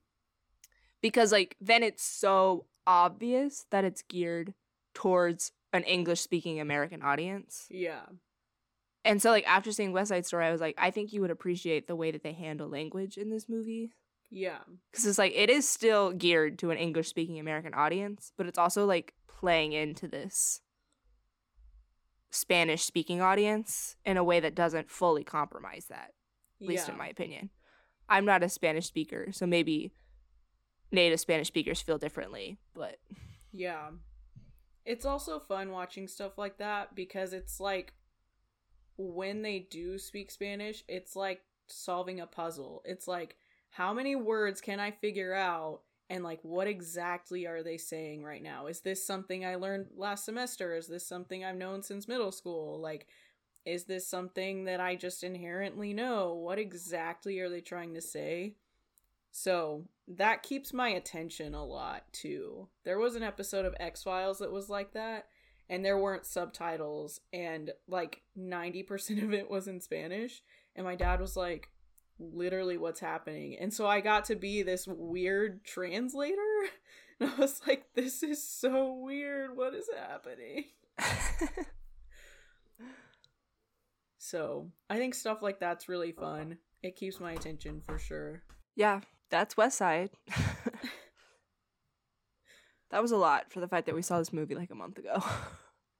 because 1.00 1.32
like 1.32 1.56
then 1.60 1.82
it's 1.82 2.04
so 2.04 2.66
obvious 2.86 3.66
that 3.70 3.84
it's 3.84 4.02
geared 4.02 4.54
towards 4.94 5.52
an 5.72 5.84
English 5.84 6.20
speaking 6.20 6.60
American 6.60 7.02
audience. 7.02 7.66
Yeah. 7.70 8.02
And 9.04 9.20
so 9.20 9.30
like 9.30 9.46
after 9.46 9.72
seeing 9.72 9.92
West 9.92 10.10
Side 10.10 10.26
Story 10.26 10.46
I 10.46 10.52
was 10.52 10.60
like 10.60 10.76
I 10.78 10.90
think 10.90 11.12
you 11.12 11.20
would 11.20 11.30
appreciate 11.30 11.86
the 11.86 11.96
way 11.96 12.10
that 12.10 12.22
they 12.22 12.32
handle 12.32 12.68
language 12.68 13.16
in 13.16 13.30
this 13.30 13.48
movie 13.48 13.92
Yeah. 14.30 14.58
cuz 14.92 15.06
it's 15.06 15.18
like 15.18 15.32
it 15.34 15.50
is 15.50 15.68
still 15.68 16.12
geared 16.12 16.58
to 16.60 16.70
an 16.70 16.78
English 16.78 17.08
speaking 17.08 17.38
American 17.38 17.74
audience, 17.74 18.32
but 18.36 18.46
it's 18.46 18.58
also 18.58 18.86
like 18.86 19.14
playing 19.26 19.72
into 19.72 20.06
this 20.06 20.60
Spanish 22.30 22.84
speaking 22.84 23.20
audience 23.20 23.96
in 24.04 24.16
a 24.16 24.24
way 24.24 24.40
that 24.40 24.54
doesn't 24.54 24.90
fully 24.90 25.24
compromise 25.24 25.86
that 25.86 26.12
at 26.60 26.68
least 26.68 26.86
yeah. 26.86 26.92
in 26.92 26.98
my 26.98 27.08
opinion. 27.08 27.50
I'm 28.08 28.24
not 28.24 28.42
a 28.42 28.48
Spanish 28.48 28.86
speaker, 28.86 29.28
so 29.32 29.46
maybe 29.46 29.92
native 30.92 31.20
Spanish 31.20 31.48
speakers 31.48 31.80
feel 31.80 31.98
differently, 31.98 32.58
but 32.74 32.98
Yeah. 33.52 33.90
It's 34.84 35.06
also 35.06 35.38
fun 35.38 35.70
watching 35.70 36.08
stuff 36.08 36.38
like 36.38 36.58
that 36.58 36.94
because 36.94 37.32
it's 37.32 37.60
like 37.60 37.94
when 38.96 39.42
they 39.42 39.60
do 39.70 39.98
speak 39.98 40.30
Spanish, 40.30 40.84
it's 40.88 41.14
like 41.16 41.42
solving 41.68 42.20
a 42.20 42.26
puzzle. 42.26 42.82
It's 42.84 43.08
like 43.08 43.36
how 43.70 43.92
many 43.92 44.16
words 44.16 44.60
can 44.60 44.80
I 44.80 44.90
figure 44.90 45.34
out 45.34 45.80
and 46.10 46.22
like 46.22 46.40
what 46.42 46.66
exactly 46.66 47.46
are 47.46 47.62
they 47.62 47.78
saying 47.78 48.22
right 48.22 48.42
now? 48.42 48.66
Is 48.66 48.80
this 48.80 49.06
something 49.06 49.44
I 49.46 49.54
learned 49.54 49.86
last 49.96 50.24
semester? 50.24 50.74
Is 50.76 50.88
this 50.88 51.06
something 51.06 51.44
I've 51.44 51.56
known 51.56 51.82
since 51.82 52.08
middle 52.08 52.32
school? 52.32 52.80
Like 52.80 53.06
is 53.64 53.84
this 53.84 54.08
something 54.08 54.64
that 54.64 54.80
I 54.80 54.96
just 54.96 55.22
inherently 55.22 55.94
know? 55.94 56.34
What 56.34 56.58
exactly 56.58 57.38
are 57.38 57.48
they 57.48 57.60
trying 57.60 57.94
to 57.94 58.00
say? 58.00 58.56
So 59.32 59.86
that 60.06 60.42
keeps 60.42 60.72
my 60.72 60.90
attention 60.90 61.54
a 61.54 61.64
lot 61.64 62.04
too. 62.12 62.68
There 62.84 62.98
was 62.98 63.16
an 63.16 63.22
episode 63.22 63.64
of 63.64 63.74
X 63.80 64.02
Files 64.02 64.38
that 64.38 64.52
was 64.52 64.68
like 64.68 64.92
that, 64.92 65.26
and 65.68 65.84
there 65.84 65.98
weren't 65.98 66.26
subtitles, 66.26 67.20
and 67.32 67.70
like 67.88 68.22
90% 68.38 69.24
of 69.24 69.32
it 69.32 69.50
was 69.50 69.66
in 69.66 69.80
Spanish. 69.80 70.42
And 70.76 70.86
my 70.86 70.94
dad 70.94 71.20
was 71.20 71.36
like, 71.36 71.70
literally, 72.18 72.76
what's 72.76 73.00
happening? 73.00 73.56
And 73.58 73.72
so 73.72 73.86
I 73.86 74.00
got 74.00 74.26
to 74.26 74.36
be 74.36 74.62
this 74.62 74.86
weird 74.86 75.64
translator. 75.64 76.36
And 77.20 77.30
I 77.30 77.36
was 77.36 77.60
like, 77.68 77.84
this 77.94 78.24
is 78.24 78.42
so 78.42 78.94
weird. 78.94 79.56
What 79.56 79.74
is 79.74 79.88
happening? 79.96 80.64
So 84.22 84.70
I 84.88 84.96
think 84.96 85.14
stuff 85.14 85.42
like 85.42 85.58
that's 85.58 85.88
really 85.88 86.12
fun. 86.12 86.56
It 86.82 86.96
keeps 86.96 87.20
my 87.20 87.32
attention 87.32 87.82
for 87.84 87.98
sure. 87.98 88.44
yeah, 88.76 89.00
that's 89.32 89.56
West 89.56 89.78
Side. 89.78 90.10
that 92.90 93.02
was 93.02 93.10
a 93.10 93.16
lot 93.16 93.50
for 93.50 93.60
the 93.60 93.66
fact 93.66 93.86
that 93.86 93.94
we 93.94 94.02
saw 94.02 94.18
this 94.18 94.32
movie 94.32 94.54
like 94.54 94.70
a 94.70 94.76
month 94.76 94.98
ago. 94.98 95.20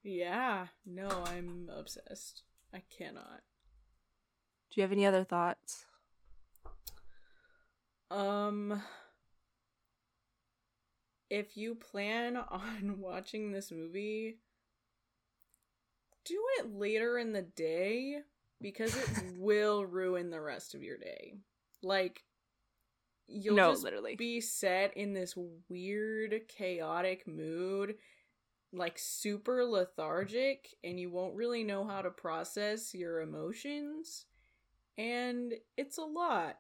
Yeah, 0.05 0.67
no, 0.85 1.07
I'm 1.27 1.71
obsessed. 1.73 2.43
I 2.75 2.83
cannot. 2.99 3.43
Do 4.69 4.81
you 4.81 4.83
have 4.83 4.91
any 4.91 5.07
other 5.07 5.23
thoughts? 5.23 5.87
Um 8.11 8.83
if 11.31 11.57
you 11.57 11.77
plan 11.77 12.37
on 12.51 12.97
watching 12.99 13.53
this 13.53 13.71
movie, 13.71 14.39
do 16.25 16.43
it 16.59 16.75
later 16.75 17.17
in 17.17 17.33
the 17.33 17.43
day 17.43 18.23
because 18.61 18.97
it 18.97 19.39
will 19.39 19.87
ruin 19.87 20.31
the 20.31 20.41
rest 20.41 20.75
of 20.75 20.83
your 20.83 20.99
day. 20.99 21.35
Like 21.81 22.25
you'll 23.33 23.57
no, 23.57 23.73
just 23.73 23.85
literally. 23.85 24.17
be 24.17 24.41
set 24.41 24.97
in 24.97 25.13
this 25.15 25.35
weird 25.69 26.43
chaotic 26.49 27.27
mood 27.27 27.97
like 28.73 28.99
super 28.99 29.65
lethargic 29.65 30.69
and 30.83 30.99
you 30.99 31.11
won't 31.11 31.35
really 31.35 31.63
know 31.63 31.85
how 31.87 32.01
to 32.01 32.11
process 32.11 32.95
your 32.95 33.21
emotions 33.21 34.25
and 34.97 35.55
it's 35.77 35.99
a 35.99 36.03
lot 36.03 36.59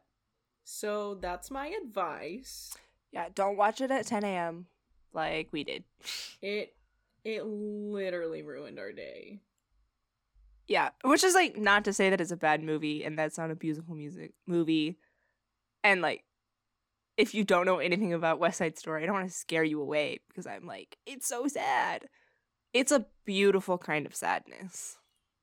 so 0.64 1.14
that's 1.14 1.50
my 1.50 1.68
advice 1.82 2.74
yeah, 3.12 3.26
don't 3.34 3.58
watch 3.58 3.80
it 3.82 3.90
at 3.90 4.06
10 4.06 4.24
a.m. 4.24 4.66
like 5.12 5.48
we 5.52 5.64
did. 5.64 5.84
it 6.42 6.74
it 7.24 7.44
literally 7.44 8.42
ruined 8.42 8.78
our 8.78 8.90
day 8.92 9.40
Yeah, 10.66 10.90
which 11.04 11.22
is 11.22 11.34
like 11.34 11.56
not 11.56 11.84
to 11.84 11.92
say 11.92 12.10
that 12.10 12.20
it's 12.20 12.30
a 12.32 12.36
bad 12.36 12.62
movie 12.62 13.04
and 13.04 13.18
that's 13.18 13.38
not 13.38 13.50
a 13.50 13.54
beautiful 13.54 13.94
music 13.94 14.32
movie. 14.46 14.98
And 15.84 16.00
like 16.00 16.24
if 17.22 17.34
you 17.34 17.44
don't 17.44 17.66
know 17.66 17.78
anything 17.78 18.12
about 18.12 18.40
West 18.40 18.58
Side 18.58 18.76
Story, 18.78 19.02
I 19.02 19.06
don't 19.06 19.14
want 19.14 19.28
to 19.28 19.34
scare 19.34 19.64
you 19.64 19.80
away 19.80 20.20
because 20.28 20.46
I'm 20.46 20.66
like 20.66 20.96
it's 21.06 21.26
so 21.28 21.46
sad. 21.46 22.06
It's 22.72 22.90
a 22.92 23.06
beautiful 23.24 23.78
kind 23.78 24.06
of 24.06 24.14
sadness. 24.14 24.96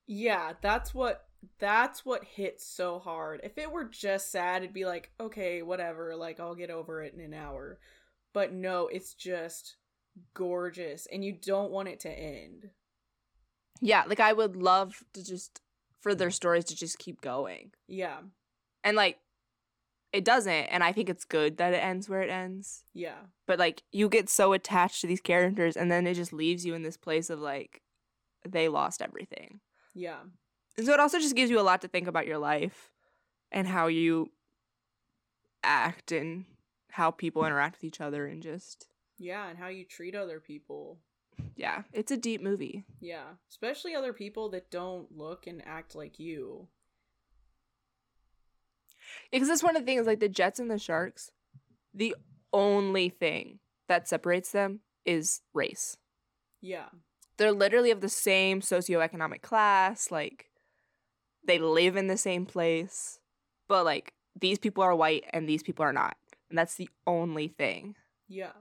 yeah 0.07 0.53
that's 0.61 0.93
what 0.93 1.25
that's 1.59 2.03
what 2.05 2.23
hits 2.25 2.65
so 2.65 2.99
hard 2.99 3.39
if 3.43 3.57
it 3.57 3.71
were 3.71 3.85
just 3.85 4.29
sad 4.31 4.61
it'd 4.63 4.73
be 4.73 4.83
like 4.85 5.09
okay 5.21 5.61
whatever 5.61 6.13
like 6.17 6.37
i'll 6.39 6.55
get 6.55 6.69
over 6.69 7.01
it 7.01 7.13
in 7.13 7.21
an 7.21 7.33
hour 7.33 7.79
but 8.33 8.51
no 8.51 8.87
it's 8.87 9.13
just 9.13 9.77
gorgeous 10.33 11.07
and 11.13 11.23
you 11.23 11.31
don't 11.31 11.71
want 11.71 11.87
it 11.87 11.99
to 12.01 12.09
end 12.09 12.71
Yeah, 13.81 14.03
like 14.05 14.19
I 14.19 14.33
would 14.33 14.55
love 14.57 15.01
to 15.13 15.23
just 15.23 15.61
for 16.01 16.13
their 16.13 16.31
stories 16.31 16.65
to 16.65 16.75
just 16.75 16.97
keep 16.99 17.21
going. 17.21 17.71
yeah 17.87 18.17
And 18.83 18.97
like 18.97 19.19
it 20.11 20.25
doesn't, 20.25 20.51
and 20.51 20.83
I 20.83 20.91
think 20.91 21.09
it's 21.09 21.25
good 21.25 21.57
that 21.57 21.73
it 21.73 21.77
ends 21.83 22.09
where 22.09 22.21
it 22.21 22.29
ends. 22.31 22.83
Yeah. 22.93 23.19
But 23.45 23.59
like 23.59 23.83
you 23.91 24.09
get 24.09 24.29
so 24.29 24.53
attached 24.53 25.01
to 25.01 25.07
these 25.07 25.21
characters 25.21 25.77
and 25.77 25.91
then 25.91 26.07
it 26.07 26.15
just 26.15 26.33
leaves 26.33 26.65
you 26.65 26.73
in 26.73 26.81
this 26.83 26.97
place 26.97 27.29
of 27.29 27.39
like 27.39 27.81
they 28.47 28.67
lost 28.69 29.01
everything. 29.01 29.59
Yeah. 29.93 30.19
And 30.77 30.85
so 30.85 30.93
it 30.93 30.99
also 30.99 31.19
just 31.19 31.35
gives 31.35 31.51
you 31.51 31.59
a 31.59 31.61
lot 31.61 31.81
to 31.81 31.87
think 31.87 32.07
about 32.07 32.25
your 32.27 32.37
life 32.37 32.89
and 33.51 33.67
how 33.67 33.87
you 33.87 34.31
act 35.63 36.11
and 36.11 36.45
how 36.91 37.11
people 37.11 37.45
interact 37.45 37.75
with 37.77 37.83
each 37.83 38.01
other 38.01 38.25
and 38.25 38.41
just 38.41 38.87
Yeah, 39.17 39.47
and 39.49 39.57
how 39.59 39.67
you 39.67 39.85
treat 39.85 40.15
other 40.15 40.39
people. 40.39 40.99
yeah, 41.55 41.83
it's 41.93 42.11
a 42.11 42.17
deep 42.17 42.41
movie. 42.41 42.85
Yeah, 43.01 43.25
especially 43.49 43.93
other 43.95 44.13
people 44.13 44.49
that 44.49 44.71
don't 44.71 45.11
look 45.11 45.47
and 45.47 45.61
act 45.67 45.95
like 45.95 46.17
you. 46.19 46.67
Because 49.31 49.47
that's 49.47 49.63
one 49.63 49.75
of 49.75 49.83
the 49.83 49.85
things 49.85 50.07
like 50.07 50.19
the 50.19 50.29
Jets 50.29 50.59
and 50.59 50.69
the 50.69 50.79
Sharks, 50.79 51.31
the 51.93 52.15
only 52.53 53.09
thing 53.09 53.59
that 53.87 54.07
separates 54.07 54.51
them 54.51 54.81
is 55.05 55.41
race. 55.53 55.97
Yeah. 56.61 56.85
They're 57.37 57.51
literally 57.51 57.91
of 57.91 58.01
the 58.01 58.09
same 58.09 58.61
socioeconomic 58.61 59.41
class, 59.41 60.11
like 60.11 60.49
they 61.45 61.57
live 61.57 61.95
in 61.95 62.07
the 62.07 62.17
same 62.17 62.45
place, 62.45 63.19
but 63.67 63.85
like 63.85 64.13
these 64.39 64.59
people 64.59 64.83
are 64.83 64.95
white 64.95 65.25
and 65.31 65.47
these 65.47 65.63
people 65.63 65.83
are 65.83 65.93
not. 65.93 66.17
And 66.49 66.57
that's 66.57 66.75
the 66.75 66.89
only 67.07 67.47
thing. 67.47 67.95
Yeah. 68.27 68.51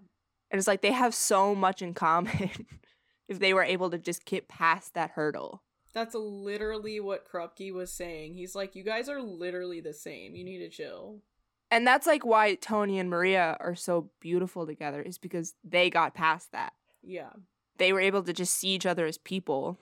And 0.50 0.59
it's 0.59 0.68
like 0.68 0.82
they 0.82 0.92
have 0.92 1.14
so 1.14 1.54
much 1.54 1.82
in 1.82 1.94
common 1.94 2.50
if 3.28 3.38
they 3.38 3.52
were 3.52 3.64
able 3.64 3.90
to 3.90 3.98
just 3.98 4.24
get 4.24 4.48
past 4.48 4.94
that 4.94 5.11
hurdle. 5.11 5.62
That's 5.93 6.14
literally 6.14 7.01
what 7.01 7.26
Krupke 7.30 7.72
was 7.72 7.93
saying. 7.93 8.34
He's 8.34 8.55
like, 8.55 8.76
you 8.76 8.82
guys 8.84 9.09
are 9.09 9.22
literally 9.22 9.80
the 9.80 9.95
same. 9.95 10.34
You 10.34 10.45
need 10.45 10.59
to 10.59 10.68
chill. 10.68 11.22
And 11.70 11.86
that's 11.86 12.07
like 12.07 12.24
why 12.24 12.55
Tony 12.55 12.99
and 12.99 13.11
Maria 13.11 13.57
are 13.61 13.74
so 13.74 14.11
beautiful 14.20 14.66
together, 14.66 15.03
is 15.03 15.18
because 15.18 15.55
they 15.64 15.91
got 15.91 16.14
past 16.14 16.53
that. 16.53 16.72
Yeah. 17.03 17.32
They 17.78 17.93
were 17.93 18.01
able 18.01 18.22
to 18.22 18.32
just 18.32 18.55
see 18.55 18.68
each 18.68 18.86
other 18.86 19.07
as 19.07 19.18
people 19.18 19.78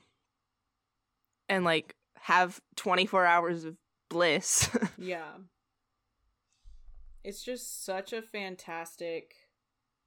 and 1.49 1.65
like 1.65 1.95
have 2.19 2.61
24 2.77 3.25
hours 3.25 3.65
of 3.65 3.77
bliss. 4.09 4.69
Yeah. 4.99 5.33
It's 7.23 7.43
just 7.43 7.85
such 7.85 8.13
a 8.13 8.23
fantastic 8.23 9.35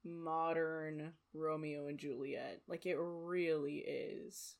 modern 0.02 1.12
Romeo 1.34 1.86
and 1.86 1.98
Juliet. 1.98 2.62
Like 2.66 2.86
it 2.86 2.96
really 2.98 3.76
is. 3.76 4.56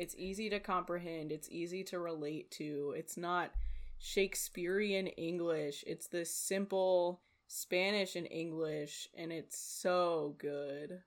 It's 0.00 0.14
easy 0.16 0.48
to 0.48 0.58
comprehend, 0.60 1.30
it's 1.30 1.50
easy 1.50 1.84
to 1.84 1.98
relate 1.98 2.50
to. 2.52 2.94
It's 2.96 3.18
not 3.18 3.50
Shakespearean 3.98 5.08
English. 5.08 5.84
It's 5.86 6.06
this 6.06 6.34
simple 6.34 7.20
Spanish 7.48 8.16
and 8.16 8.26
English 8.30 9.10
and 9.14 9.30
it's 9.30 9.58
so 9.58 10.36
good. 10.38 11.02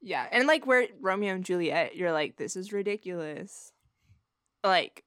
yeah. 0.00 0.26
And 0.32 0.46
like 0.46 0.66
where 0.66 0.86
Romeo 1.02 1.34
and 1.34 1.44
Juliet, 1.44 1.96
you're 1.96 2.12
like, 2.12 2.36
this 2.38 2.56
is 2.56 2.72
ridiculous. 2.72 3.72
Like 4.62 5.04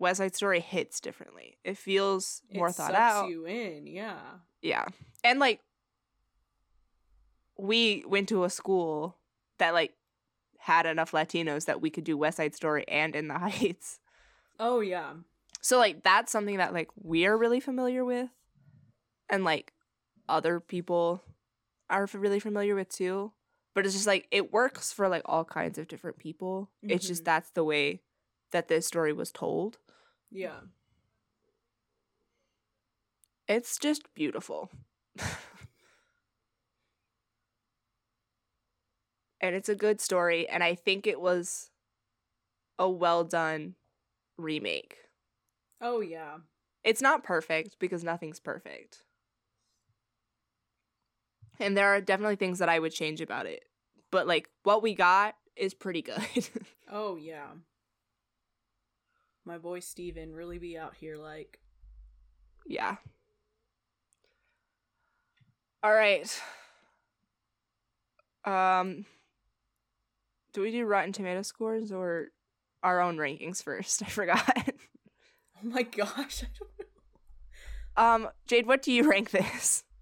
West 0.00 0.18
Side 0.18 0.34
Story 0.34 0.58
hits 0.58 0.98
differently. 0.98 1.58
It 1.62 1.78
feels 1.78 2.42
more 2.52 2.70
it 2.70 2.72
thought 2.72 2.94
out. 2.96 3.28
you 3.28 3.46
in, 3.46 3.86
yeah. 3.86 4.18
Yeah. 4.62 4.86
And 5.22 5.38
like 5.38 5.60
we 7.56 8.04
went 8.08 8.28
to 8.30 8.42
a 8.42 8.50
school 8.50 9.16
that 9.58 9.74
like 9.74 9.92
had 10.64 10.86
enough 10.86 11.12
Latinos 11.12 11.66
that 11.66 11.82
we 11.82 11.90
could 11.90 12.04
do 12.04 12.16
West 12.16 12.38
Side 12.38 12.54
Story 12.54 12.86
and 12.88 13.14
In 13.14 13.28
the 13.28 13.38
Heights. 13.38 14.00
Oh 14.58 14.80
yeah. 14.80 15.12
So 15.60 15.76
like 15.78 16.02
that's 16.02 16.32
something 16.32 16.56
that 16.56 16.72
like 16.72 16.88
we're 16.96 17.36
really 17.36 17.60
familiar 17.60 18.02
with 18.04 18.30
and 19.28 19.44
like 19.44 19.72
other 20.26 20.60
people 20.60 21.22
are 21.90 22.08
really 22.14 22.40
familiar 22.40 22.74
with 22.74 22.88
too. 22.88 23.32
But 23.74 23.84
it's 23.84 23.94
just 23.94 24.06
like 24.06 24.26
it 24.30 24.52
works 24.52 24.90
for 24.92 25.08
like 25.08 25.22
all 25.26 25.44
kinds 25.44 25.76
of 25.78 25.86
different 25.88 26.18
people. 26.18 26.70
It's 26.82 27.06
just 27.06 27.22
Mhm. 27.22 27.26
that's 27.26 27.50
the 27.50 27.64
way 27.64 28.00
that 28.52 28.68
this 28.68 28.86
story 28.86 29.12
was 29.12 29.30
told. 29.32 29.78
Yeah. 30.30 30.60
It's 33.48 33.76
just 33.78 34.14
beautiful. 34.14 34.70
and 39.44 39.54
it's 39.54 39.68
a 39.68 39.74
good 39.74 40.00
story 40.00 40.48
and 40.48 40.64
I 40.64 40.74
think 40.74 41.06
it 41.06 41.20
was 41.20 41.70
a 42.78 42.88
well 42.88 43.24
done 43.24 43.74
remake. 44.38 44.96
Oh 45.82 46.00
yeah. 46.00 46.38
It's 46.82 47.02
not 47.02 47.24
perfect 47.24 47.76
because 47.78 48.02
nothing's 48.02 48.40
perfect. 48.40 49.02
And 51.60 51.76
there 51.76 51.88
are 51.88 52.00
definitely 52.00 52.36
things 52.36 52.58
that 52.58 52.70
I 52.70 52.78
would 52.78 52.92
change 52.92 53.20
about 53.20 53.44
it. 53.44 53.64
But 54.10 54.26
like 54.26 54.48
what 54.62 54.82
we 54.82 54.94
got 54.94 55.34
is 55.56 55.74
pretty 55.74 56.02
good. 56.02 56.22
Oh 56.96 57.16
yeah. 57.16 57.48
My 59.44 59.58
boy 59.58 59.80
Steven 59.80 60.32
really 60.32 60.58
be 60.58 60.78
out 60.78 60.94
here 60.94 61.16
like 61.16 61.58
yeah. 62.66 62.96
All 65.82 65.92
right. 65.92 66.40
Um 68.44 69.06
do 70.54 70.62
we 70.62 70.70
do 70.70 70.86
Rotten 70.86 71.12
Tomato 71.12 71.42
scores 71.42 71.92
or 71.92 72.28
our 72.82 73.00
own 73.02 73.18
rankings 73.18 73.62
first? 73.62 74.02
I 74.06 74.06
forgot. 74.06 74.42
Oh 75.62 75.68
my 75.68 75.82
gosh, 75.82 76.42
I 76.42 76.48
don't 76.58 76.70
know. 76.78 78.24
um 78.24 78.28
Jade, 78.46 78.66
what 78.66 78.82
do 78.82 78.92
you 78.92 79.08
rank 79.08 79.30
this? 79.30 79.84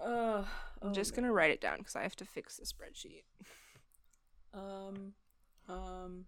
Uh 0.00 0.44
I'm 0.82 0.90
oh 0.90 0.92
just 0.92 1.14
going 1.14 1.24
to 1.24 1.32
write 1.32 1.50
it 1.52 1.60
down 1.60 1.82
cuz 1.82 1.94
I 1.94 2.02
have 2.02 2.16
to 2.16 2.24
fix 2.24 2.56
the 2.56 2.64
spreadsheet. 2.66 3.22
um 4.52 5.14
um 5.68 6.26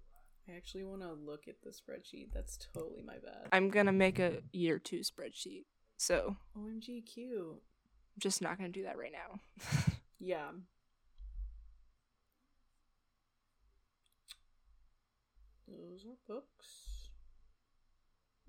I 0.49 0.53
actually 0.57 0.85
want 0.85 1.01
to 1.03 1.12
look 1.12 1.49
at 1.49 1.57
the 1.62 1.70
spreadsheet. 1.70 2.33
That's 2.33 2.57
totally 2.72 3.03
my 3.03 3.14
bad. 3.18 3.49
I'm 3.53 3.68
going 3.70 3.87
to 3.87 3.93
make 3.93 4.18
a 4.18 4.43
year 4.53 4.79
2 4.79 5.01
spreadsheet. 5.01 5.64
So, 5.97 6.37
OMG 6.57 7.05
cute. 7.07 7.62
I'm 7.62 8.20
just 8.20 8.43
not 8.43 8.59
going 8.59 8.70
to 8.70 8.79
do 8.79 8.85
that 8.85 8.99
right 8.99 9.12
now. 9.12 9.41
Yeah. 10.20 10.51
Those 15.69 16.05
are 16.07 16.17
books. 16.27 17.11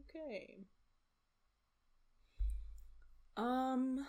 Okay. 0.01 0.57
Um 3.37 4.05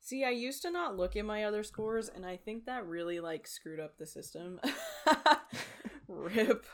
See, 0.00 0.24
I 0.24 0.30
used 0.30 0.62
to 0.62 0.70
not 0.70 0.96
look 0.96 1.16
at 1.16 1.24
my 1.24 1.44
other 1.44 1.64
scores 1.64 2.08
and 2.08 2.24
I 2.24 2.36
think 2.36 2.66
that 2.66 2.86
really 2.86 3.18
like 3.18 3.48
screwed 3.48 3.80
up 3.80 3.98
the 3.98 4.06
system. 4.06 4.60
Rip. 6.08 6.64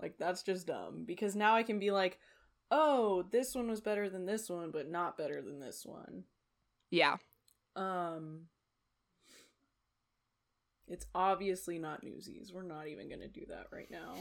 Like 0.00 0.18
that's 0.18 0.42
just 0.42 0.66
dumb 0.66 1.04
because 1.06 1.34
now 1.34 1.54
I 1.54 1.62
can 1.62 1.78
be 1.78 1.90
like, 1.90 2.18
"Oh, 2.70 3.24
this 3.30 3.54
one 3.54 3.68
was 3.68 3.80
better 3.80 4.10
than 4.10 4.26
this 4.26 4.50
one, 4.50 4.70
but 4.70 4.90
not 4.90 5.16
better 5.16 5.40
than 5.40 5.60
this 5.60 5.84
one." 5.86 6.24
yeah. 6.90 7.16
Um 7.74 8.48
It's 10.88 11.06
obviously 11.14 11.78
not 11.78 12.02
Newsies. 12.02 12.52
We're 12.52 12.62
not 12.62 12.88
even 12.88 13.08
going 13.08 13.20
to 13.20 13.28
do 13.28 13.44
that 13.48 13.66
right 13.72 13.90
now. 13.90 14.14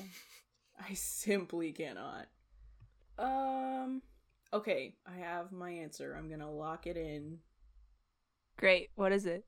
I 0.79 0.93
simply 0.93 1.71
cannot. 1.71 2.27
Um 3.17 4.01
okay, 4.53 4.93
I 5.05 5.17
have 5.19 5.51
my 5.51 5.71
answer. 5.71 6.15
I'm 6.15 6.27
going 6.27 6.39
to 6.39 6.49
lock 6.49 6.85
it 6.85 6.97
in. 6.97 7.39
Great. 8.57 8.89
What 8.95 9.11
is 9.11 9.25
it? 9.25 9.45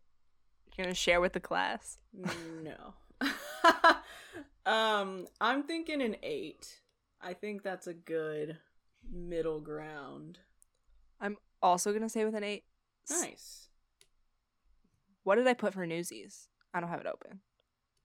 You're 0.75 0.85
going 0.85 0.93
to 0.93 0.99
share 0.99 1.21
with 1.21 1.33
the 1.33 1.39
class? 1.39 1.99
No. 2.63 2.93
um 4.65 5.27
I'm 5.39 5.63
thinking 5.63 6.01
an 6.01 6.15
8. 6.23 6.81
I 7.21 7.33
think 7.33 7.63
that's 7.63 7.87
a 7.87 7.93
good 7.93 8.57
middle 9.11 9.59
ground. 9.59 10.39
I'm 11.21 11.37
also 11.61 11.91
going 11.91 12.01
to 12.01 12.09
say 12.09 12.25
with 12.25 12.35
an 12.35 12.43
8. 12.43 12.63
Nice. 13.09 13.69
What 15.23 15.35
did 15.35 15.47
I 15.47 15.53
put 15.53 15.73
for 15.73 15.85
Newsies? 15.85 16.48
I 16.73 16.79
don't 16.79 16.89
have 16.89 17.01
it 17.01 17.07
open. 17.07 17.39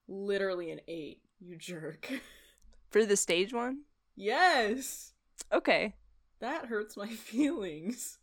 Literally 0.09 0.71
an 0.71 0.81
8, 0.89 1.21
you 1.41 1.57
jerk. 1.57 2.11
For 2.91 3.05
the 3.07 3.17
stage 3.17 3.53
one? 3.53 3.81
yes. 4.17 5.13
Okay. 5.53 5.95
That 6.41 6.67
hurts 6.67 6.97
my 6.97 7.09
feelings. 7.09 8.19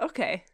Okay. 0.00 0.44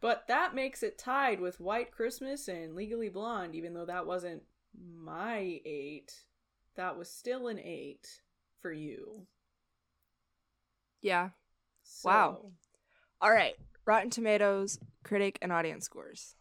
But 0.00 0.28
that 0.28 0.54
makes 0.54 0.82
it 0.82 0.98
tied 0.98 1.40
with 1.40 1.60
White 1.60 1.90
Christmas 1.90 2.48
and 2.48 2.74
Legally 2.74 3.08
Blonde, 3.08 3.54
even 3.54 3.74
though 3.74 3.86
that 3.86 4.06
wasn't 4.06 4.42
my 4.78 5.60
eight. 5.64 6.12
That 6.76 6.96
was 6.98 7.10
still 7.10 7.48
an 7.48 7.58
eight 7.58 8.06
for 8.60 8.70
you. 8.72 9.26
Yeah. 11.00 11.30
So, 11.82 12.08
Wow. 12.08 12.38
All 13.20 13.30
right. 13.32 13.54
Rotten 13.86 14.10
Tomatoes, 14.10 14.78
critic, 15.04 15.38
and 15.40 15.52
audience 15.52 15.84
scores. 15.86 16.34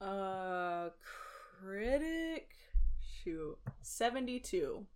Uh, 0.00 0.88
critic. 1.62 2.50
Shoot. 3.22 3.58
72. 3.82 4.86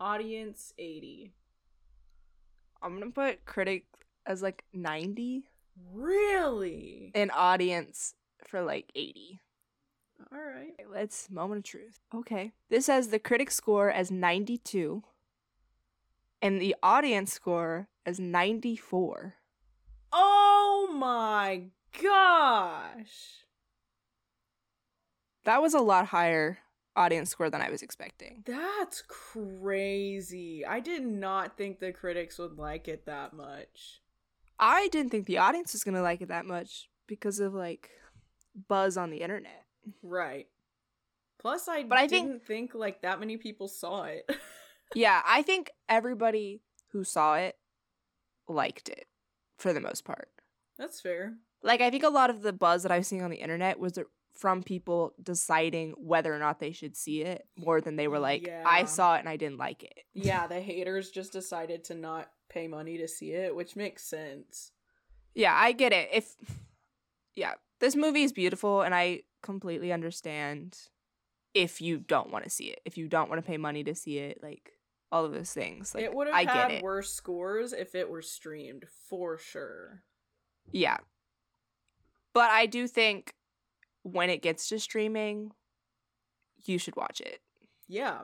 Audience 0.00 0.72
80. 0.78 1.32
I'm 2.82 2.94
gonna 2.98 3.10
put 3.10 3.44
critic 3.44 3.84
as 4.26 4.42
like 4.42 4.64
90 4.72 5.48
Really? 5.92 7.10
and 7.14 7.30
audience 7.32 8.14
for 8.46 8.62
like 8.62 8.90
80. 8.94 9.40
All 10.32 10.38
right. 10.38 10.74
Let's 10.90 11.30
moment 11.30 11.58
of 11.58 11.64
truth. 11.64 12.00
Okay. 12.14 12.52
This 12.70 12.86
has 12.86 13.08
the 13.08 13.18
critic 13.18 13.50
score 13.50 13.90
as 13.90 14.10
92 14.10 15.02
and 16.42 16.60
the 16.60 16.74
audience 16.82 17.32
score 17.32 17.88
as 18.04 18.18
94. 18.20 19.34
Oh 20.12 20.88
my 20.94 21.64
gosh. 22.02 23.45
That 25.46 25.62
was 25.62 25.72
a 25.74 25.80
lot 25.80 26.06
higher 26.08 26.58
audience 26.94 27.30
score 27.30 27.48
than 27.50 27.62
I 27.62 27.70
was 27.70 27.82
expecting. 27.82 28.42
That's 28.46 29.02
crazy. 29.02 30.64
I 30.66 30.80
did 30.80 31.04
not 31.06 31.56
think 31.56 31.78
the 31.78 31.92
critics 31.92 32.38
would 32.38 32.56
like 32.58 32.88
it 32.88 33.06
that 33.06 33.32
much. 33.32 34.00
I 34.58 34.88
didn't 34.88 35.10
think 35.10 35.26
the 35.26 35.38
audience 35.38 35.72
was 35.72 35.84
going 35.84 35.94
to 35.94 36.02
like 36.02 36.20
it 36.22 36.28
that 36.28 36.46
much 36.46 36.88
because 37.06 37.40
of 37.40 37.54
like 37.54 37.90
buzz 38.68 38.96
on 38.96 39.10
the 39.10 39.18
internet. 39.18 39.64
Right. 40.02 40.46
Plus 41.38 41.68
I 41.68 41.84
But 41.84 41.98
I 41.98 42.08
think- 42.08 42.26
didn't 42.28 42.46
think 42.46 42.74
like 42.74 43.02
that 43.02 43.20
many 43.20 43.36
people 43.36 43.68
saw 43.68 44.04
it. 44.04 44.28
yeah, 44.94 45.22
I 45.26 45.42
think 45.42 45.70
everybody 45.88 46.62
who 46.92 47.04
saw 47.04 47.34
it 47.36 47.56
liked 48.48 48.88
it 48.88 49.06
for 49.58 49.72
the 49.72 49.80
most 49.80 50.04
part. 50.04 50.28
That's 50.78 51.00
fair. 51.00 51.34
Like 51.62 51.80
I 51.80 51.90
think 51.90 52.04
a 52.04 52.08
lot 52.08 52.30
of 52.30 52.42
the 52.42 52.52
buzz 52.52 52.82
that 52.82 52.92
I 52.92 52.98
was 52.98 53.06
seeing 53.08 53.22
on 53.22 53.30
the 53.30 53.36
internet 53.36 53.78
was 53.78 53.98
from 54.36 54.62
people 54.62 55.14
deciding 55.22 55.92
whether 55.92 56.34
or 56.34 56.38
not 56.38 56.60
they 56.60 56.72
should 56.72 56.96
see 56.96 57.22
it 57.22 57.46
more 57.56 57.80
than 57.80 57.96
they 57.96 58.08
were 58.08 58.18
like 58.18 58.48
I 58.64 58.84
saw 58.84 59.16
it 59.16 59.20
and 59.20 59.28
I 59.28 59.36
didn't 59.36 59.58
like 59.58 59.82
it. 59.82 59.98
Yeah, 60.14 60.46
the 60.48 60.60
haters 60.60 61.10
just 61.10 61.32
decided 61.32 61.84
to 61.84 61.94
not 61.94 62.30
pay 62.48 62.68
money 62.68 62.98
to 62.98 63.08
see 63.08 63.32
it, 63.32 63.54
which 63.54 63.76
makes 63.76 64.04
sense. 64.04 64.72
Yeah, 65.34 65.54
I 65.54 65.72
get 65.72 65.92
it. 65.92 66.08
If 66.12 66.34
yeah, 67.34 67.54
this 67.80 67.96
movie 67.96 68.22
is 68.22 68.32
beautiful 68.32 68.82
and 68.82 68.94
I 68.94 69.22
completely 69.42 69.92
understand 69.92 70.78
if 71.54 71.80
you 71.80 71.98
don't 71.98 72.30
want 72.30 72.44
to 72.44 72.50
see 72.50 72.64
it. 72.64 72.80
If 72.84 72.98
you 72.98 73.08
don't 73.08 73.30
want 73.30 73.42
to 73.42 73.46
pay 73.46 73.56
money 73.56 73.82
to 73.84 73.94
see 73.94 74.18
it, 74.18 74.40
like 74.42 74.72
all 75.10 75.24
of 75.24 75.32
those 75.32 75.52
things. 75.52 75.94
Like 75.94 76.04
it 76.04 76.14
would 76.14 76.26
have 76.26 76.36
I 76.36 76.44
get 76.44 76.54
had 76.54 76.70
it. 76.72 76.82
worse 76.82 77.10
scores 77.10 77.72
if 77.72 77.94
it 77.94 78.10
were 78.10 78.22
streamed, 78.22 78.84
for 79.08 79.38
sure. 79.38 80.02
Yeah. 80.70 80.98
But 82.34 82.50
I 82.50 82.66
do 82.66 82.86
think 82.86 83.32
when 84.12 84.30
it 84.30 84.40
gets 84.40 84.68
to 84.68 84.78
streaming, 84.78 85.50
you 86.64 86.78
should 86.78 86.94
watch 86.94 87.20
it. 87.20 87.40
Yeah. 87.88 88.18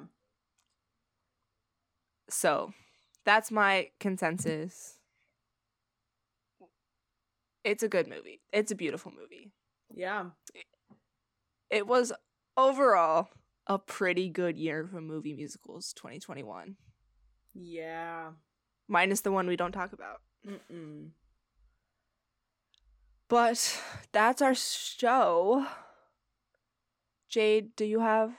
So 2.30 2.72
that's 3.24 3.50
my 3.50 3.90
consensus. 3.98 4.98
It's 7.64 7.82
a 7.82 7.88
good 7.88 8.06
movie. 8.08 8.40
It's 8.52 8.70
a 8.70 8.76
beautiful 8.76 9.12
movie. 9.12 9.50
Yeah. 9.92 10.26
It 11.70 11.86
was 11.86 12.12
overall 12.56 13.28
a 13.66 13.78
pretty 13.78 14.28
good 14.28 14.56
year 14.56 14.86
for 14.86 15.00
movie 15.00 15.32
musicals 15.34 15.92
2021, 15.94 16.76
Yeah. 17.54 18.32
minus 18.88 19.20
the 19.20 19.32
one 19.32 19.46
we 19.46 19.56
don't 19.56 19.72
talk 19.72 19.92
about. 19.92 20.20
Mm-mm. 20.46 21.10
But 23.32 23.80
that's 24.12 24.42
our 24.42 24.54
show. 24.54 25.64
Jade, 27.30 27.74
do 27.76 27.86
you 27.86 28.00
have? 28.00 28.34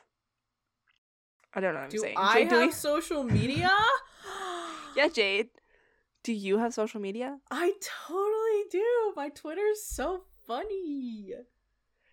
I 1.51 1.61
don't 1.61 1.73
know 1.73 1.79
what 1.79 1.85
I'm 1.85 1.89
Do 1.89 1.97
saying. 1.97 2.13
I 2.15 2.41
Jade, 2.41 2.49
do 2.49 2.55
have 2.57 2.65
we- 2.67 2.71
social 2.71 3.23
media? 3.23 3.71
Yeah, 4.95 5.07
Jade. 5.07 5.49
Do 6.21 6.31
you 6.31 6.59
have 6.59 6.75
social 6.75 7.01
media? 7.01 7.39
I 7.49 7.73
totally 7.81 8.63
do. 8.69 9.13
My 9.15 9.29
Twitter's 9.29 9.81
so 9.83 10.25
funny. 10.45 11.31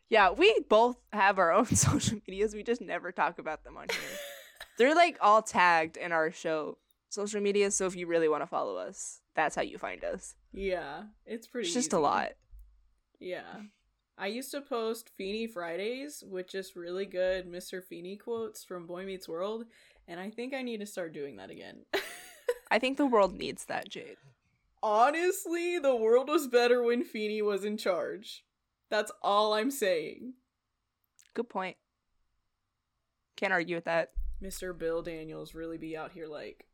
Yeah, 0.09 0.31
we 0.31 0.61
both 0.71 0.97
have 1.13 1.39
our 1.39 1.53
own 1.53 1.67
social 1.75 2.19
medias. 2.27 2.55
We 2.55 2.63
just 2.63 2.81
never 2.81 3.13
talk 3.13 3.39
about 3.39 3.63
them 3.63 3.77
on 3.77 3.89
here. 3.91 4.01
They're 4.79 4.95
like 4.95 5.19
all 5.21 5.43
tagged 5.43 5.99
in 5.99 6.13
our 6.13 6.31
show 6.33 6.79
social 7.11 7.43
media. 7.43 7.71
So 7.73 7.85
if 7.85 7.95
you 7.95 8.07
really 8.07 8.31
want 8.31 8.43
to 8.43 8.47
follow 8.47 8.77
us, 8.77 9.21
that's 9.37 9.55
how 9.55 9.61
you 9.61 9.77
find 9.77 10.03
us. 10.03 10.35
Yeah, 10.55 11.03
it's 11.27 11.47
pretty. 11.47 11.67
It's 11.69 11.75
just 11.75 11.93
a 11.93 11.99
lot. 11.99 12.31
Yeah. 13.21 13.63
I 14.19 14.27
used 14.27 14.51
to 14.51 14.61
post 14.61 15.11
Feeny 15.17 15.47
Fridays 15.47 16.23
with 16.27 16.51
just 16.51 16.77
really 16.77 17.07
good 17.07 17.47
Mr. 17.51 17.83
Feeny 17.83 18.17
quotes 18.17 18.65
from 18.65 18.87
Boy 18.87 19.05
Meets 19.07 19.29
World, 19.29 19.65
and 20.09 20.19
I 20.21 20.31
think 20.31 20.53
I 20.53 20.63
need 20.63 20.81
to 20.81 20.87
start 20.87 21.15
doing 21.15 21.37
that 21.37 21.51
again. 21.51 21.85
I 22.71 22.79
think 22.79 22.97
the 22.99 23.07
world 23.07 23.35
needs 23.35 23.65
that, 23.67 23.89
Jade. 23.89 24.17
Honestly, 24.83 25.79
the 25.79 25.95
world 25.97 26.29
was 26.29 26.49
better 26.49 26.83
when 26.83 27.03
Feeny 27.05 27.41
was 27.43 27.65
in 27.65 27.77
charge. 27.77 28.45
That's 28.91 29.13
all 29.23 29.55
I'm 29.55 29.71
saying. 29.71 30.35
Good 31.35 31.49
point. 31.49 31.77
Can't 33.37 33.53
argue 33.53 33.77
with 33.77 33.85
that. 33.85 34.11
Mr. 34.43 34.77
Bill 34.77 35.03
Daniels 35.03 35.55
really 35.55 35.79
be 35.79 35.97
out 35.97 36.13
here 36.13 36.27
like, 36.27 36.67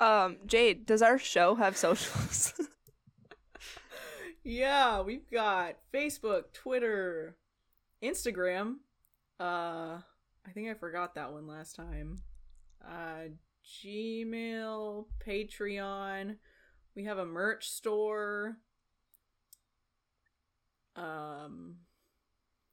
Um, 0.00 0.38
Jade, 0.46 0.84
does 0.86 1.00
our 1.02 1.18
show 1.18 1.54
have 1.54 1.76
socials? 1.76 2.52
yeah, 4.44 5.00
we've 5.00 5.30
got 5.30 5.76
Facebook, 5.92 6.52
Twitter, 6.52 7.36
Instagram. 8.02 8.76
Uh, 9.38 10.00
I 10.46 10.50
think 10.52 10.68
I 10.68 10.74
forgot 10.74 11.14
that 11.14 11.32
one 11.32 11.46
last 11.46 11.76
time. 11.76 12.18
Uh, 12.84 13.28
Gmail, 13.64 15.06
Patreon. 15.26 16.36
We 16.94 17.04
have 17.04 17.18
a 17.18 17.26
merch 17.26 17.68
store. 17.70 18.56
Um, 20.96 21.76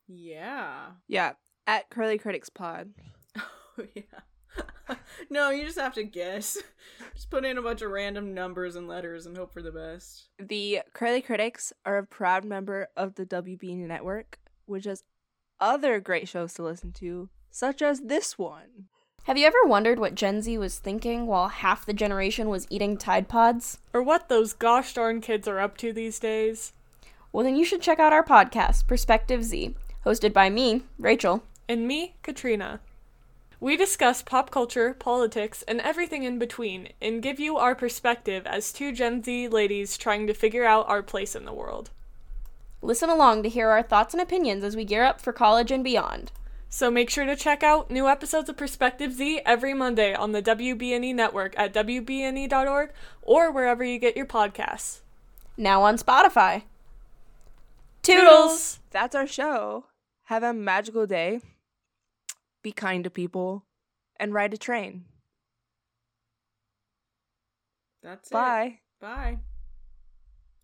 yeah. 0.08 0.88
yeah, 1.08 1.34
at 1.68 1.90
Curly 1.90 2.18
Critics 2.18 2.50
Pod. 2.50 2.90
Oh 3.78 3.86
yeah. 3.96 4.20
no, 5.30 5.50
you 5.50 5.66
just 5.66 5.80
have 5.80 5.94
to 5.96 6.04
guess. 6.04 6.58
Just 7.16 7.30
put 7.30 7.44
in 7.44 7.58
a 7.58 7.62
bunch 7.62 7.82
of 7.82 7.92
random 7.92 8.34
numbers 8.34 8.78
and 8.78 8.88
letters 8.88 9.26
and 9.26 9.36
hope 9.36 9.52
for 9.52 9.62
the 9.62 9.72
best. 9.72 10.30
The 10.38 10.82
Curly 10.94 11.22
Critics 11.22 11.74
are 11.86 11.98
a 11.98 12.06
proud 12.06 12.46
member 12.46 12.88
of 12.96 13.16
the 13.16 13.26
WB 13.26 13.76
Network, 13.76 14.40
which 14.66 14.86
has 14.86 15.04
other 15.60 16.00
great 16.00 16.30
shows 16.30 16.54
to 16.54 16.64
listen 16.64 16.94
to, 16.94 17.30
such 17.52 17.82
as 17.82 18.02
this 18.02 18.38
one. 18.38 18.88
Have 19.26 19.38
you 19.38 19.46
ever 19.46 19.64
wondered 19.66 20.00
what 20.00 20.16
Gen 20.16 20.42
Z 20.42 20.58
was 20.58 20.80
thinking 20.80 21.28
while 21.28 21.50
half 21.50 21.86
the 21.86 21.94
generation 21.94 22.48
was 22.48 22.68
eating 22.70 22.98
Tide 22.98 23.28
Pods? 23.28 23.80
Or 23.94 24.02
what 24.02 24.30
those 24.30 24.54
gosh 24.54 24.94
darn 24.94 25.20
kids 25.20 25.48
are 25.48 25.60
up 25.60 25.78
to 25.78 25.92
these 25.92 26.20
days. 26.20 26.74
Well, 27.32 27.44
then 27.44 27.56
you 27.56 27.66
should 27.66 27.82
check 27.82 28.00
out 28.00 28.14
our 28.14 28.24
podcast, 28.24 28.88
Perspective 28.88 29.44
Z, 29.44 29.76
hosted 30.06 30.34
by 30.34 30.50
me, 30.50 30.84
Rachel. 30.98 31.44
And 31.68 31.88
me, 31.88 32.16
Katrina. 32.24 32.80
We 33.62 33.76
discuss 33.76 34.22
pop 34.22 34.52
culture, 34.52 34.94
politics, 34.94 35.64
and 35.68 35.82
everything 35.82 36.24
in 36.24 36.40
between, 36.40 36.94
and 37.02 37.22
give 37.22 37.40
you 37.40 37.58
our 37.58 37.76
perspective 37.76 38.48
as 38.48 38.72
two 38.72 38.94
Gen 38.94 39.22
Z 39.22 39.50
ladies 39.50 39.98
trying 39.98 40.28
to 40.28 40.34
figure 40.34 40.64
out 40.64 40.88
our 40.88 41.04
place 41.04 41.36
in 41.36 41.44
the 41.44 41.54
world. 41.54 41.90
Listen 42.82 43.10
along 43.10 43.44
to 43.44 43.50
hear 43.50 43.70
our 43.70 43.84
thoughts 43.84 44.14
and 44.14 44.22
opinions 44.22 44.64
as 44.64 44.78
we 44.78 44.86
gear 44.86 45.04
up 45.04 45.20
for 45.20 45.34
college 45.34 45.72
and 45.72 45.84
beyond. 45.84 46.32
So 46.70 46.90
make 46.90 47.10
sure 47.10 47.26
to 47.26 47.36
check 47.36 47.62
out 47.62 47.92
new 47.92 48.08
episodes 48.08 48.48
of 48.48 48.56
Perspective 48.56 49.12
Z 49.12 49.42
every 49.46 49.74
Monday 49.74 50.14
on 50.14 50.32
the 50.32 50.42
WBNE 50.42 51.14
network 51.14 51.54
at 51.58 51.74
WBNE.org 51.74 52.92
or 53.22 53.52
wherever 53.52 53.84
you 53.84 54.00
get 54.00 54.16
your 54.16 54.28
podcasts. 54.28 55.02
Now 55.58 55.82
on 55.82 55.98
Spotify. 55.98 56.64
Toodles! 58.04 58.80
That's 58.92 59.16
our 59.16 59.28
show. 59.28 59.86
Have 60.26 60.44
a 60.44 60.54
magical 60.54 61.06
day. 61.06 61.42
Be 62.62 62.72
kind 62.72 63.04
to 63.04 63.10
people 63.10 63.66
and 64.20 64.34
ride 64.34 64.54
a 64.54 64.58
train. 64.58 65.06
That's 68.02 68.30
it. 68.30 68.34
Bye. 68.34 68.80
Bye. 69.00 69.40